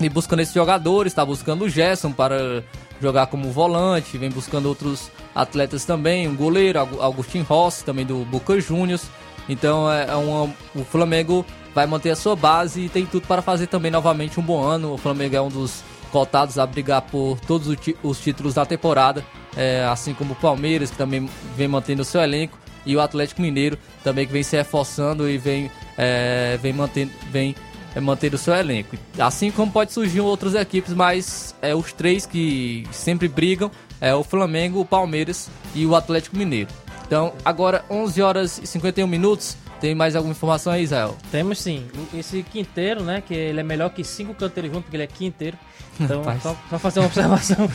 e 0.00 0.08
buscando 0.08 0.40
esses 0.40 0.54
jogadores, 0.54 1.12
está 1.12 1.24
buscando 1.24 1.64
o 1.64 1.68
Gerson 1.68 2.12
para 2.12 2.64
jogar 3.00 3.26
como 3.26 3.50
volante, 3.50 4.16
vem 4.16 4.30
buscando 4.30 4.66
outros 4.66 5.10
atletas 5.34 5.84
também, 5.84 6.28
um 6.28 6.36
goleiro, 6.36 6.78
Augustin 6.78 7.42
Rossi, 7.42 7.84
também 7.84 8.06
do 8.06 8.24
Boca 8.24 8.58
Juniors. 8.60 9.08
Então 9.48 9.90
é, 9.90 10.06
é 10.08 10.14
uma, 10.14 10.52
o 10.74 10.84
Flamengo 10.84 11.44
vai 11.74 11.86
manter 11.86 12.10
a 12.10 12.16
sua 12.16 12.36
base 12.36 12.82
e 12.82 12.88
tem 12.88 13.06
tudo 13.06 13.26
para 13.26 13.42
fazer 13.42 13.66
também 13.66 13.90
novamente 13.90 14.38
um 14.38 14.42
bom 14.42 14.62
ano. 14.62 14.94
O 14.94 14.98
Flamengo 14.98 15.36
é 15.36 15.40
um 15.40 15.48
dos 15.48 15.82
cotados 16.10 16.58
a 16.58 16.66
brigar 16.66 17.02
por 17.02 17.38
todos 17.40 17.68
os 18.02 18.20
títulos 18.20 18.54
da 18.54 18.66
temporada, 18.66 19.24
é, 19.56 19.84
assim 19.84 20.12
como 20.12 20.32
o 20.32 20.36
Palmeiras, 20.36 20.90
que 20.90 20.96
também 20.96 21.28
vem 21.56 21.68
mantendo 21.68 22.02
o 22.02 22.04
seu 22.04 22.20
elenco, 22.20 22.58
e 22.84 22.96
o 22.96 23.00
Atlético 23.00 23.42
Mineiro 23.42 23.78
também 24.02 24.26
que 24.26 24.32
vem 24.32 24.42
se 24.42 24.56
reforçando 24.56 25.28
e 25.28 25.38
vem, 25.38 25.70
é, 25.96 26.58
vem 26.60 26.72
mantendo, 26.72 27.12
vem 27.30 27.54
é, 27.94 28.00
mantendo 28.00 28.36
o 28.36 28.38
seu 28.38 28.54
elenco. 28.54 28.96
Assim 29.18 29.50
como 29.50 29.70
pode 29.70 29.92
surgir 29.92 30.20
outras 30.20 30.54
equipes, 30.54 30.94
mas 30.94 31.54
é 31.62 31.74
os 31.74 31.92
três 31.92 32.26
que 32.26 32.84
sempre 32.90 33.28
brigam 33.28 33.70
é 34.00 34.14
o 34.14 34.24
Flamengo, 34.24 34.80
o 34.80 34.84
Palmeiras 34.84 35.50
e 35.74 35.84
o 35.84 35.94
Atlético 35.94 36.36
Mineiro. 36.36 36.70
Então, 37.10 37.32
agora 37.44 37.84
11 37.90 38.22
horas 38.22 38.58
e 38.58 38.68
51 38.68 39.04
minutos. 39.04 39.56
Tem 39.80 39.96
mais 39.96 40.14
alguma 40.14 40.30
informação 40.30 40.72
aí, 40.72 40.84
Israel? 40.84 41.16
Temos 41.32 41.58
sim. 41.58 41.88
Esse 42.14 42.40
quinteiro, 42.44 43.02
né? 43.02 43.20
Que 43.20 43.34
ele 43.34 43.58
é 43.58 43.64
melhor 43.64 43.90
que 43.90 44.04
cinco 44.04 44.32
canteiros 44.32 44.70
juntos, 44.70 44.84
porque 44.84 44.96
ele 44.96 45.02
é 45.02 45.08
quinteiro. 45.08 45.58
Então, 45.98 46.22
só, 46.40 46.56
só 46.70 46.78
fazer 46.78 47.00
uma 47.00 47.06
observação. 47.06 47.68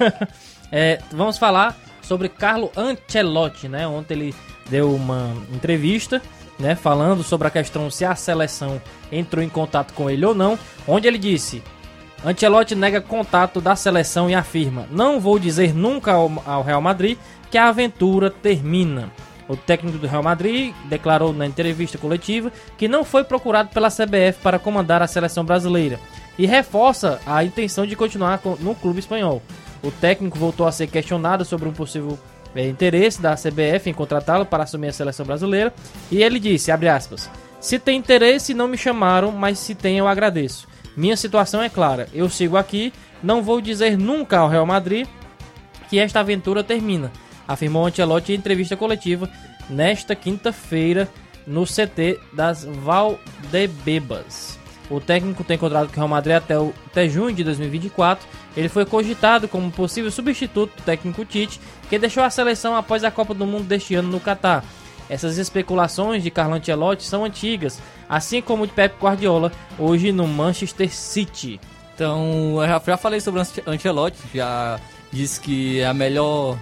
é, 0.72 0.98
vamos 1.12 1.36
falar 1.36 1.76
sobre 2.00 2.30
Carlo 2.30 2.72
Ancelotti, 2.74 3.68
né? 3.68 3.86
Ontem 3.86 4.14
ele 4.14 4.34
deu 4.70 4.94
uma 4.94 5.36
entrevista, 5.52 6.22
né? 6.58 6.74
Falando 6.74 7.22
sobre 7.22 7.48
a 7.48 7.50
questão 7.50 7.90
se 7.90 8.06
a 8.06 8.14
seleção 8.14 8.80
entrou 9.12 9.44
em 9.44 9.50
contato 9.50 9.92
com 9.92 10.08
ele 10.08 10.24
ou 10.24 10.34
não. 10.34 10.58
Onde 10.88 11.06
ele 11.06 11.18
disse: 11.18 11.62
Ancelotti 12.24 12.74
nega 12.74 13.02
contato 13.02 13.60
da 13.60 13.76
seleção 13.76 14.30
e 14.30 14.34
afirma: 14.34 14.86
Não 14.90 15.20
vou 15.20 15.38
dizer 15.38 15.74
nunca 15.74 16.12
ao, 16.12 16.32
ao 16.46 16.62
Real 16.62 16.80
Madrid 16.80 17.18
que 17.50 17.58
a 17.58 17.68
aventura 17.68 18.30
termina. 18.30 19.10
O 19.48 19.56
técnico 19.56 19.98
do 19.98 20.06
Real 20.06 20.22
Madrid 20.22 20.72
declarou 20.84 21.32
na 21.32 21.44
entrevista 21.44 21.98
coletiva 21.98 22.52
que 22.78 22.86
não 22.86 23.02
foi 23.02 23.24
procurado 23.24 23.70
pela 23.70 23.90
CBF 23.90 24.38
para 24.42 24.60
comandar 24.60 25.02
a 25.02 25.08
seleção 25.08 25.44
brasileira 25.44 25.98
e 26.38 26.46
reforça 26.46 27.20
a 27.26 27.42
intenção 27.42 27.84
de 27.84 27.96
continuar 27.96 28.40
no 28.60 28.74
clube 28.76 29.00
espanhol. 29.00 29.42
O 29.82 29.90
técnico 29.90 30.38
voltou 30.38 30.66
a 30.66 30.72
ser 30.72 30.86
questionado 30.86 31.44
sobre 31.44 31.68
um 31.68 31.72
possível 31.72 32.16
eh, 32.54 32.68
interesse 32.68 33.20
da 33.20 33.34
CBF 33.34 33.90
em 33.90 33.94
contratá-lo 33.94 34.46
para 34.46 34.62
assumir 34.62 34.88
a 34.88 34.92
seleção 34.92 35.26
brasileira 35.26 35.74
e 36.12 36.22
ele 36.22 36.38
disse, 36.38 36.70
aspas, 36.70 37.28
se 37.60 37.78
tem 37.78 37.98
interesse 37.98 38.54
não 38.54 38.68
me 38.68 38.78
chamaram, 38.78 39.32
mas 39.32 39.58
se 39.58 39.74
tem 39.74 39.98
eu 39.98 40.06
agradeço. 40.06 40.68
Minha 40.96 41.16
situação 41.16 41.62
é 41.62 41.68
clara, 41.68 42.08
eu 42.14 42.28
sigo 42.30 42.56
aqui, 42.56 42.92
não 43.22 43.42
vou 43.42 43.60
dizer 43.60 43.98
nunca 43.98 44.38
ao 44.38 44.48
Real 44.48 44.66
Madrid 44.66 45.08
que 45.88 45.98
esta 45.98 46.20
aventura 46.20 46.62
termina, 46.62 47.10
afirmou 47.52 47.86
Ancelotti 47.86 48.32
em 48.32 48.36
entrevista 48.36 48.76
coletiva 48.76 49.28
nesta 49.68 50.14
quinta-feira 50.14 51.08
no 51.46 51.64
CT 51.64 52.18
das 52.32 52.64
Valdebebas. 52.64 54.58
O 54.90 55.00
técnico 55.00 55.44
tem 55.44 55.56
contrato 55.56 55.88
com 55.88 55.92
o 55.94 55.96
Real 55.96 56.08
Madrid 56.08 56.34
até, 56.36 56.58
o, 56.58 56.74
até 56.86 57.08
junho 57.08 57.34
de 57.34 57.44
2024. 57.44 58.26
Ele 58.56 58.68
foi 58.68 58.84
cogitado 58.84 59.46
como 59.46 59.70
possível 59.70 60.10
substituto 60.10 60.74
do 60.76 60.82
técnico 60.82 61.24
Tite, 61.24 61.60
que 61.88 61.98
deixou 61.98 62.24
a 62.24 62.30
seleção 62.30 62.74
após 62.74 63.04
a 63.04 63.10
Copa 63.10 63.32
do 63.32 63.46
Mundo 63.46 63.64
deste 63.64 63.94
ano 63.94 64.08
no 64.08 64.18
Catar. 64.18 64.64
Essas 65.08 65.38
especulações 65.38 66.22
de 66.22 66.30
Carlo 66.30 66.54
Ancelotti 66.54 67.04
são 67.04 67.24
antigas, 67.24 67.80
assim 68.08 68.40
como 68.42 68.66
de 68.66 68.72
Pep 68.72 68.94
Guardiola, 69.00 69.52
hoje 69.78 70.10
no 70.12 70.26
Manchester 70.26 70.92
City. 70.92 71.60
Então, 71.94 72.58
eu 72.60 72.66
já, 72.86 72.96
falei 72.96 73.20
sobre 73.20 73.38
o 73.38 73.42
Ance- 73.42 73.62
Ancelotti, 73.66 74.18
já 74.34 74.78
disse 75.12 75.40
que 75.40 75.80
é 75.80 75.86
a 75.86 75.94
melhor, 75.94 76.56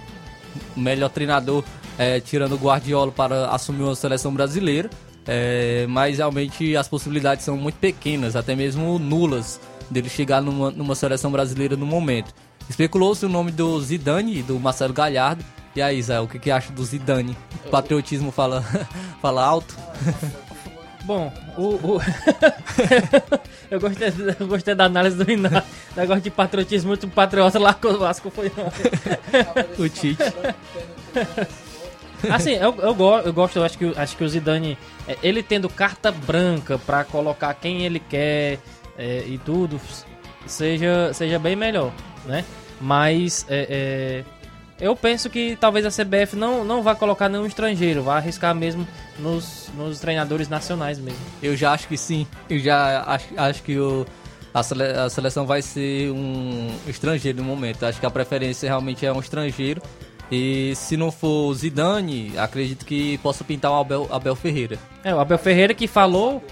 melhor 0.75 1.09
treinador 1.09 1.63
é, 1.97 2.19
tirando 2.19 2.53
o 2.53 2.57
Guardiola 2.57 3.11
para 3.11 3.49
assumir 3.49 3.83
uma 3.83 3.95
seleção 3.95 4.33
brasileira, 4.33 4.89
é, 5.27 5.85
mas 5.87 6.17
realmente 6.17 6.75
as 6.75 6.87
possibilidades 6.87 7.43
são 7.43 7.57
muito 7.57 7.75
pequenas, 7.75 8.35
até 8.35 8.55
mesmo 8.55 8.97
nulas, 8.97 9.59
dele 9.89 10.09
chegar 10.09 10.41
numa, 10.41 10.71
numa 10.71 10.95
seleção 10.95 11.31
brasileira 11.31 11.75
no 11.75 11.85
momento. 11.85 12.33
Especulou-se 12.69 13.25
o 13.25 13.29
nome 13.29 13.51
do 13.51 13.81
Zidane 13.81 14.39
e 14.39 14.43
do 14.43 14.59
Marcelo 14.59 14.93
Galhardo. 14.93 15.43
E 15.75 15.81
aí, 15.81 16.01
Zé, 16.01 16.19
o 16.19 16.27
que, 16.27 16.39
que 16.39 16.51
acha 16.51 16.71
do 16.71 16.83
Zidane? 16.83 17.35
O 17.65 17.69
patriotismo 17.69 18.31
fala, 18.31 18.63
fala 19.21 19.43
alto? 19.43 19.75
Bom, 21.09 21.33
o. 21.57 21.63
o- 21.95 22.01
eu, 23.71 23.79
gostei, 23.79 24.13
eu 24.39 24.47
gostei 24.47 24.75
da 24.75 24.85
análise 24.85 25.17
do 25.17 25.31
Inácio. 25.31 25.63
Negócio 25.97 26.21
de 26.21 26.29
patriotismo, 26.29 26.89
muito 26.89 27.07
patriota 27.07 27.57
lá 27.57 27.73
com 27.73 27.87
o 27.87 27.97
Vasco 27.97 28.29
foi. 28.29 28.51
o 29.79 29.89
Tite. 29.89 30.21
Assim, 32.29 32.51
eu, 32.51 32.75
eu, 32.79 32.93
go- 32.93 33.17
eu 33.21 33.33
gosto, 33.33 33.55
eu 33.57 33.63
acho 33.63 33.75
que, 33.75 33.85
o- 33.85 33.93
acho 33.99 34.15
que 34.15 34.23
o 34.23 34.29
Zidane, 34.29 34.77
é, 35.07 35.17
ele 35.23 35.41
tendo 35.41 35.67
carta 35.67 36.11
branca 36.11 36.77
pra 36.77 37.03
colocar 37.03 37.55
quem 37.55 37.87
ele 37.87 37.99
quer 37.99 38.59
é, 38.95 39.23
e 39.25 39.39
tudo, 39.43 39.81
seja, 40.45 41.11
seja 41.11 41.39
bem 41.39 41.55
melhor, 41.55 41.91
né? 42.27 42.45
Mas 42.79 43.47
é, 43.49 43.65
é, 43.67 44.23
eu 44.79 44.95
penso 44.95 45.29
que 45.29 45.57
talvez 45.59 45.85
a 45.85 45.89
CBF 45.89 46.35
não, 46.35 46.63
não 46.63 46.81
vá 46.81 46.95
colocar 46.95 47.27
nenhum 47.29 47.45
estrangeiro, 47.45 48.01
vai 48.03 48.17
arriscar 48.17 48.53
mesmo 48.55 48.87
nos, 49.17 49.69
nos 49.75 49.99
treinadores 49.99 50.47
nacionais 50.47 50.99
mesmo. 50.99 51.19
Eu 51.41 51.55
já 51.55 51.71
acho 51.73 51.87
que 51.87 51.97
sim. 51.97 52.25
Eu 52.49 52.59
já 52.59 53.03
acho, 53.05 53.25
acho 53.37 53.63
que 53.63 53.77
o, 53.77 54.05
a, 54.53 54.63
sele- 54.63 54.83
a 54.83 55.09
seleção 55.09 55.45
vai 55.45 55.61
ser 55.61 56.11
um 56.11 56.69
estrangeiro 56.87 57.39
no 57.39 57.43
momento. 57.43 57.85
Acho 57.85 57.99
que 57.99 58.05
a 58.05 58.11
preferência 58.11 58.67
realmente 58.67 59.05
é 59.05 59.11
um 59.11 59.19
estrangeiro. 59.19 59.81
E 60.31 60.73
se 60.75 60.95
não 60.95 61.11
for 61.11 61.51
Zidane, 61.55 62.37
acredito 62.37 62.85
que 62.85 63.17
possa 63.17 63.43
pintar 63.43 63.71
o 63.71 63.75
Abel, 63.75 64.07
Abel 64.11 64.35
Ferreira. 64.35 64.77
É, 65.03 65.13
o 65.13 65.19
Abel 65.19 65.39
Ferreira 65.39 65.73
que 65.73 65.87
falou 65.87 66.43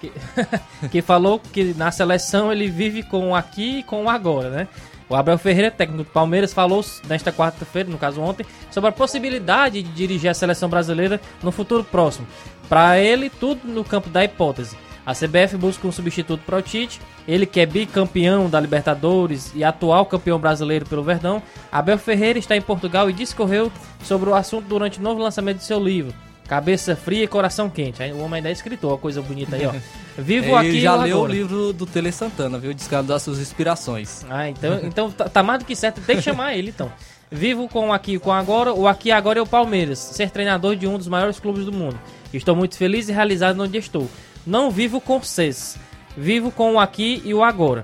que, 0.00 0.12
que 0.92 1.00
falou 1.00 1.38
que 1.38 1.72
na 1.74 1.90
seleção 1.90 2.52
ele 2.52 2.68
vive 2.68 3.02
com 3.02 3.30
o 3.30 3.34
aqui 3.34 3.78
e 3.78 3.82
com 3.82 4.04
o 4.04 4.10
agora, 4.10 4.50
né? 4.50 4.68
O 5.12 5.14
Abel 5.14 5.36
Ferreira, 5.36 5.70
técnico 5.70 6.04
do 6.04 6.08
Palmeiras, 6.08 6.54
falou 6.54 6.82
nesta 7.06 7.30
quarta-feira, 7.30 7.90
no 7.90 7.98
caso 7.98 8.18
ontem, 8.18 8.46
sobre 8.70 8.88
a 8.88 8.92
possibilidade 8.92 9.82
de 9.82 9.92
dirigir 9.92 10.30
a 10.30 10.32
seleção 10.32 10.70
brasileira 10.70 11.20
no 11.42 11.52
futuro 11.52 11.84
próximo. 11.84 12.26
Para 12.66 12.98
ele, 12.98 13.28
tudo 13.28 13.68
no 13.68 13.84
campo 13.84 14.08
da 14.08 14.24
hipótese. 14.24 14.74
A 15.04 15.12
CBF 15.12 15.58
busca 15.58 15.86
um 15.86 15.92
substituto 15.92 16.42
para 16.46 16.56
o 16.56 16.62
Tite, 16.62 16.98
ele 17.28 17.44
que 17.44 17.60
é 17.60 17.66
bicampeão 17.66 18.48
da 18.48 18.58
Libertadores 18.58 19.52
e 19.54 19.62
atual 19.62 20.06
campeão 20.06 20.38
brasileiro 20.38 20.86
pelo 20.86 21.02
Verdão. 21.02 21.42
Abel 21.70 21.98
Ferreira 21.98 22.38
está 22.38 22.56
em 22.56 22.62
Portugal 22.62 23.10
e 23.10 23.12
discorreu 23.12 23.70
sobre 24.02 24.30
o 24.30 24.34
assunto 24.34 24.66
durante 24.66 24.98
o 24.98 25.02
novo 25.02 25.20
lançamento 25.20 25.58
de 25.58 25.64
seu 25.64 25.78
livro. 25.78 26.14
Cabeça 26.52 26.94
fria 26.94 27.24
e 27.24 27.26
coração 27.26 27.70
quente. 27.70 28.02
Aí 28.02 28.12
O 28.12 28.18
homem 28.18 28.36
ainda 28.36 28.50
é 28.50 28.52
escritor, 28.52 28.90
uma 28.90 28.98
coisa 28.98 29.22
bonita 29.22 29.56
aí, 29.56 29.64
ó. 29.64 29.72
Vivo 30.20 30.48
Ele 30.48 30.54
aqui 30.54 30.80
já 30.82 30.94
leu 30.96 31.20
o 31.20 31.26
livro 31.26 31.72
do 31.72 31.86
Tele 31.86 32.12
Santana, 32.12 32.58
viu? 32.58 32.74
Descando 32.74 33.08
das 33.08 33.22
suas 33.22 33.38
inspirações. 33.38 34.22
Ah, 34.28 34.50
então, 34.50 34.78
então 34.82 35.10
tá, 35.10 35.30
tá 35.30 35.42
mais 35.42 35.60
do 35.60 35.64
que 35.64 35.74
certo, 35.74 36.02
tem 36.02 36.16
que 36.16 36.22
chamar 36.22 36.54
ele 36.54 36.68
então. 36.68 36.92
Vivo 37.30 37.66
com 37.70 37.88
o 37.88 37.92
aqui 37.94 38.16
e 38.16 38.18
com 38.18 38.28
o 38.28 38.34
agora. 38.34 38.74
O 38.74 38.86
aqui 38.86 39.08
e 39.08 39.12
agora 39.12 39.38
é 39.38 39.42
o 39.42 39.46
Palmeiras, 39.46 39.98
ser 39.98 40.28
treinador 40.28 40.76
de 40.76 40.86
um 40.86 40.98
dos 40.98 41.08
maiores 41.08 41.40
clubes 41.40 41.64
do 41.64 41.72
mundo. 41.72 41.98
Estou 42.34 42.54
muito 42.54 42.76
feliz 42.76 43.08
e 43.08 43.12
realizado 43.12 43.58
onde 43.58 43.78
estou. 43.78 44.06
Não 44.46 44.70
vivo 44.70 45.00
com 45.00 45.18
vocês. 45.18 45.78
Vivo 46.14 46.50
com 46.50 46.74
o 46.74 46.78
aqui 46.78 47.22
e 47.24 47.32
o 47.32 47.42
agora. 47.42 47.82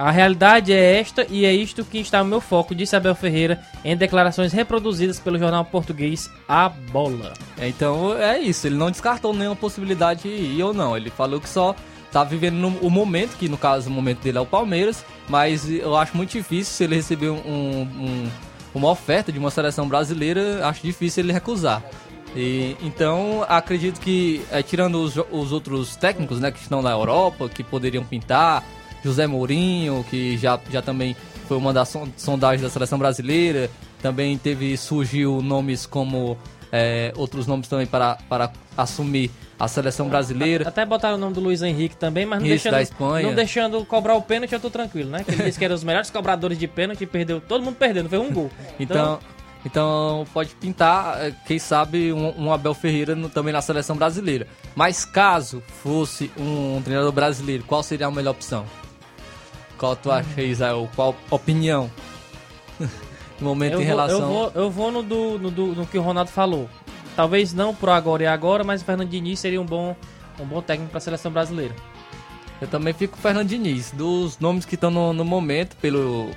A 0.00 0.10
realidade 0.10 0.72
é 0.72 0.98
esta 0.98 1.26
e 1.28 1.44
é 1.44 1.52
isto 1.52 1.84
que 1.84 1.98
está 1.98 2.22
no 2.24 2.30
meu 2.30 2.40
foco, 2.40 2.74
disse 2.74 2.96
Abel 2.96 3.14
Ferreira 3.14 3.60
em 3.84 3.94
declarações 3.94 4.50
reproduzidas 4.50 5.20
pelo 5.20 5.38
jornal 5.38 5.62
português 5.62 6.30
A 6.48 6.70
Bola. 6.70 7.34
Então 7.60 8.16
é 8.16 8.38
isso, 8.38 8.66
ele 8.66 8.76
não 8.76 8.90
descartou 8.90 9.34
nenhuma 9.34 9.54
possibilidade 9.56 10.22
de 10.22 10.28
ir 10.28 10.62
ou 10.62 10.72
não. 10.72 10.96
Ele 10.96 11.10
falou 11.10 11.38
que 11.38 11.48
só 11.48 11.76
tá 12.10 12.24
vivendo 12.24 12.66
o 12.80 12.88
momento, 12.88 13.36
que 13.36 13.46
no 13.46 13.58
caso 13.58 13.90
o 13.90 13.92
momento 13.92 14.20
dele 14.22 14.38
é 14.38 14.40
o 14.40 14.46
Palmeiras, 14.46 15.04
mas 15.28 15.68
eu 15.70 15.94
acho 15.94 16.16
muito 16.16 16.30
difícil 16.32 16.72
se 16.72 16.84
ele 16.84 16.96
receber 16.96 17.28
um, 17.28 17.36
um- 17.82 18.30
uma 18.74 18.88
oferta 18.88 19.30
de 19.30 19.38
uma 19.38 19.50
seleção 19.50 19.86
brasileira, 19.86 20.66
acho 20.66 20.80
difícil 20.82 21.24
ele 21.24 21.32
recusar. 21.34 21.82
E, 22.34 22.74
então 22.82 23.44
acredito 23.48 24.00
que, 24.00 24.40
é, 24.50 24.62
tirando 24.62 24.94
os, 25.02 25.14
os 25.30 25.52
outros 25.52 25.94
técnicos 25.96 26.40
né, 26.40 26.50
que 26.50 26.60
estão 26.60 26.80
na 26.80 26.90
Europa, 26.90 27.50
que 27.50 27.62
poderiam 27.62 28.02
pintar, 28.04 28.64
José 29.04 29.26
Mourinho, 29.26 30.04
que 30.08 30.36
já, 30.36 30.58
já 30.70 30.82
também 30.82 31.16
foi 31.48 31.56
uma 31.56 31.72
das 31.72 31.88
son- 31.88 32.08
sondagens 32.16 32.62
da 32.62 32.68
seleção 32.70 32.98
brasileira, 32.98 33.70
também 34.02 34.36
teve 34.38 34.76
surgiu 34.76 35.40
nomes 35.42 35.84
como 35.86 36.36
é, 36.72 37.12
outros 37.16 37.46
nomes 37.46 37.66
também 37.68 37.86
para, 37.86 38.16
para 38.28 38.52
assumir 38.76 39.30
a 39.58 39.66
seleção 39.68 40.08
brasileira. 40.08 40.66
Até 40.68 40.86
botaram 40.86 41.16
o 41.16 41.18
nome 41.18 41.34
do 41.34 41.40
Luiz 41.40 41.60
Henrique 41.62 41.96
também, 41.96 42.24
mas 42.24 42.38
não 42.38 42.46
Isso, 42.46 42.52
deixando, 42.54 42.72
da 42.72 42.82
Espanha. 42.82 43.26
não 43.28 43.34
deixando 43.34 43.84
cobrar 43.84 44.14
o 44.14 44.22
pênalti, 44.22 44.52
eu 44.52 44.60
tô 44.60 44.70
tranquilo, 44.70 45.10
né? 45.10 45.22
Que 45.24 45.32
ele 45.32 45.42
disse 45.42 45.58
que 45.58 45.64
era 45.64 45.74
os 45.74 45.84
melhores 45.84 46.08
cobradores 46.10 46.56
de 46.58 46.66
pênalti 46.66 47.04
perdeu. 47.04 47.40
Todo 47.40 47.62
mundo 47.62 47.74
perdeu, 47.76 48.02
não 48.04 48.10
foi 48.10 48.18
um 48.18 48.32
gol. 48.32 48.50
Então, 48.80 49.18
então 49.66 50.24
pode 50.32 50.54
pintar, 50.54 51.18
eh, 51.20 51.34
quem 51.46 51.58
sabe, 51.58 52.10
um, 52.14 52.44
um 52.46 52.52
Abel 52.52 52.72
Ferreira 52.72 53.14
no- 53.14 53.28
também 53.28 53.52
na 53.52 53.60
seleção 53.60 53.94
brasileira. 53.96 54.46
Mas 54.74 55.04
caso 55.04 55.62
fosse 55.82 56.30
um 56.38 56.80
treinador 56.82 57.12
brasileiro, 57.12 57.62
qual 57.66 57.82
seria 57.82 58.06
a 58.06 58.10
melhor 58.10 58.30
opção? 58.30 58.64
Qual 59.80 59.96
tu 59.96 60.10
acha, 60.12 60.42
Israel? 60.42 60.86
Qual 60.94 61.16
opinião? 61.30 61.90
no 62.78 62.86
momento 63.48 63.72
eu 63.72 63.80
em 63.80 63.86
vou, 63.86 63.96
relação. 63.96 64.20
eu 64.20 64.28
vou, 64.28 64.52
eu 64.54 64.70
vou 64.70 64.92
no, 64.92 65.02
do, 65.02 65.38
no, 65.38 65.50
do- 65.50 65.74
no 65.74 65.86
que 65.86 65.96
o 65.96 66.02
Ronaldo 66.02 66.30
falou. 66.30 66.68
Talvez 67.16 67.54
não 67.54 67.74
pro 67.74 67.90
agora 67.90 68.22
e 68.22 68.26
agora, 68.26 68.62
mas 68.62 68.82
o 68.82 68.84
Fernando 68.84 69.08
Diniz 69.08 69.40
seria 69.40 69.58
um 69.58 69.64
bom, 69.64 69.96
um 70.38 70.44
bom 70.44 70.60
técnico 70.60 70.90
para 70.90 70.98
a 70.98 71.00
seleção 71.00 71.32
brasileira. 71.32 71.74
Eu 72.60 72.68
também 72.68 72.92
fico 72.92 73.14
com 73.14 73.18
o 73.18 73.22
Fernando 73.22 73.48
Diniz. 73.48 73.90
Dos 73.92 74.38
nomes 74.38 74.66
que 74.66 74.74
estão 74.74 74.90
no, 74.90 75.14
no 75.14 75.24
momento, 75.24 75.74
pelo. 75.76 76.30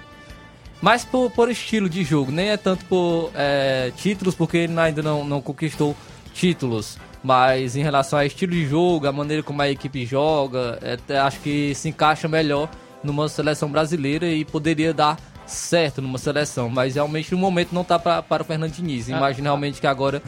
Mais 0.81 1.03
por, 1.03 1.29
por 1.31 1.51
estilo 1.51 1.89
de 1.89 2.01
jogo, 2.01 2.31
nem 2.31 2.49
é 2.49 2.55
tanto 2.55 2.85
por 2.85 3.29
é, 3.35 3.91
títulos, 3.97 4.35
porque 4.35 4.55
ele 4.57 4.79
ainda 4.79 5.01
não, 5.01 5.25
não 5.25 5.41
conquistou 5.41 5.95
títulos. 6.33 6.97
Mas 7.21 7.75
em 7.75 7.83
relação 7.83 8.17
a 8.19 8.25
estilo 8.25 8.53
de 8.53 8.65
jogo, 8.65 9.05
a 9.05 9.11
maneira 9.11 9.43
como 9.43 9.61
a 9.61 9.69
equipe 9.69 10.05
joga, 10.05 10.79
é, 10.81 11.17
acho 11.19 11.41
que 11.41 11.75
se 11.75 11.89
encaixa 11.89 12.27
melhor 12.29 12.69
numa 13.03 13.27
seleção 13.27 13.69
brasileira 13.69 14.27
e 14.27 14.45
poderia 14.45 14.93
dar 14.93 15.17
certo 15.45 16.01
numa 16.01 16.17
seleção. 16.17 16.69
Mas 16.69 16.95
realmente 16.95 17.31
no 17.31 17.37
momento 17.37 17.73
não 17.73 17.83
tá 17.83 17.99
pra, 17.99 18.21
para 18.21 18.43
o 18.43 18.45
Fernando 18.45 18.71
Diniz. 18.71 19.09
Ah, 19.09 19.17
Imagino 19.17 19.43
realmente 19.43 19.81
que 19.81 19.87
agora 19.87 20.21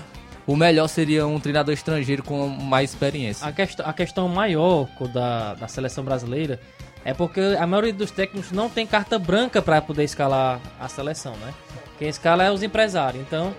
o 0.45 0.55
melhor 0.55 0.87
seria 0.87 1.25
um 1.25 1.39
treinador 1.39 1.73
estrangeiro 1.73 2.23
com 2.23 2.47
mais 2.47 2.91
experiência. 2.91 3.47
A, 3.47 3.51
quest 3.51 3.79
a 3.79 3.93
questão 3.93 4.27
maior 4.27 4.87
da, 5.13 5.55
da 5.55 5.67
seleção 5.67 6.03
brasileira 6.03 6.59
é 7.03 7.13
porque 7.13 7.39
a 7.59 7.65
maioria 7.65 7.93
dos 7.93 8.11
técnicos 8.11 8.51
não 8.51 8.69
tem 8.69 8.85
carta 8.85 9.17
branca 9.17 9.61
para 9.61 9.81
poder 9.81 10.03
escalar 10.03 10.59
a 10.79 10.87
seleção, 10.87 11.35
né? 11.37 11.53
Quem 11.97 12.09
escala 12.09 12.43
é 12.43 12.51
os 12.51 12.61
empresários. 12.61 13.21
Então, 13.21 13.55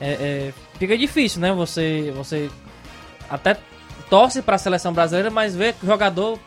é, 0.00 0.10
é, 0.10 0.52
fica 0.78 0.96
difícil, 0.96 1.40
né? 1.40 1.52
Você, 1.52 2.12
você 2.16 2.50
até 3.30 3.56
torce 4.08 4.42
para 4.42 4.56
a 4.56 4.58
seleção 4.58 4.92
brasileira, 4.92 5.30
mas 5.30 5.54
vê 5.54 5.72
que 5.72 5.84
o 5.84 5.86
jogador 5.86 6.38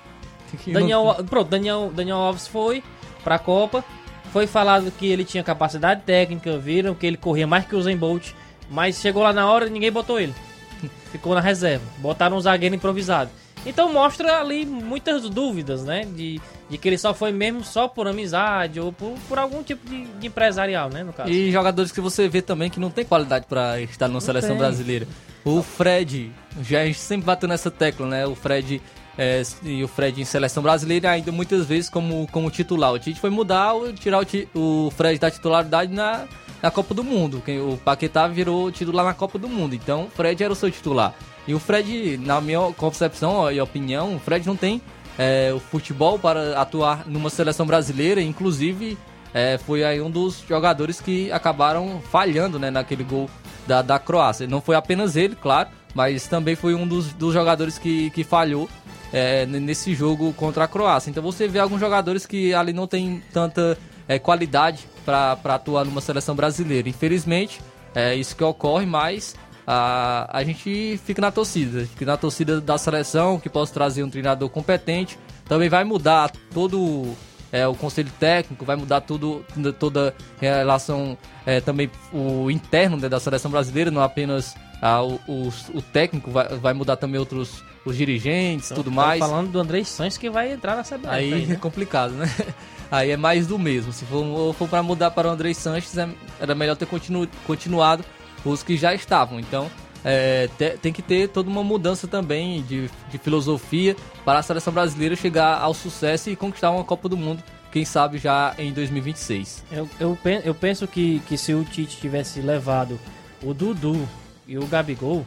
Daniel, 0.68 1.18
pronto, 1.30 1.50
Daniel, 1.50 1.92
Daniel 1.94 2.18
Alves 2.18 2.48
foi 2.48 2.84
para 3.24 3.36
a 3.36 3.40
Copa, 3.40 3.84
foi 4.32 4.48
falado 4.48 4.92
que 4.92 5.08
ele 5.08 5.26
tinha 5.26 5.44
capacidade 5.44 6.02
técnica, 6.02 6.58
viram 6.58 6.96
que 6.96 7.06
ele 7.06 7.18
corria 7.18 7.48
mais 7.48 7.66
que 7.66 7.76
o 7.76 7.80
Usain 7.80 7.98
Bolt 7.98 8.34
mas 8.70 9.00
chegou 9.00 9.24
lá 9.24 9.34
na 9.34 9.50
hora 9.50 9.68
e 9.68 9.70
ninguém 9.70 9.92
botou 9.92 10.20
ele. 10.20 10.34
Ficou 11.12 11.34
na 11.34 11.42
reserva. 11.42 11.84
Botaram 11.98 12.38
um 12.38 12.42
zagueiro 12.42 12.76
improvisado. 12.76 13.32
Então 13.66 13.92
mostra 13.92 14.40
ali 14.40 14.66
muitas 14.66 15.28
dúvidas, 15.30 15.84
né? 15.84 16.06
De, 16.06 16.40
de 16.70 16.78
que 16.78 16.88
ele 16.88 16.98
só 16.98 17.14
foi 17.14 17.32
mesmo 17.32 17.64
só 17.64 17.90
por 17.90 18.08
amizade 18.08 18.80
ou 18.80 18.94
por, 18.94 19.18
por 19.28 19.38
algum 19.38 19.62
tipo 19.62 19.86
de, 19.90 20.06
de 20.06 20.28
empresarial, 20.28 20.90
né? 20.90 21.04
No 21.04 21.12
caso. 21.12 21.30
E 21.30 21.52
jogadores 21.52 21.92
que 21.92 22.00
você 22.00 22.30
vê 22.30 22.42
também 22.42 22.70
que 22.70 22.80
não 22.80 22.90
tem 22.90 23.04
qualidade 23.04 23.48
para 23.48 23.82
estar 23.82 24.08
na 24.08 24.22
seleção 24.22 24.52
tem. 24.52 24.60
brasileira. 24.60 25.08
O 25.44 25.62
Fred, 25.62 26.32
já 26.62 26.82
a 26.82 26.86
gente 26.86 27.00
sempre 27.00 27.26
bateu 27.26 27.50
nessa 27.50 27.72
tecla, 27.72 28.08
né? 28.08 28.26
O 28.26 28.36
Fred 28.36 28.82
é, 29.22 29.44
e 29.64 29.84
o 29.84 29.88
Fred 29.90 30.22
em 30.22 30.24
seleção 30.24 30.64
brasileira 30.64 31.12
ainda 31.12 31.30
muitas 31.30 31.66
vezes 31.66 31.90
como, 31.90 32.26
como 32.32 32.50
titular. 32.50 32.94
O 32.94 32.98
Tite 32.98 33.20
foi 33.20 33.30
mudar, 33.30 33.74
tirar 34.00 34.22
o, 34.22 34.88
o 34.88 34.92
Fred 34.92 35.20
da 35.20 35.30
titularidade 35.30 35.94
na, 35.94 36.24
na 36.62 36.72
Copa 36.72 36.94
do 36.94 37.04
Mundo. 37.04 37.44
O 37.70 37.76
Paquetá 37.76 38.30
virou 38.30 38.72
titular 38.72 39.06
na 39.06 39.14
Copa 39.14 39.38
do 39.38 39.50
Mundo. 39.50 39.76
Então 39.76 40.06
o 40.06 40.10
Fred 40.10 40.42
era 40.42 40.54
o 40.54 40.56
seu 40.56 40.72
titular. 40.72 41.14
E 41.46 41.54
o 41.54 41.60
Fred, 41.60 42.18
na 42.18 42.40
minha 42.40 42.62
concepção 42.78 43.52
e 43.52 43.60
opinião, 43.60 44.16
o 44.16 44.20
Fred 44.20 44.48
não 44.48 44.56
tem 44.56 44.82
é, 45.18 45.52
o 45.54 45.60
futebol 45.60 46.18
para 46.18 46.58
atuar 46.58 47.06
numa 47.06 47.30
seleção 47.30 47.66
brasileira. 47.66 48.22
Inclusive, 48.22 48.98
é, 49.34 49.58
foi 49.58 49.84
aí 49.84 50.00
um 50.00 50.10
dos 50.10 50.46
jogadores 50.48 51.02
que 51.02 51.30
acabaram 51.30 52.02
falhando 52.10 52.58
né, 52.58 52.72
naquele 52.72 53.04
gol 53.04 53.30
da, 53.68 53.82
da 53.82 54.00
Croácia. 54.00 54.48
Não 54.48 54.62
foi 54.62 54.78
apenas 54.78 55.18
ele, 55.18 55.36
claro, 55.36 55.68
mas 55.94 56.26
também 56.26 56.56
foi 56.56 56.74
um 56.74 56.88
dos, 56.88 57.12
dos 57.12 57.34
jogadores 57.34 57.78
que, 57.78 58.10
que 58.12 58.24
falhou 58.24 58.70
é, 59.12 59.46
nesse 59.46 59.94
jogo 59.94 60.34
contra 60.34 60.64
a 60.64 60.68
Croácia. 60.68 61.10
Então 61.10 61.24
você 61.24 61.48
vê 61.48 61.60
alguns 61.60 61.80
jogadores 61.80 62.26
que 62.26 62.54
ali 62.54 62.74
não 62.74 62.88
tem 62.88 63.22
tanta 63.34 63.78
é, 64.08 64.20
qualidade 64.20 64.88
para 65.06 65.38
atuar 65.46 65.86
numa 65.86 66.02
seleção 66.02 66.36
brasileira. 66.36 66.90
Infelizmente, 66.90 67.62
é 67.96 68.16
isso 68.16 68.36
que 68.36 68.44
ocorre, 68.44 68.86
mas 68.86 69.36
a, 69.66 70.30
a 70.32 70.44
gente 70.44 71.00
fica 71.06 71.22
na 71.22 71.32
torcida. 71.32 71.86
Fica 71.86 72.06
na 72.06 72.18
torcida 72.18 72.60
da 72.60 72.78
seleção, 72.78 73.40
que 73.40 73.50
possa 73.50 73.74
trazer 73.74 74.04
um 74.04 74.10
treinador 74.10 74.50
competente. 74.50 75.18
Também 75.46 75.70
vai 75.70 75.84
mudar 75.84 76.32
todo 76.54 77.16
é, 77.52 77.68
o 77.68 77.76
conselho 77.76 78.12
técnico, 78.20 78.66
vai 78.66 78.76
mudar 78.76 79.02
tudo, 79.02 79.46
toda 79.80 80.14
a 80.38 80.42
relação 80.42 81.18
é, 81.46 81.60
também 81.60 81.90
o 82.14 82.50
interno 82.50 82.98
né, 82.98 83.10
da 83.10 83.20
seleção 83.20 83.50
brasileira, 83.50 83.90
não 83.92 84.02
apenas 84.02 84.56
ah, 84.82 85.02
o, 85.04 85.20
o, 85.28 85.54
o 85.74 85.82
técnico, 85.82 86.32
vai, 86.32 86.48
vai 86.58 86.74
mudar 86.74 86.96
também 86.96 87.20
outros 87.20 87.64
os 87.86 87.96
dirigentes, 87.98 88.70
tudo 88.70 88.86
Tô 88.86 88.92
mais. 88.92 89.20
falando 89.20 89.52
do 89.52 89.60
André 89.60 89.84
Sanches 89.84 90.18
que 90.18 90.30
vai 90.30 90.52
entrar 90.52 90.76
na 90.76 90.84
CBF. 90.84 91.08
Aí 91.08 91.34
aí, 91.34 91.44
é 91.44 91.48
né? 91.48 91.56
complicado, 91.56 92.12
né? 92.14 92.26
Aí 92.92 93.12
é 93.12 93.18
mais 93.18 93.46
do 93.46 93.60
mesmo. 93.60 93.94
Se 93.94 94.04
for, 94.06 94.54
for 94.56 94.68
para 94.68 94.82
mudar 94.82 95.12
para 95.12 95.28
o 95.28 95.32
André 95.32 95.54
Sanches, 95.54 95.96
é- 95.98 96.10
era 96.40 96.56
melhor 96.56 96.76
ter 96.76 96.88
continu, 96.88 97.28
continuado 97.46 98.04
os 98.44 98.64
que 98.64 98.76
já 98.76 98.94
estavam. 98.96 99.40
Então, 99.40 99.70
é, 100.04 100.50
te- 100.58 100.78
tem 100.82 100.92
que 100.92 101.02
ter 101.04 101.30
toda 101.30 101.50
uma 101.50 101.64
mudança 101.64 102.08
também 102.08 102.64
de, 102.64 102.90
de 103.12 103.18
filosofia 103.20 103.96
para 104.26 104.40
a 104.40 104.42
seleção 104.42 104.74
brasileira 104.74 105.16
chegar 105.16 105.60
ao 105.60 105.74
sucesso 105.74 106.32
e 106.32 106.36
conquistar 106.36 106.72
uma 106.72 106.84
Copa 106.84 107.08
do 107.08 107.16
Mundo, 107.16 107.44
quem 107.72 107.86
sabe 107.86 108.18
já 108.18 108.56
em 108.58 108.74
2026. 108.74 109.64
Eu, 109.72 109.88
eu, 110.00 110.18
eu 110.44 110.56
penso 110.56 110.88
que, 110.88 111.20
que 111.28 111.38
se 111.38 111.54
o 111.54 111.64
Tite 111.64 111.98
tivesse 111.98 112.42
levado 112.42 113.00
o 113.44 113.54
Dudu 113.54 114.10
e 114.48 114.58
o 114.58 114.66
Gabigol, 114.66 115.24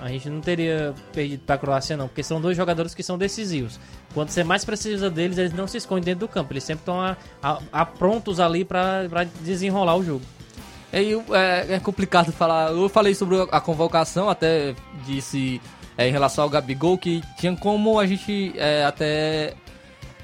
a 0.00 0.08
gente 0.08 0.28
não 0.28 0.40
teria 0.40 0.94
perdido 1.12 1.42
pra 1.46 1.56
Croácia, 1.58 1.96
não, 1.96 2.06
porque 2.08 2.22
são 2.22 2.40
dois 2.40 2.56
jogadores 2.56 2.94
que 2.94 3.02
são 3.02 3.16
decisivos. 3.16 3.80
Quando 4.14 4.28
você 4.30 4.44
mais 4.44 4.64
precisa 4.64 5.08
deles, 5.10 5.38
eles 5.38 5.52
não 5.52 5.66
se 5.66 5.76
escondem 5.78 6.04
dentro 6.04 6.20
do 6.20 6.28
campo, 6.28 6.52
eles 6.52 6.64
sempre 6.64 6.82
estão 6.82 7.00
a, 7.00 7.16
a- 7.42 7.58
a 7.72 7.84
prontos 7.86 8.38
ali 8.40 8.64
pra 8.64 9.04
desenrolar 9.40 9.96
o 9.96 10.04
jogo. 10.04 10.22
É, 10.92 11.02
é, 11.02 11.74
é 11.74 11.80
complicado 11.80 12.32
falar. 12.32 12.70
Eu 12.70 12.88
falei 12.88 13.14
sobre 13.14 13.36
a 13.50 13.60
convocação, 13.60 14.28
até 14.30 14.74
disse 15.04 15.60
é, 15.98 16.08
em 16.08 16.12
relação 16.12 16.44
ao 16.44 16.50
Gabigol 16.50 16.96
que 16.96 17.22
tinha 17.38 17.54
como 17.56 17.98
a 17.98 18.06
gente 18.06 18.52
é, 18.56 18.84
até 18.84 19.54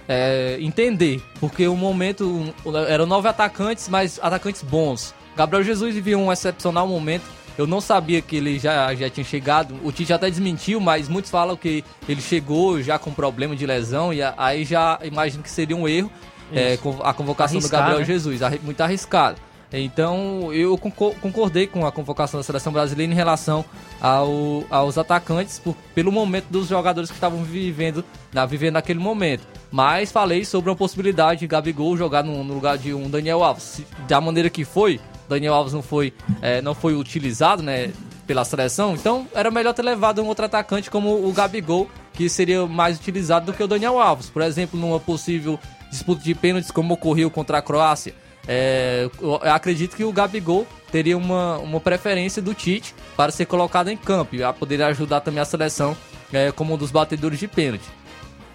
é, 0.08 0.56
entender, 0.60 1.22
porque 1.40 1.66
o 1.66 1.76
momento 1.76 2.52
eram 2.88 3.06
nove 3.06 3.28
atacantes, 3.28 3.88
mas 3.88 4.18
atacantes 4.22 4.62
bons. 4.62 5.14
Gabriel 5.36 5.62
Jesus 5.64 5.94
vivia 5.94 6.16
um 6.18 6.30
excepcional 6.32 6.86
momento. 6.86 7.24
Eu 7.58 7.66
não 7.66 7.80
sabia 7.80 8.20
que 8.22 8.36
ele 8.36 8.58
já, 8.58 8.94
já 8.94 9.10
tinha 9.10 9.24
chegado. 9.24 9.74
O 9.84 9.92
Tite 9.92 10.12
até 10.12 10.28
desmentiu, 10.30 10.80
mas 10.80 11.08
muitos 11.08 11.30
falam 11.30 11.56
que 11.56 11.84
ele 12.08 12.20
chegou 12.20 12.80
já 12.82 12.98
com 12.98 13.12
problema 13.12 13.54
de 13.54 13.66
lesão 13.66 14.12
e 14.12 14.22
a- 14.22 14.34
aí 14.36 14.64
já 14.64 14.98
imagino 15.02 15.42
que 15.42 15.50
seria 15.50 15.76
um 15.76 15.86
erro 15.86 16.10
é, 16.54 16.78
a 17.02 17.12
convocação 17.14 17.58
Arriscar, 17.58 17.80
do 17.80 17.82
Gabriel 17.84 18.00
né? 18.00 18.04
Jesus, 18.04 18.40
muito 18.62 18.80
arriscado. 18.80 19.38
Então 19.72 20.52
eu 20.52 20.76
concor- 20.76 21.14
concordei 21.22 21.66
com 21.66 21.86
a 21.86 21.90
convocação 21.92 22.38
da 22.38 22.44
seleção 22.44 22.70
brasileira 22.72 23.10
em 23.10 23.14
relação 23.16 23.64
ao- 24.00 24.64
aos 24.68 24.98
atacantes 24.98 25.58
por- 25.58 25.74
pelo 25.94 26.12
momento 26.12 26.46
dos 26.50 26.68
jogadores 26.68 27.08
que 27.10 27.16
estavam 27.16 27.42
vivendo, 27.42 28.04
na, 28.32 28.44
vivendo 28.44 28.74
naquele 28.74 28.98
momento. 28.98 29.46
Mas 29.70 30.12
falei 30.12 30.44
sobre 30.44 30.68
uma 30.68 30.76
possibilidade 30.76 31.40
de 31.40 31.46
Gabigol 31.46 31.96
jogar 31.96 32.22
no, 32.22 32.44
no 32.44 32.52
lugar 32.52 32.76
de 32.76 32.92
um 32.92 33.08
Daniel 33.08 33.42
Alves. 33.42 33.80
Da 34.06 34.20
maneira 34.20 34.50
que 34.50 34.64
foi, 34.64 35.00
Daniel 35.32 35.54
Alves 35.54 35.72
não 35.72 35.82
foi, 35.82 36.12
é, 36.40 36.60
não 36.62 36.74
foi 36.74 36.94
utilizado 36.94 37.62
né, 37.62 37.92
pela 38.26 38.44
seleção, 38.44 38.94
então 38.94 39.26
era 39.34 39.50
melhor 39.50 39.72
ter 39.72 39.82
levado 39.82 40.22
um 40.22 40.26
outro 40.26 40.44
atacante 40.44 40.90
como 40.90 41.26
o 41.26 41.32
Gabigol, 41.32 41.88
que 42.12 42.28
seria 42.28 42.66
mais 42.66 42.98
utilizado 42.98 43.46
do 43.46 43.52
que 43.52 43.62
o 43.62 43.68
Daniel 43.68 43.98
Alves. 43.98 44.28
Por 44.28 44.42
exemplo, 44.42 44.78
numa 44.78 45.00
possível 45.00 45.58
disputa 45.90 46.22
de 46.22 46.34
pênaltis 46.34 46.70
como 46.70 46.94
ocorreu 46.94 47.30
contra 47.30 47.58
a 47.58 47.62
Croácia. 47.62 48.14
É, 48.46 49.08
eu 49.20 49.36
acredito 49.36 49.96
que 49.96 50.04
o 50.04 50.12
Gabigol 50.12 50.66
teria 50.90 51.16
uma, 51.16 51.58
uma 51.58 51.80
preferência 51.80 52.42
do 52.42 52.54
Tite 52.54 52.94
para 53.16 53.30
ser 53.30 53.46
colocado 53.46 53.88
em 53.88 53.96
campo 53.96 54.34
e 54.34 54.52
poder 54.54 54.82
ajudar 54.82 55.20
também 55.20 55.40
a 55.40 55.44
seleção 55.44 55.96
é, 56.32 56.50
como 56.50 56.74
um 56.74 56.76
dos 56.76 56.90
batedores 56.90 57.38
de 57.38 57.46
pênalti. 57.46 57.84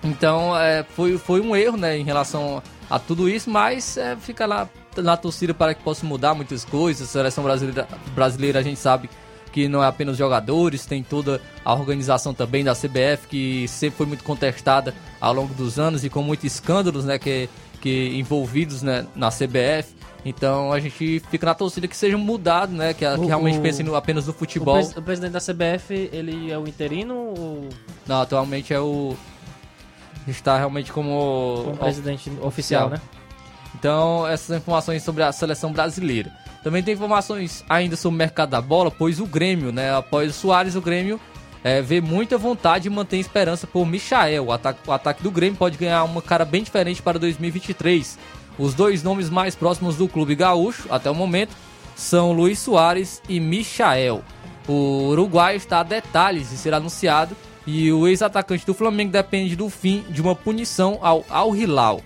Então 0.03 0.57
é, 0.57 0.83
foi, 0.83 1.17
foi 1.17 1.41
um 1.41 1.55
erro 1.55 1.77
né, 1.77 1.97
em 1.97 2.03
relação 2.03 2.61
a 2.89 2.97
tudo 2.99 3.27
isso, 3.29 3.49
mas 3.49 3.97
é, 3.97 4.15
fica 4.15 4.45
lá 4.45 4.69
na 4.97 5.15
torcida 5.17 5.53
para 5.53 5.73
que 5.73 5.83
possa 5.83 6.05
mudar 6.05 6.33
muitas 6.33 6.63
coisas. 6.65 7.07
A 7.07 7.11
seleção 7.11 7.43
brasileira, 7.43 7.87
brasileira 8.15 8.59
a 8.59 8.63
gente 8.63 8.79
sabe 8.79 9.09
que 9.51 9.67
não 9.67 9.83
é 9.83 9.87
apenas 9.87 10.17
jogadores, 10.17 10.85
tem 10.85 11.01
toda 11.03 11.41
a 11.65 11.73
organização 11.73 12.33
também 12.33 12.63
da 12.63 12.73
CBF 12.75 13.27
que 13.29 13.67
sempre 13.67 13.97
foi 13.97 14.05
muito 14.05 14.23
contestada 14.23 14.93
ao 15.19 15.33
longo 15.33 15.53
dos 15.53 15.79
anos 15.79 16.03
e 16.03 16.09
com 16.09 16.21
muitos 16.21 16.45
escândalos 16.45 17.05
né, 17.05 17.17
que, 17.17 17.49
que 17.81 18.09
envolvidos 18.17 18.81
né, 18.83 19.05
na 19.15 19.29
CBF. 19.29 19.95
Então 20.25 20.73
a 20.73 20.79
gente 20.79 21.21
fica 21.31 21.45
na 21.45 21.53
torcida 21.55 21.87
que 21.87 21.95
seja 21.95 22.17
mudado, 22.17 22.73
né? 22.73 22.93
Que, 22.93 23.05
que 23.09 23.19
O- 23.21 23.25
realmente 23.27 23.59
o- 23.59 23.61
pense 23.61 23.81
no- 23.81 23.95
apenas 23.95 24.25
no 24.25 24.31
O, 24.33 24.35
futebol. 24.35 24.73
pres- 24.75 24.97
o 24.97 25.01
presidente 25.01 25.31
da 25.31 25.39
CBF, 25.39 26.09
ele 26.11 26.51
é 26.51 26.57
o 26.57 26.67
interino 26.67 27.15
ou 27.37 27.69
Não, 28.05 28.21
atualmente 28.21 28.73
é 28.73 28.79
o. 28.79 29.15
Está 30.27 30.57
realmente 30.57 30.91
como. 30.91 31.61
como 31.63 31.77
presidente 31.77 32.31
oficial, 32.41 32.89
né? 32.89 32.99
Então, 33.75 34.27
essas 34.27 34.57
informações 34.57 35.03
sobre 35.03 35.23
a 35.23 35.31
seleção 35.31 35.71
brasileira. 35.71 36.31
Também 36.63 36.83
tem 36.83 36.93
informações 36.93 37.63
ainda 37.69 37.95
sobre 37.95 38.15
o 38.15 38.17
mercado 38.17 38.49
da 38.49 38.61
bola, 38.61 38.89
pois 38.91 39.19
o 39.19 39.25
Grêmio, 39.25 39.71
né? 39.71 39.95
Após 39.95 40.31
o 40.31 40.33
Soares, 40.33 40.75
o 40.75 40.81
Grêmio 40.81 41.19
é, 41.63 41.81
vê 41.81 42.01
muita 42.01 42.37
vontade 42.37 42.87
e 42.87 42.89
mantém 42.89 43.19
esperança 43.19 43.67
por 43.67 43.85
Michael. 43.85 44.45
O 44.45 44.51
ataque, 44.51 44.79
o 44.87 44.91
ataque 44.91 45.23
do 45.23 45.31
Grêmio 45.31 45.57
pode 45.57 45.77
ganhar 45.77 46.03
uma 46.03 46.21
cara 46.21 46.43
bem 46.43 46.63
diferente 46.63 47.01
para 47.01 47.19
2023. 47.19 48.17
Os 48.57 48.73
dois 48.73 49.03
nomes 49.03 49.29
mais 49.29 49.55
próximos 49.55 49.95
do 49.95 50.07
clube 50.07 50.35
gaúcho, 50.35 50.87
até 50.89 51.09
o 51.11 51.15
momento, 51.15 51.55
são 51.95 52.31
Luiz 52.31 52.59
Soares 52.59 53.21
e 53.29 53.39
Michael. 53.39 54.23
O 54.67 55.09
Uruguai 55.09 55.55
está 55.55 55.79
a 55.79 55.83
detalhes 55.83 56.49
de 56.49 56.57
ser 56.57 56.73
anunciado 56.73 57.35
e 57.67 57.91
o 57.91 58.07
ex-atacante 58.07 58.65
do 58.65 58.73
Flamengo 58.73 59.11
depende 59.11 59.53
do 59.55 59.69
fim 59.69 60.05
de 60.09 60.21
uma 60.21 60.33
punição 60.33 60.97
ao 61.01 61.25
Al 61.29 61.53
Hilal. 61.53 62.01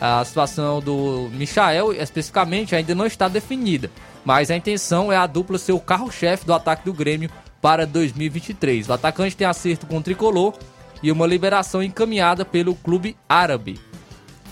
A 0.00 0.24
situação 0.24 0.80
do 0.80 1.28
Michael, 1.32 1.92
especificamente, 1.92 2.76
ainda 2.76 2.94
não 2.94 3.04
está 3.04 3.28
definida, 3.28 3.90
mas 4.24 4.50
a 4.50 4.56
intenção 4.56 5.12
é 5.12 5.16
a 5.16 5.26
dupla 5.26 5.58
ser 5.58 5.72
o 5.72 5.80
carro-chefe 5.80 6.46
do 6.46 6.54
ataque 6.54 6.84
do 6.84 6.94
Grêmio 6.94 7.28
para 7.60 7.84
2023. 7.84 8.88
O 8.88 8.92
atacante 8.92 9.36
tem 9.36 9.46
acerto 9.46 9.84
com 9.84 9.98
o 9.98 10.02
tricolor 10.02 10.54
e 11.02 11.10
uma 11.10 11.26
liberação 11.26 11.82
encaminhada 11.82 12.44
pelo 12.44 12.76
clube 12.76 13.16
árabe. 13.28 13.80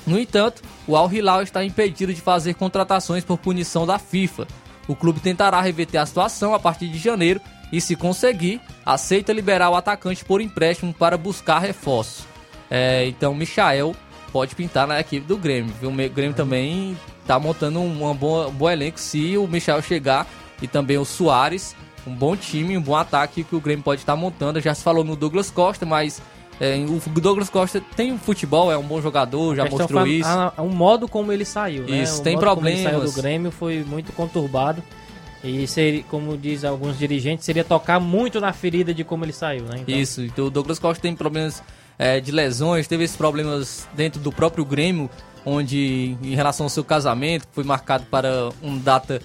No 0.06 0.18
entanto, 0.18 0.62
o 0.86 0.96
Al 0.96 1.10
Hilal 1.10 1.42
está 1.42 1.64
impedido 1.64 2.12
de 2.12 2.20
fazer 2.20 2.54
contratações 2.54 3.24
por 3.24 3.38
punição 3.38 3.86
da 3.86 3.98
FIFA. 3.98 4.48
O 4.88 4.96
clube 4.96 5.20
tentará 5.20 5.60
reverter 5.60 5.98
a 5.98 6.06
situação 6.06 6.54
a 6.54 6.58
partir 6.58 6.88
de 6.88 6.98
janeiro 6.98 7.40
e, 7.72 7.80
se 7.80 7.94
conseguir, 7.96 8.60
aceita 8.84 9.32
liberar 9.32 9.70
o 9.70 9.74
atacante 9.76 10.24
por 10.24 10.40
empréstimo 10.40 10.92
para 10.92 11.16
buscar 11.16 11.58
reforços. 11.58 12.24
É, 12.70 13.06
então, 13.06 13.34
Michael 13.34 13.94
pode 14.32 14.54
pintar 14.54 14.86
na 14.86 15.00
equipe 15.00 15.26
do 15.26 15.36
Grêmio. 15.36 15.72
Viu? 15.80 15.90
O 15.90 15.94
Grêmio 16.10 16.34
também 16.34 16.96
está 17.22 17.38
montando 17.38 17.80
um, 17.80 18.14
boa, 18.14 18.48
um 18.48 18.52
bom 18.52 18.70
elenco 18.70 18.98
se 19.00 19.36
o 19.36 19.46
Michael 19.46 19.82
chegar 19.82 20.26
e 20.60 20.66
também 20.66 20.98
o 20.98 21.04
Soares. 21.04 21.74
Um 22.06 22.14
bom 22.14 22.34
time, 22.36 22.76
um 22.76 22.80
bom 22.82 22.96
ataque 22.96 23.44
que 23.44 23.54
o 23.56 23.60
Grêmio 23.60 23.82
pode 23.84 24.00
estar 24.00 24.16
montando. 24.16 24.60
Já 24.60 24.74
se 24.74 24.82
falou 24.82 25.04
no 25.04 25.14
Douglas 25.14 25.50
Costa, 25.50 25.84
mas 25.84 26.22
é, 26.60 26.76
o 26.86 27.20
Douglas 27.20 27.50
Costa 27.50 27.82
tem 27.94 28.12
um 28.12 28.18
futebol, 28.18 28.72
é 28.72 28.78
um 28.78 28.82
bom 28.82 29.00
jogador, 29.02 29.54
já 29.56 29.64
mostrou 29.66 30.06
isso. 30.06 30.28
a- 30.28 30.52
a- 30.56 30.62
o 30.62 30.70
modo 30.70 31.06
como 31.06 31.30
ele 31.32 31.44
saiu, 31.44 31.84
né? 31.84 32.02
Isso, 32.02 32.20
o 32.20 32.24
tem 32.24 32.34
modo 32.34 32.46
como 32.54 32.66
ele 32.68 32.76
problemas. 32.82 33.02
saiu 33.02 33.12
do 33.14 33.22
Grêmio 33.22 33.50
foi 33.50 33.84
muito 33.86 34.12
conturbado. 34.12 34.82
E 35.42 35.66
seria, 35.66 36.02
como 36.04 36.36
diz 36.36 36.64
alguns 36.64 36.98
dirigentes, 36.98 37.44
seria 37.44 37.62
tocar 37.62 38.00
muito 38.00 38.40
na 38.40 38.52
ferida 38.52 38.92
de 38.92 39.04
como 39.04 39.24
ele 39.24 39.32
saiu, 39.32 39.64
né? 39.64 39.78
Então... 39.80 39.94
Isso, 39.94 40.22
então 40.22 40.46
o 40.46 40.50
Douglas 40.50 40.78
Costa 40.78 41.00
tem 41.00 41.14
problemas 41.14 41.62
é, 41.98 42.18
de 42.20 42.32
lesões, 42.32 42.88
teve 42.88 43.04
esses 43.04 43.16
problemas 43.16 43.88
dentro 43.94 44.20
do 44.20 44.32
próprio 44.32 44.64
Grêmio, 44.64 45.08
onde 45.44 46.16
em 46.22 46.34
relação 46.34 46.66
ao 46.66 46.70
seu 46.70 46.84
casamento, 46.84 47.46
foi 47.52 47.64
marcado 47.64 48.04
para 48.06 48.50
um 48.62 48.76
data 48.78 49.22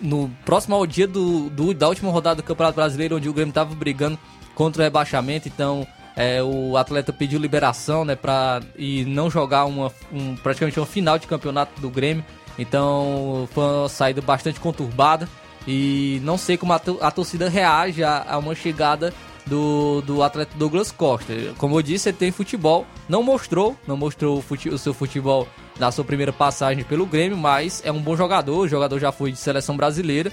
no 0.00 0.30
próximo 0.44 0.74
ao 0.74 0.86
dia 0.86 1.06
do, 1.06 1.48
do 1.50 1.72
da 1.72 1.88
última 1.88 2.10
rodada 2.10 2.36
do 2.36 2.42
Campeonato 2.42 2.76
Brasileiro, 2.76 3.16
onde 3.16 3.28
o 3.28 3.32
Grêmio 3.32 3.50
estava 3.50 3.74
brigando 3.74 4.18
contra 4.54 4.82
o 4.82 4.84
rebaixamento, 4.84 5.48
então 5.48 5.86
é, 6.16 6.42
o 6.42 6.76
atleta 6.76 7.12
pediu 7.12 7.38
liberação, 7.38 8.04
né, 8.04 8.16
para 8.16 8.60
e 8.76 9.04
não 9.04 9.30
jogar 9.30 9.66
uma 9.66 9.92
um, 10.12 10.34
praticamente 10.36 10.78
uma 10.78 10.86
final 10.86 11.18
de 11.18 11.26
campeonato 11.26 11.80
do 11.80 11.90
Grêmio. 11.90 12.24
Então 12.58 13.48
foi 13.52 13.64
uma 13.64 13.88
saída 13.88 14.20
bastante 14.20 14.60
conturbada 14.60 15.28
e 15.66 16.20
não 16.24 16.36
sei 16.36 16.56
como 16.56 16.72
a, 16.72 16.80
a 17.00 17.10
torcida 17.10 17.48
reage 17.48 18.02
a, 18.02 18.24
a, 18.28 18.38
uma 18.38 18.54
chegada 18.54 19.12
do, 19.46 20.00
do 20.02 20.22
atleta 20.22 20.52
Douglas 20.56 20.90
Costa. 20.90 21.32
Como 21.58 21.76
eu 21.76 21.82
disse, 21.82 22.08
ele 22.08 22.16
tem 22.16 22.30
futebol, 22.30 22.86
não 23.08 23.22
mostrou, 23.22 23.76
não 23.86 23.96
mostrou 23.96 24.38
o, 24.38 24.42
fute, 24.42 24.68
o 24.68 24.78
seu 24.78 24.94
futebol 24.94 25.46
na 25.78 25.90
sua 25.90 26.04
primeira 26.04 26.32
passagem 26.32 26.84
pelo 26.84 27.06
Grêmio, 27.06 27.36
mas 27.36 27.82
é 27.84 27.90
um 27.90 28.00
bom 28.00 28.16
jogador, 28.16 28.60
o 28.60 28.68
jogador 28.68 28.98
já 28.98 29.12
foi 29.12 29.32
de 29.32 29.38
seleção 29.38 29.76
brasileira. 29.76 30.32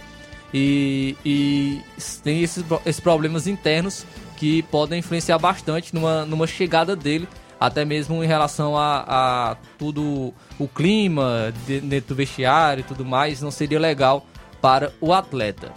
E, 0.52 1.16
e 1.24 1.82
tem 2.24 2.42
esses, 2.42 2.64
esses 2.84 3.00
problemas 3.00 3.46
internos 3.46 4.04
que 4.36 4.64
podem 4.64 5.00
influenciar 5.00 5.38
bastante 5.38 5.94
numa, 5.94 6.26
numa 6.26 6.48
chegada 6.48 6.96
dele, 6.96 7.28
até 7.60 7.86
mesmo 7.86 8.24
em 8.24 8.28
relação 8.28 8.76
a, 8.76 9.04
a 9.52 9.58
tudo 9.78 10.34
o 10.58 10.68
clima 10.68 11.54
de, 11.68 11.82
dentro 11.82 12.10
do 12.10 12.16
vestiário 12.16 12.82
e 12.82 12.84
tudo 12.84 13.06
mais, 13.06 13.42
não 13.42 13.52
seria 13.52 13.80
legal 13.80 14.26
para 14.62 14.92
o 15.00 15.14
atleta. 15.14 15.72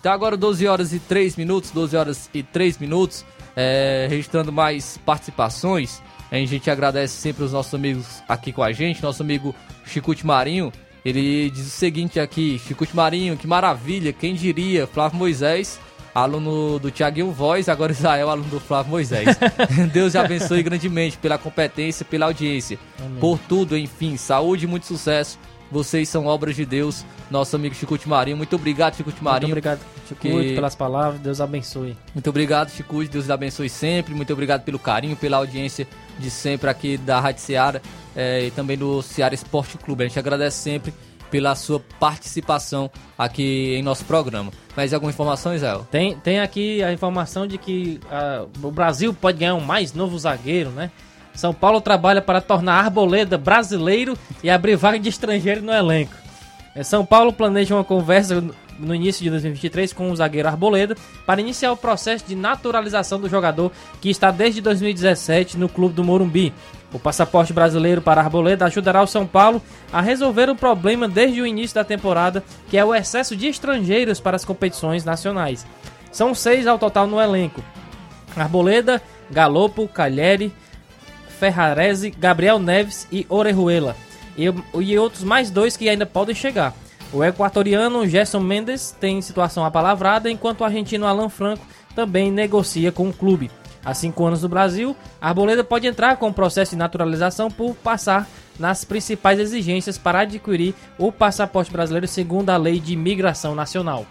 Então 0.00 0.12
agora 0.12 0.36
12 0.36 0.66
horas 0.66 0.92
e 0.92 0.98
3 0.98 1.36
minutos, 1.36 1.70
12 1.70 1.96
horas 1.96 2.30
e 2.32 2.42
3 2.42 2.78
minutos, 2.78 3.24
é, 3.56 4.06
registrando 4.08 4.52
mais 4.52 4.98
participações. 5.04 6.00
A 6.30 6.36
gente 6.36 6.70
agradece 6.70 7.14
sempre 7.14 7.44
os 7.44 7.52
nossos 7.52 7.74
amigos 7.74 8.22
aqui 8.28 8.52
com 8.52 8.62
a 8.62 8.70
gente, 8.70 9.02
nosso 9.02 9.22
amigo 9.22 9.54
Chicute 9.84 10.26
Marinho. 10.26 10.72
Ele 11.04 11.50
diz 11.50 11.66
o 11.66 11.70
seguinte 11.70 12.20
aqui, 12.20 12.60
Chicute 12.66 12.94
Marinho, 12.94 13.36
que 13.36 13.46
maravilha, 13.46 14.12
quem 14.12 14.34
diria, 14.34 14.86
Flávio 14.86 15.18
Moisés, 15.18 15.80
aluno 16.14 16.78
do 16.78 16.90
Tiaguinho 16.90 17.32
Voz, 17.32 17.68
agora 17.68 17.90
Israel, 17.92 18.28
aluno 18.28 18.48
do 18.50 18.60
Flávio 18.60 18.90
Moisés. 18.90 19.36
Deus 19.92 20.12
te 20.12 20.18
abençoe 20.18 20.62
grandemente 20.62 21.16
pela 21.16 21.38
competência, 21.38 22.04
pela 22.04 22.26
audiência, 22.26 22.78
Amém. 22.98 23.18
por 23.20 23.38
tudo, 23.38 23.76
enfim, 23.76 24.16
saúde 24.16 24.66
e 24.66 24.68
muito 24.68 24.86
sucesso 24.86 25.38
vocês 25.70 26.08
são 26.08 26.26
obras 26.26 26.56
de 26.56 26.64
Deus, 26.64 27.04
nosso 27.30 27.54
amigo 27.56 27.74
Chicute 27.74 28.08
Marinho. 28.08 28.36
Muito 28.36 28.56
obrigado, 28.56 28.96
Chicute 28.96 29.22
Marinho. 29.22 29.54
Muito 29.54 29.68
obrigado, 29.68 29.80
Chicute, 30.08 30.48
que... 30.48 30.54
pelas 30.54 30.74
palavras. 30.74 31.20
Deus 31.20 31.40
abençoe. 31.40 31.96
Muito 32.14 32.30
obrigado, 32.30 32.70
Chicute. 32.70 33.10
Deus 33.10 33.28
abençoe 33.30 33.68
sempre. 33.68 34.14
Muito 34.14 34.32
obrigado 34.32 34.62
pelo 34.62 34.78
carinho, 34.78 35.16
pela 35.16 35.36
audiência 35.36 35.86
de 36.18 36.30
sempre 36.30 36.70
aqui 36.70 36.96
da 36.96 37.20
Rádio 37.20 37.42
Seara 37.42 37.82
é, 38.16 38.46
e 38.46 38.50
também 38.50 38.76
do 38.76 39.02
Seara 39.02 39.34
Esporte 39.34 39.78
Clube. 39.78 40.04
A 40.04 40.08
gente 40.08 40.18
agradece 40.18 40.56
sempre 40.56 40.92
pela 41.30 41.54
sua 41.54 41.80
participação 42.00 42.90
aqui 43.16 43.74
em 43.76 43.82
nosso 43.82 44.04
programa. 44.04 44.50
Mais 44.76 44.94
alguma 44.94 45.10
informação, 45.10 45.54
Israel? 45.54 45.86
Tem, 45.90 46.16
tem 46.16 46.40
aqui 46.40 46.82
a 46.82 46.92
informação 46.92 47.46
de 47.46 47.58
que 47.58 48.00
uh, 48.06 48.66
o 48.66 48.70
Brasil 48.70 49.12
pode 49.12 49.38
ganhar 49.38 49.54
um 49.54 49.60
mais 49.60 49.92
novo 49.92 50.18
zagueiro, 50.18 50.70
né? 50.70 50.90
São 51.38 51.54
Paulo 51.54 51.80
trabalha 51.80 52.20
para 52.20 52.40
tornar 52.40 52.80
Arboleda 52.80 53.38
brasileiro 53.38 54.18
e 54.42 54.50
abrir 54.50 54.74
vaga 54.74 54.98
de 54.98 55.08
estrangeiro 55.08 55.62
no 55.62 55.72
elenco. 55.72 56.12
É, 56.74 56.82
São 56.82 57.06
Paulo 57.06 57.32
planeja 57.32 57.76
uma 57.76 57.84
conversa 57.84 58.44
no 58.76 58.92
início 58.92 59.22
de 59.22 59.30
2023 59.30 59.92
com 59.92 60.10
o 60.10 60.16
zagueiro 60.16 60.48
Arboleda 60.48 60.96
para 61.24 61.40
iniciar 61.40 61.70
o 61.70 61.76
processo 61.76 62.24
de 62.26 62.34
naturalização 62.34 63.20
do 63.20 63.28
jogador 63.28 63.70
que 64.00 64.10
está 64.10 64.32
desde 64.32 64.60
2017 64.60 65.56
no 65.56 65.68
clube 65.68 65.94
do 65.94 66.02
Morumbi. 66.02 66.52
O 66.92 66.98
passaporte 66.98 67.52
brasileiro 67.52 68.02
para 68.02 68.20
Arboleda 68.20 68.64
ajudará 68.64 69.00
o 69.00 69.06
São 69.06 69.24
Paulo 69.24 69.62
a 69.92 70.00
resolver 70.00 70.50
o 70.50 70.56
problema 70.56 71.06
desde 71.06 71.40
o 71.40 71.46
início 71.46 71.76
da 71.76 71.84
temporada, 71.84 72.42
que 72.68 72.76
é 72.76 72.84
o 72.84 72.92
excesso 72.92 73.36
de 73.36 73.46
estrangeiros 73.46 74.18
para 74.18 74.34
as 74.34 74.44
competições 74.44 75.04
nacionais. 75.04 75.64
São 76.10 76.34
seis 76.34 76.66
ao 76.66 76.80
total 76.80 77.06
no 77.06 77.20
elenco: 77.20 77.62
Arboleda, 78.36 79.00
Galopo, 79.30 79.86
Calheri, 79.86 80.52
Ferrarese, 81.38 82.10
Gabriel 82.10 82.58
Neves 82.58 83.06
e 83.10 83.24
Orejuela. 83.28 83.96
E, 84.36 84.44
e 84.80 84.98
outros 84.98 85.24
mais 85.24 85.50
dois 85.50 85.76
que 85.76 85.88
ainda 85.88 86.06
podem 86.06 86.34
chegar. 86.34 86.74
O 87.12 87.24
equatoriano 87.24 88.06
Gerson 88.06 88.40
Mendes 88.40 88.94
tem 89.00 89.22
situação 89.22 89.64
apalavrada, 89.64 90.30
enquanto 90.30 90.60
o 90.60 90.64
argentino 90.64 91.06
Alan 91.06 91.28
Franco 91.28 91.66
também 91.94 92.30
negocia 92.30 92.92
com 92.92 93.08
o 93.08 93.12
clube. 93.12 93.50
Há 93.84 93.94
cinco 93.94 94.26
anos 94.26 94.42
no 94.42 94.48
Brasil, 94.48 94.94
Arboleda 95.20 95.64
pode 95.64 95.86
entrar 95.86 96.16
com 96.16 96.28
o 96.28 96.34
processo 96.34 96.72
de 96.72 96.76
naturalização 96.76 97.50
por 97.50 97.74
passar 97.74 98.28
nas 98.58 98.84
principais 98.84 99.38
exigências 99.38 99.96
para 99.96 100.20
adquirir 100.20 100.74
o 100.98 101.10
passaporte 101.10 101.70
brasileiro 101.70 102.06
segundo 102.06 102.50
a 102.50 102.56
lei 102.56 102.78
de 102.78 102.92
imigração 102.92 103.54
nacional. 103.54 104.04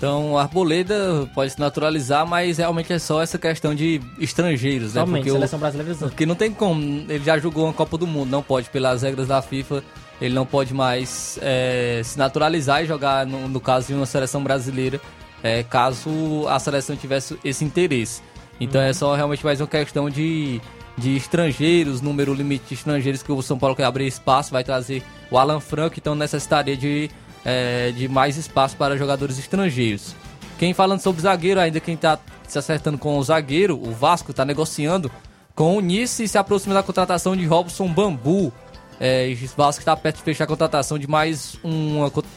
Então, 0.00 0.38
a 0.38 0.44
Arboleda 0.44 1.28
pode 1.34 1.52
se 1.52 1.60
naturalizar, 1.60 2.26
mas 2.26 2.56
realmente 2.56 2.90
é 2.90 2.98
só 2.98 3.20
essa 3.20 3.36
questão 3.36 3.74
de 3.74 4.00
estrangeiros, 4.18 4.94
né? 4.94 5.02
Somente, 5.02 5.24
porque 5.24 5.30
seleção 5.30 5.58
o, 5.58 5.60
brasileira 5.60 5.94
Porque 5.94 6.24
não 6.24 6.34
tem 6.34 6.50
como, 6.50 6.82
ele 7.06 7.22
já 7.22 7.38
jogou 7.38 7.64
uma 7.64 7.72
Copa 7.74 7.98
do 7.98 8.06
Mundo, 8.06 8.30
não 8.30 8.42
pode, 8.42 8.70
pelas 8.70 9.02
regras 9.02 9.28
da 9.28 9.42
FIFA, 9.42 9.84
ele 10.18 10.34
não 10.34 10.46
pode 10.46 10.72
mais 10.72 11.38
é, 11.42 12.00
se 12.02 12.18
naturalizar 12.18 12.82
e 12.82 12.86
jogar, 12.86 13.26
no, 13.26 13.46
no, 13.46 13.60
caso 13.60 13.88
de 13.88 13.92
uma 13.92 14.06
seleção 14.06 14.42
brasileira, 14.42 14.98
é, 15.42 15.62
caso 15.64 16.08
a 16.48 16.58
seleção 16.58 16.96
tivesse 16.96 17.38
esse 17.44 17.62
interesse. 17.62 18.22
Então 18.58 18.80
uhum. 18.80 18.86
é 18.86 18.94
só 18.94 19.14
realmente 19.14 19.44
mais 19.44 19.60
uma 19.60 19.66
questão 19.66 20.08
de, 20.08 20.62
de 20.96 21.14
estrangeiros, 21.14 22.00
número 22.00 22.32
limite 22.32 22.68
de 22.68 22.74
estrangeiros 22.74 23.22
que 23.22 23.30
o 23.30 23.42
São 23.42 23.58
Paulo 23.58 23.76
quer 23.76 23.84
abrir 23.84 24.06
espaço, 24.06 24.50
vai 24.50 24.64
trazer 24.64 25.02
o 25.30 25.36
Alan 25.36 25.60
Franco, 25.60 25.96
então 25.98 26.14
necessitaria 26.14 26.74
de 26.74 27.10
é, 27.44 27.92
de 27.92 28.08
mais 28.08 28.36
espaço 28.36 28.76
para 28.76 28.96
jogadores 28.96 29.38
estrangeiros. 29.38 30.14
Quem 30.58 30.74
falando 30.74 31.00
sobre 31.00 31.22
zagueiro, 31.22 31.60
ainda 31.60 31.80
quem 31.80 31.94
está 31.94 32.18
se 32.46 32.58
acertando 32.58 32.98
com 32.98 33.16
o 33.16 33.22
zagueiro, 33.22 33.80
o 33.80 33.92
Vasco 33.92 34.30
está 34.30 34.44
negociando 34.44 35.10
com 35.54 35.76
o 35.76 35.80
Nice 35.80 36.24
e 36.24 36.28
se 36.28 36.36
aproxima 36.36 36.74
da 36.74 36.82
contratação 36.82 37.36
de 37.36 37.46
Robson 37.46 37.88
Bambu. 37.88 38.52
É, 38.98 39.34
o 39.42 39.56
Vasco 39.56 39.80
está 39.80 39.96
perto 39.96 40.16
de 40.16 40.22
fechar 40.22 40.44
a 40.44 40.46
contratação 40.46 40.98
de 40.98 41.06
mais 41.06 41.56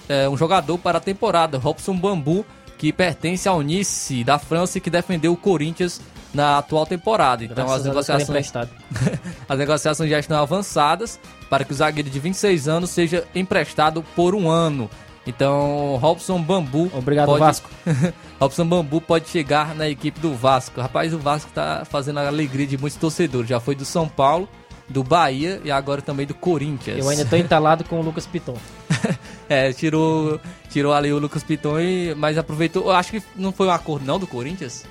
é, 0.07 0.29
um 0.29 0.37
jogador 0.37 0.77
para 0.77 0.99
a 0.99 1.01
temporada, 1.01 1.57
Robson 1.57 1.95
Bambu, 1.95 2.45
que 2.77 2.93
pertence 2.93 3.47
ao 3.47 3.61
Nice 3.61 4.23
da 4.23 4.39
França 4.39 4.77
e 4.77 4.81
que 4.81 4.89
defendeu 4.89 5.33
o 5.33 5.37
Corinthians 5.37 5.99
na 6.34 6.57
atual 6.57 6.86
temporada. 6.86 7.43
Então 7.43 7.71
as 7.71 7.84
negociações, 7.84 8.51
as 9.47 9.57
negociações 9.57 10.09
já 10.09 10.19
estão 10.19 10.41
avançadas 10.41 11.19
para 11.49 11.63
que 11.63 11.71
o 11.71 11.75
zagueiro 11.75 12.09
de 12.09 12.19
26 12.19 12.67
anos 12.67 12.89
seja 12.89 13.23
emprestado 13.36 14.03
por 14.15 14.34
um 14.34 14.49
ano. 14.49 14.89
Então, 15.25 15.95
Robson 16.01 16.41
Bambu. 16.41 16.91
Obrigado, 16.93 17.27
pode... 17.27 17.39
Vasco. 17.39 17.69
Robson 18.39 18.65
Bambu 18.65 18.99
pode 18.99 19.29
chegar 19.29 19.73
na 19.73 19.88
equipe 19.88 20.19
do 20.19 20.34
Vasco. 20.34 20.81
Rapaz, 20.81 21.13
o 21.13 21.19
Vasco 21.19 21.49
está 21.49 21.86
fazendo 21.86 22.19
a 22.19 22.27
alegria 22.27 22.67
de 22.67 22.77
muitos 22.77 22.99
torcedores. 22.99 23.47
Já 23.47 23.59
foi 23.59 23.73
do 23.73 23.86
São 23.86 24.07
Paulo, 24.09 24.49
do 24.89 25.03
Bahia 25.03 25.61
e 25.63 25.71
agora 25.71 26.01
também 26.01 26.25
do 26.25 26.34
Corinthians. 26.34 26.97
Eu 26.97 27.09
ainda 27.09 27.23
estou 27.23 27.39
entalado 27.39 27.86
com 27.86 27.99
o 27.99 28.03
Lucas 28.03 28.25
Piton. 28.25 28.57
é, 29.47 29.71
tirou, 29.71 30.39
tirou 30.69 30.93
ali 30.93 31.13
o 31.13 31.19
Lucas 31.19 31.43
Piton, 31.43 31.79
e, 31.79 32.13
mas 32.15 32.38
aproveitou. 32.38 32.86
Eu 32.86 32.91
acho 32.91 33.11
que 33.11 33.23
não 33.36 33.53
foi 33.53 33.67
um 33.67 33.71
acordo 33.71 34.05
não 34.05 34.19
do 34.19 34.27
Corinthians? 34.27 34.86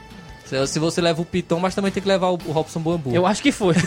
Se 0.66 0.78
você 0.78 1.00
leva 1.00 1.22
o 1.22 1.24
Piton, 1.24 1.59
mas 1.59 1.74
também 1.74 1.90
tem 1.90 2.03
que 2.03 2.09
levar 2.09 2.28
o, 2.28 2.36
Robson 2.36 2.80
Bambu. 2.80 3.14
Eu 3.14 3.26
acho 3.26 3.42
que 3.42 3.50
foi. 3.50 3.74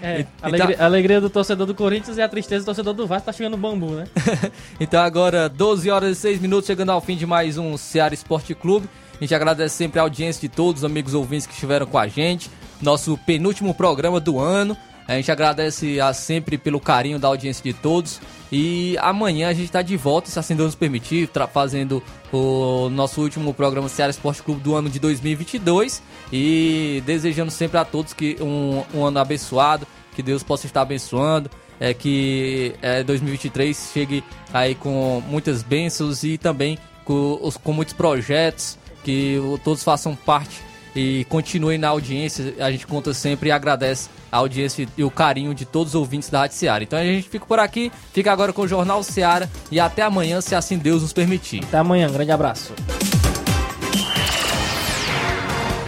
é, 0.00 0.24
a, 0.40 0.46
alegria, 0.46 0.74
então... 0.74 0.84
a 0.84 0.86
alegria 0.86 1.20
do 1.20 1.28
torcedor 1.28 1.66
do 1.66 1.74
Corinthians 1.74 2.16
e 2.16 2.22
a 2.22 2.28
tristeza 2.28 2.64
do 2.64 2.66
torcedor 2.66 2.94
do 2.94 3.06
Vasco 3.06 3.26
tá 3.26 3.32
chegando 3.32 3.56
bambu, 3.56 3.90
né? 3.90 4.06
então 4.78 5.00
agora, 5.02 5.48
12 5.48 5.90
horas 5.90 6.18
e 6.18 6.20
6 6.20 6.40
minutos, 6.40 6.66
chegando 6.66 6.90
ao 6.90 7.00
fim 7.00 7.16
de 7.16 7.26
mais 7.26 7.58
um 7.58 7.76
Ceará 7.76 8.14
Esporte 8.14 8.54
Clube. 8.54 8.88
A 9.14 9.24
gente 9.24 9.34
agradece 9.34 9.74
sempre 9.74 9.98
a 9.98 10.02
audiência 10.02 10.40
de 10.40 10.54
todos 10.54 10.82
os 10.82 10.84
amigos 10.84 11.14
ouvintes 11.14 11.46
que 11.46 11.52
estiveram 11.52 11.86
com 11.86 11.98
a 11.98 12.06
gente. 12.06 12.50
Nosso 12.80 13.18
penúltimo 13.18 13.74
programa 13.74 14.20
do 14.20 14.38
ano. 14.38 14.76
A 15.08 15.14
gente 15.14 15.30
agradece 15.30 16.00
a 16.00 16.12
sempre 16.12 16.58
pelo 16.58 16.80
carinho 16.80 17.18
da 17.18 17.28
audiência 17.28 17.62
de 17.62 17.72
todos. 17.72 18.20
E 18.50 18.96
amanhã 19.00 19.48
a 19.48 19.52
gente 19.52 19.66
está 19.66 19.82
de 19.82 19.96
volta, 19.96 20.30
se 20.30 20.38
assim 20.38 20.56
Deus 20.56 20.68
nos 20.68 20.74
permitir, 20.74 21.28
fazendo 21.52 22.02
o 22.32 22.88
nosso 22.90 23.20
último 23.20 23.54
programa 23.54 23.88
Ceará 23.88 24.10
Esporte 24.10 24.42
Clube 24.42 24.60
do 24.60 24.74
ano 24.74 24.90
de 24.90 24.98
2022. 24.98 26.02
E 26.32 27.02
desejando 27.06 27.50
sempre 27.50 27.78
a 27.78 27.84
todos 27.84 28.12
que 28.12 28.36
um, 28.40 28.82
um 28.94 29.04
ano 29.04 29.18
abençoado, 29.18 29.86
que 30.14 30.22
Deus 30.22 30.42
possa 30.42 30.66
estar 30.66 30.82
abençoando. 30.82 31.50
É 31.78 31.92
que 31.92 32.74
é, 32.80 33.04
2023 33.04 33.90
chegue 33.92 34.24
aí 34.52 34.74
com 34.74 35.22
muitas 35.28 35.62
bênçãos 35.62 36.24
e 36.24 36.38
também 36.38 36.78
com, 37.04 37.38
com 37.62 37.72
muitos 37.72 37.92
projetos, 37.92 38.78
que 39.04 39.38
todos 39.62 39.84
façam 39.84 40.16
parte 40.16 40.62
e 40.96 41.24
continuem 41.26 41.78
na 41.78 41.88
audiência. 41.88 42.54
A 42.58 42.70
gente 42.70 42.86
conta 42.86 43.12
sempre 43.12 43.50
e 43.50 43.52
agradece 43.52 44.08
a 44.32 44.38
audiência 44.38 44.88
e 44.96 45.04
o 45.04 45.10
carinho 45.10 45.54
de 45.54 45.64
todos 45.64 45.94
os 45.94 45.94
ouvintes 45.94 46.30
da 46.30 46.40
Rádio 46.40 46.56
Seara. 46.56 46.82
Então 46.82 46.98
a 46.98 47.04
gente 47.04 47.28
fica 47.28 47.44
por 47.44 47.58
aqui, 47.58 47.92
fica 48.12 48.32
agora 48.32 48.52
com 48.52 48.62
o 48.62 48.68
Jornal 48.68 49.02
Seara 49.02 49.48
e 49.70 49.78
até 49.78 50.02
amanhã, 50.02 50.40
se 50.40 50.54
assim 50.54 50.78
Deus 50.78 51.02
nos 51.02 51.12
permitir. 51.12 51.62
Até 51.64 51.78
amanhã, 51.78 52.10
grande 52.10 52.32
abraço. 52.32 52.72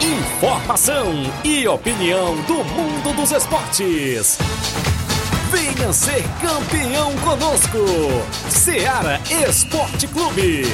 Informação 0.01 1.07
e 1.43 1.67
opinião 1.67 2.37
do 2.43 2.65
mundo 2.65 3.17
dos 3.17 3.33
esportes. 3.33 4.39
Venha 5.51 5.93
ser 5.93 6.23
campeão 6.41 7.17
conosco. 7.17 7.79
Seara 8.51 9.19
Esporte 9.49 10.07
Clube. 10.07 10.65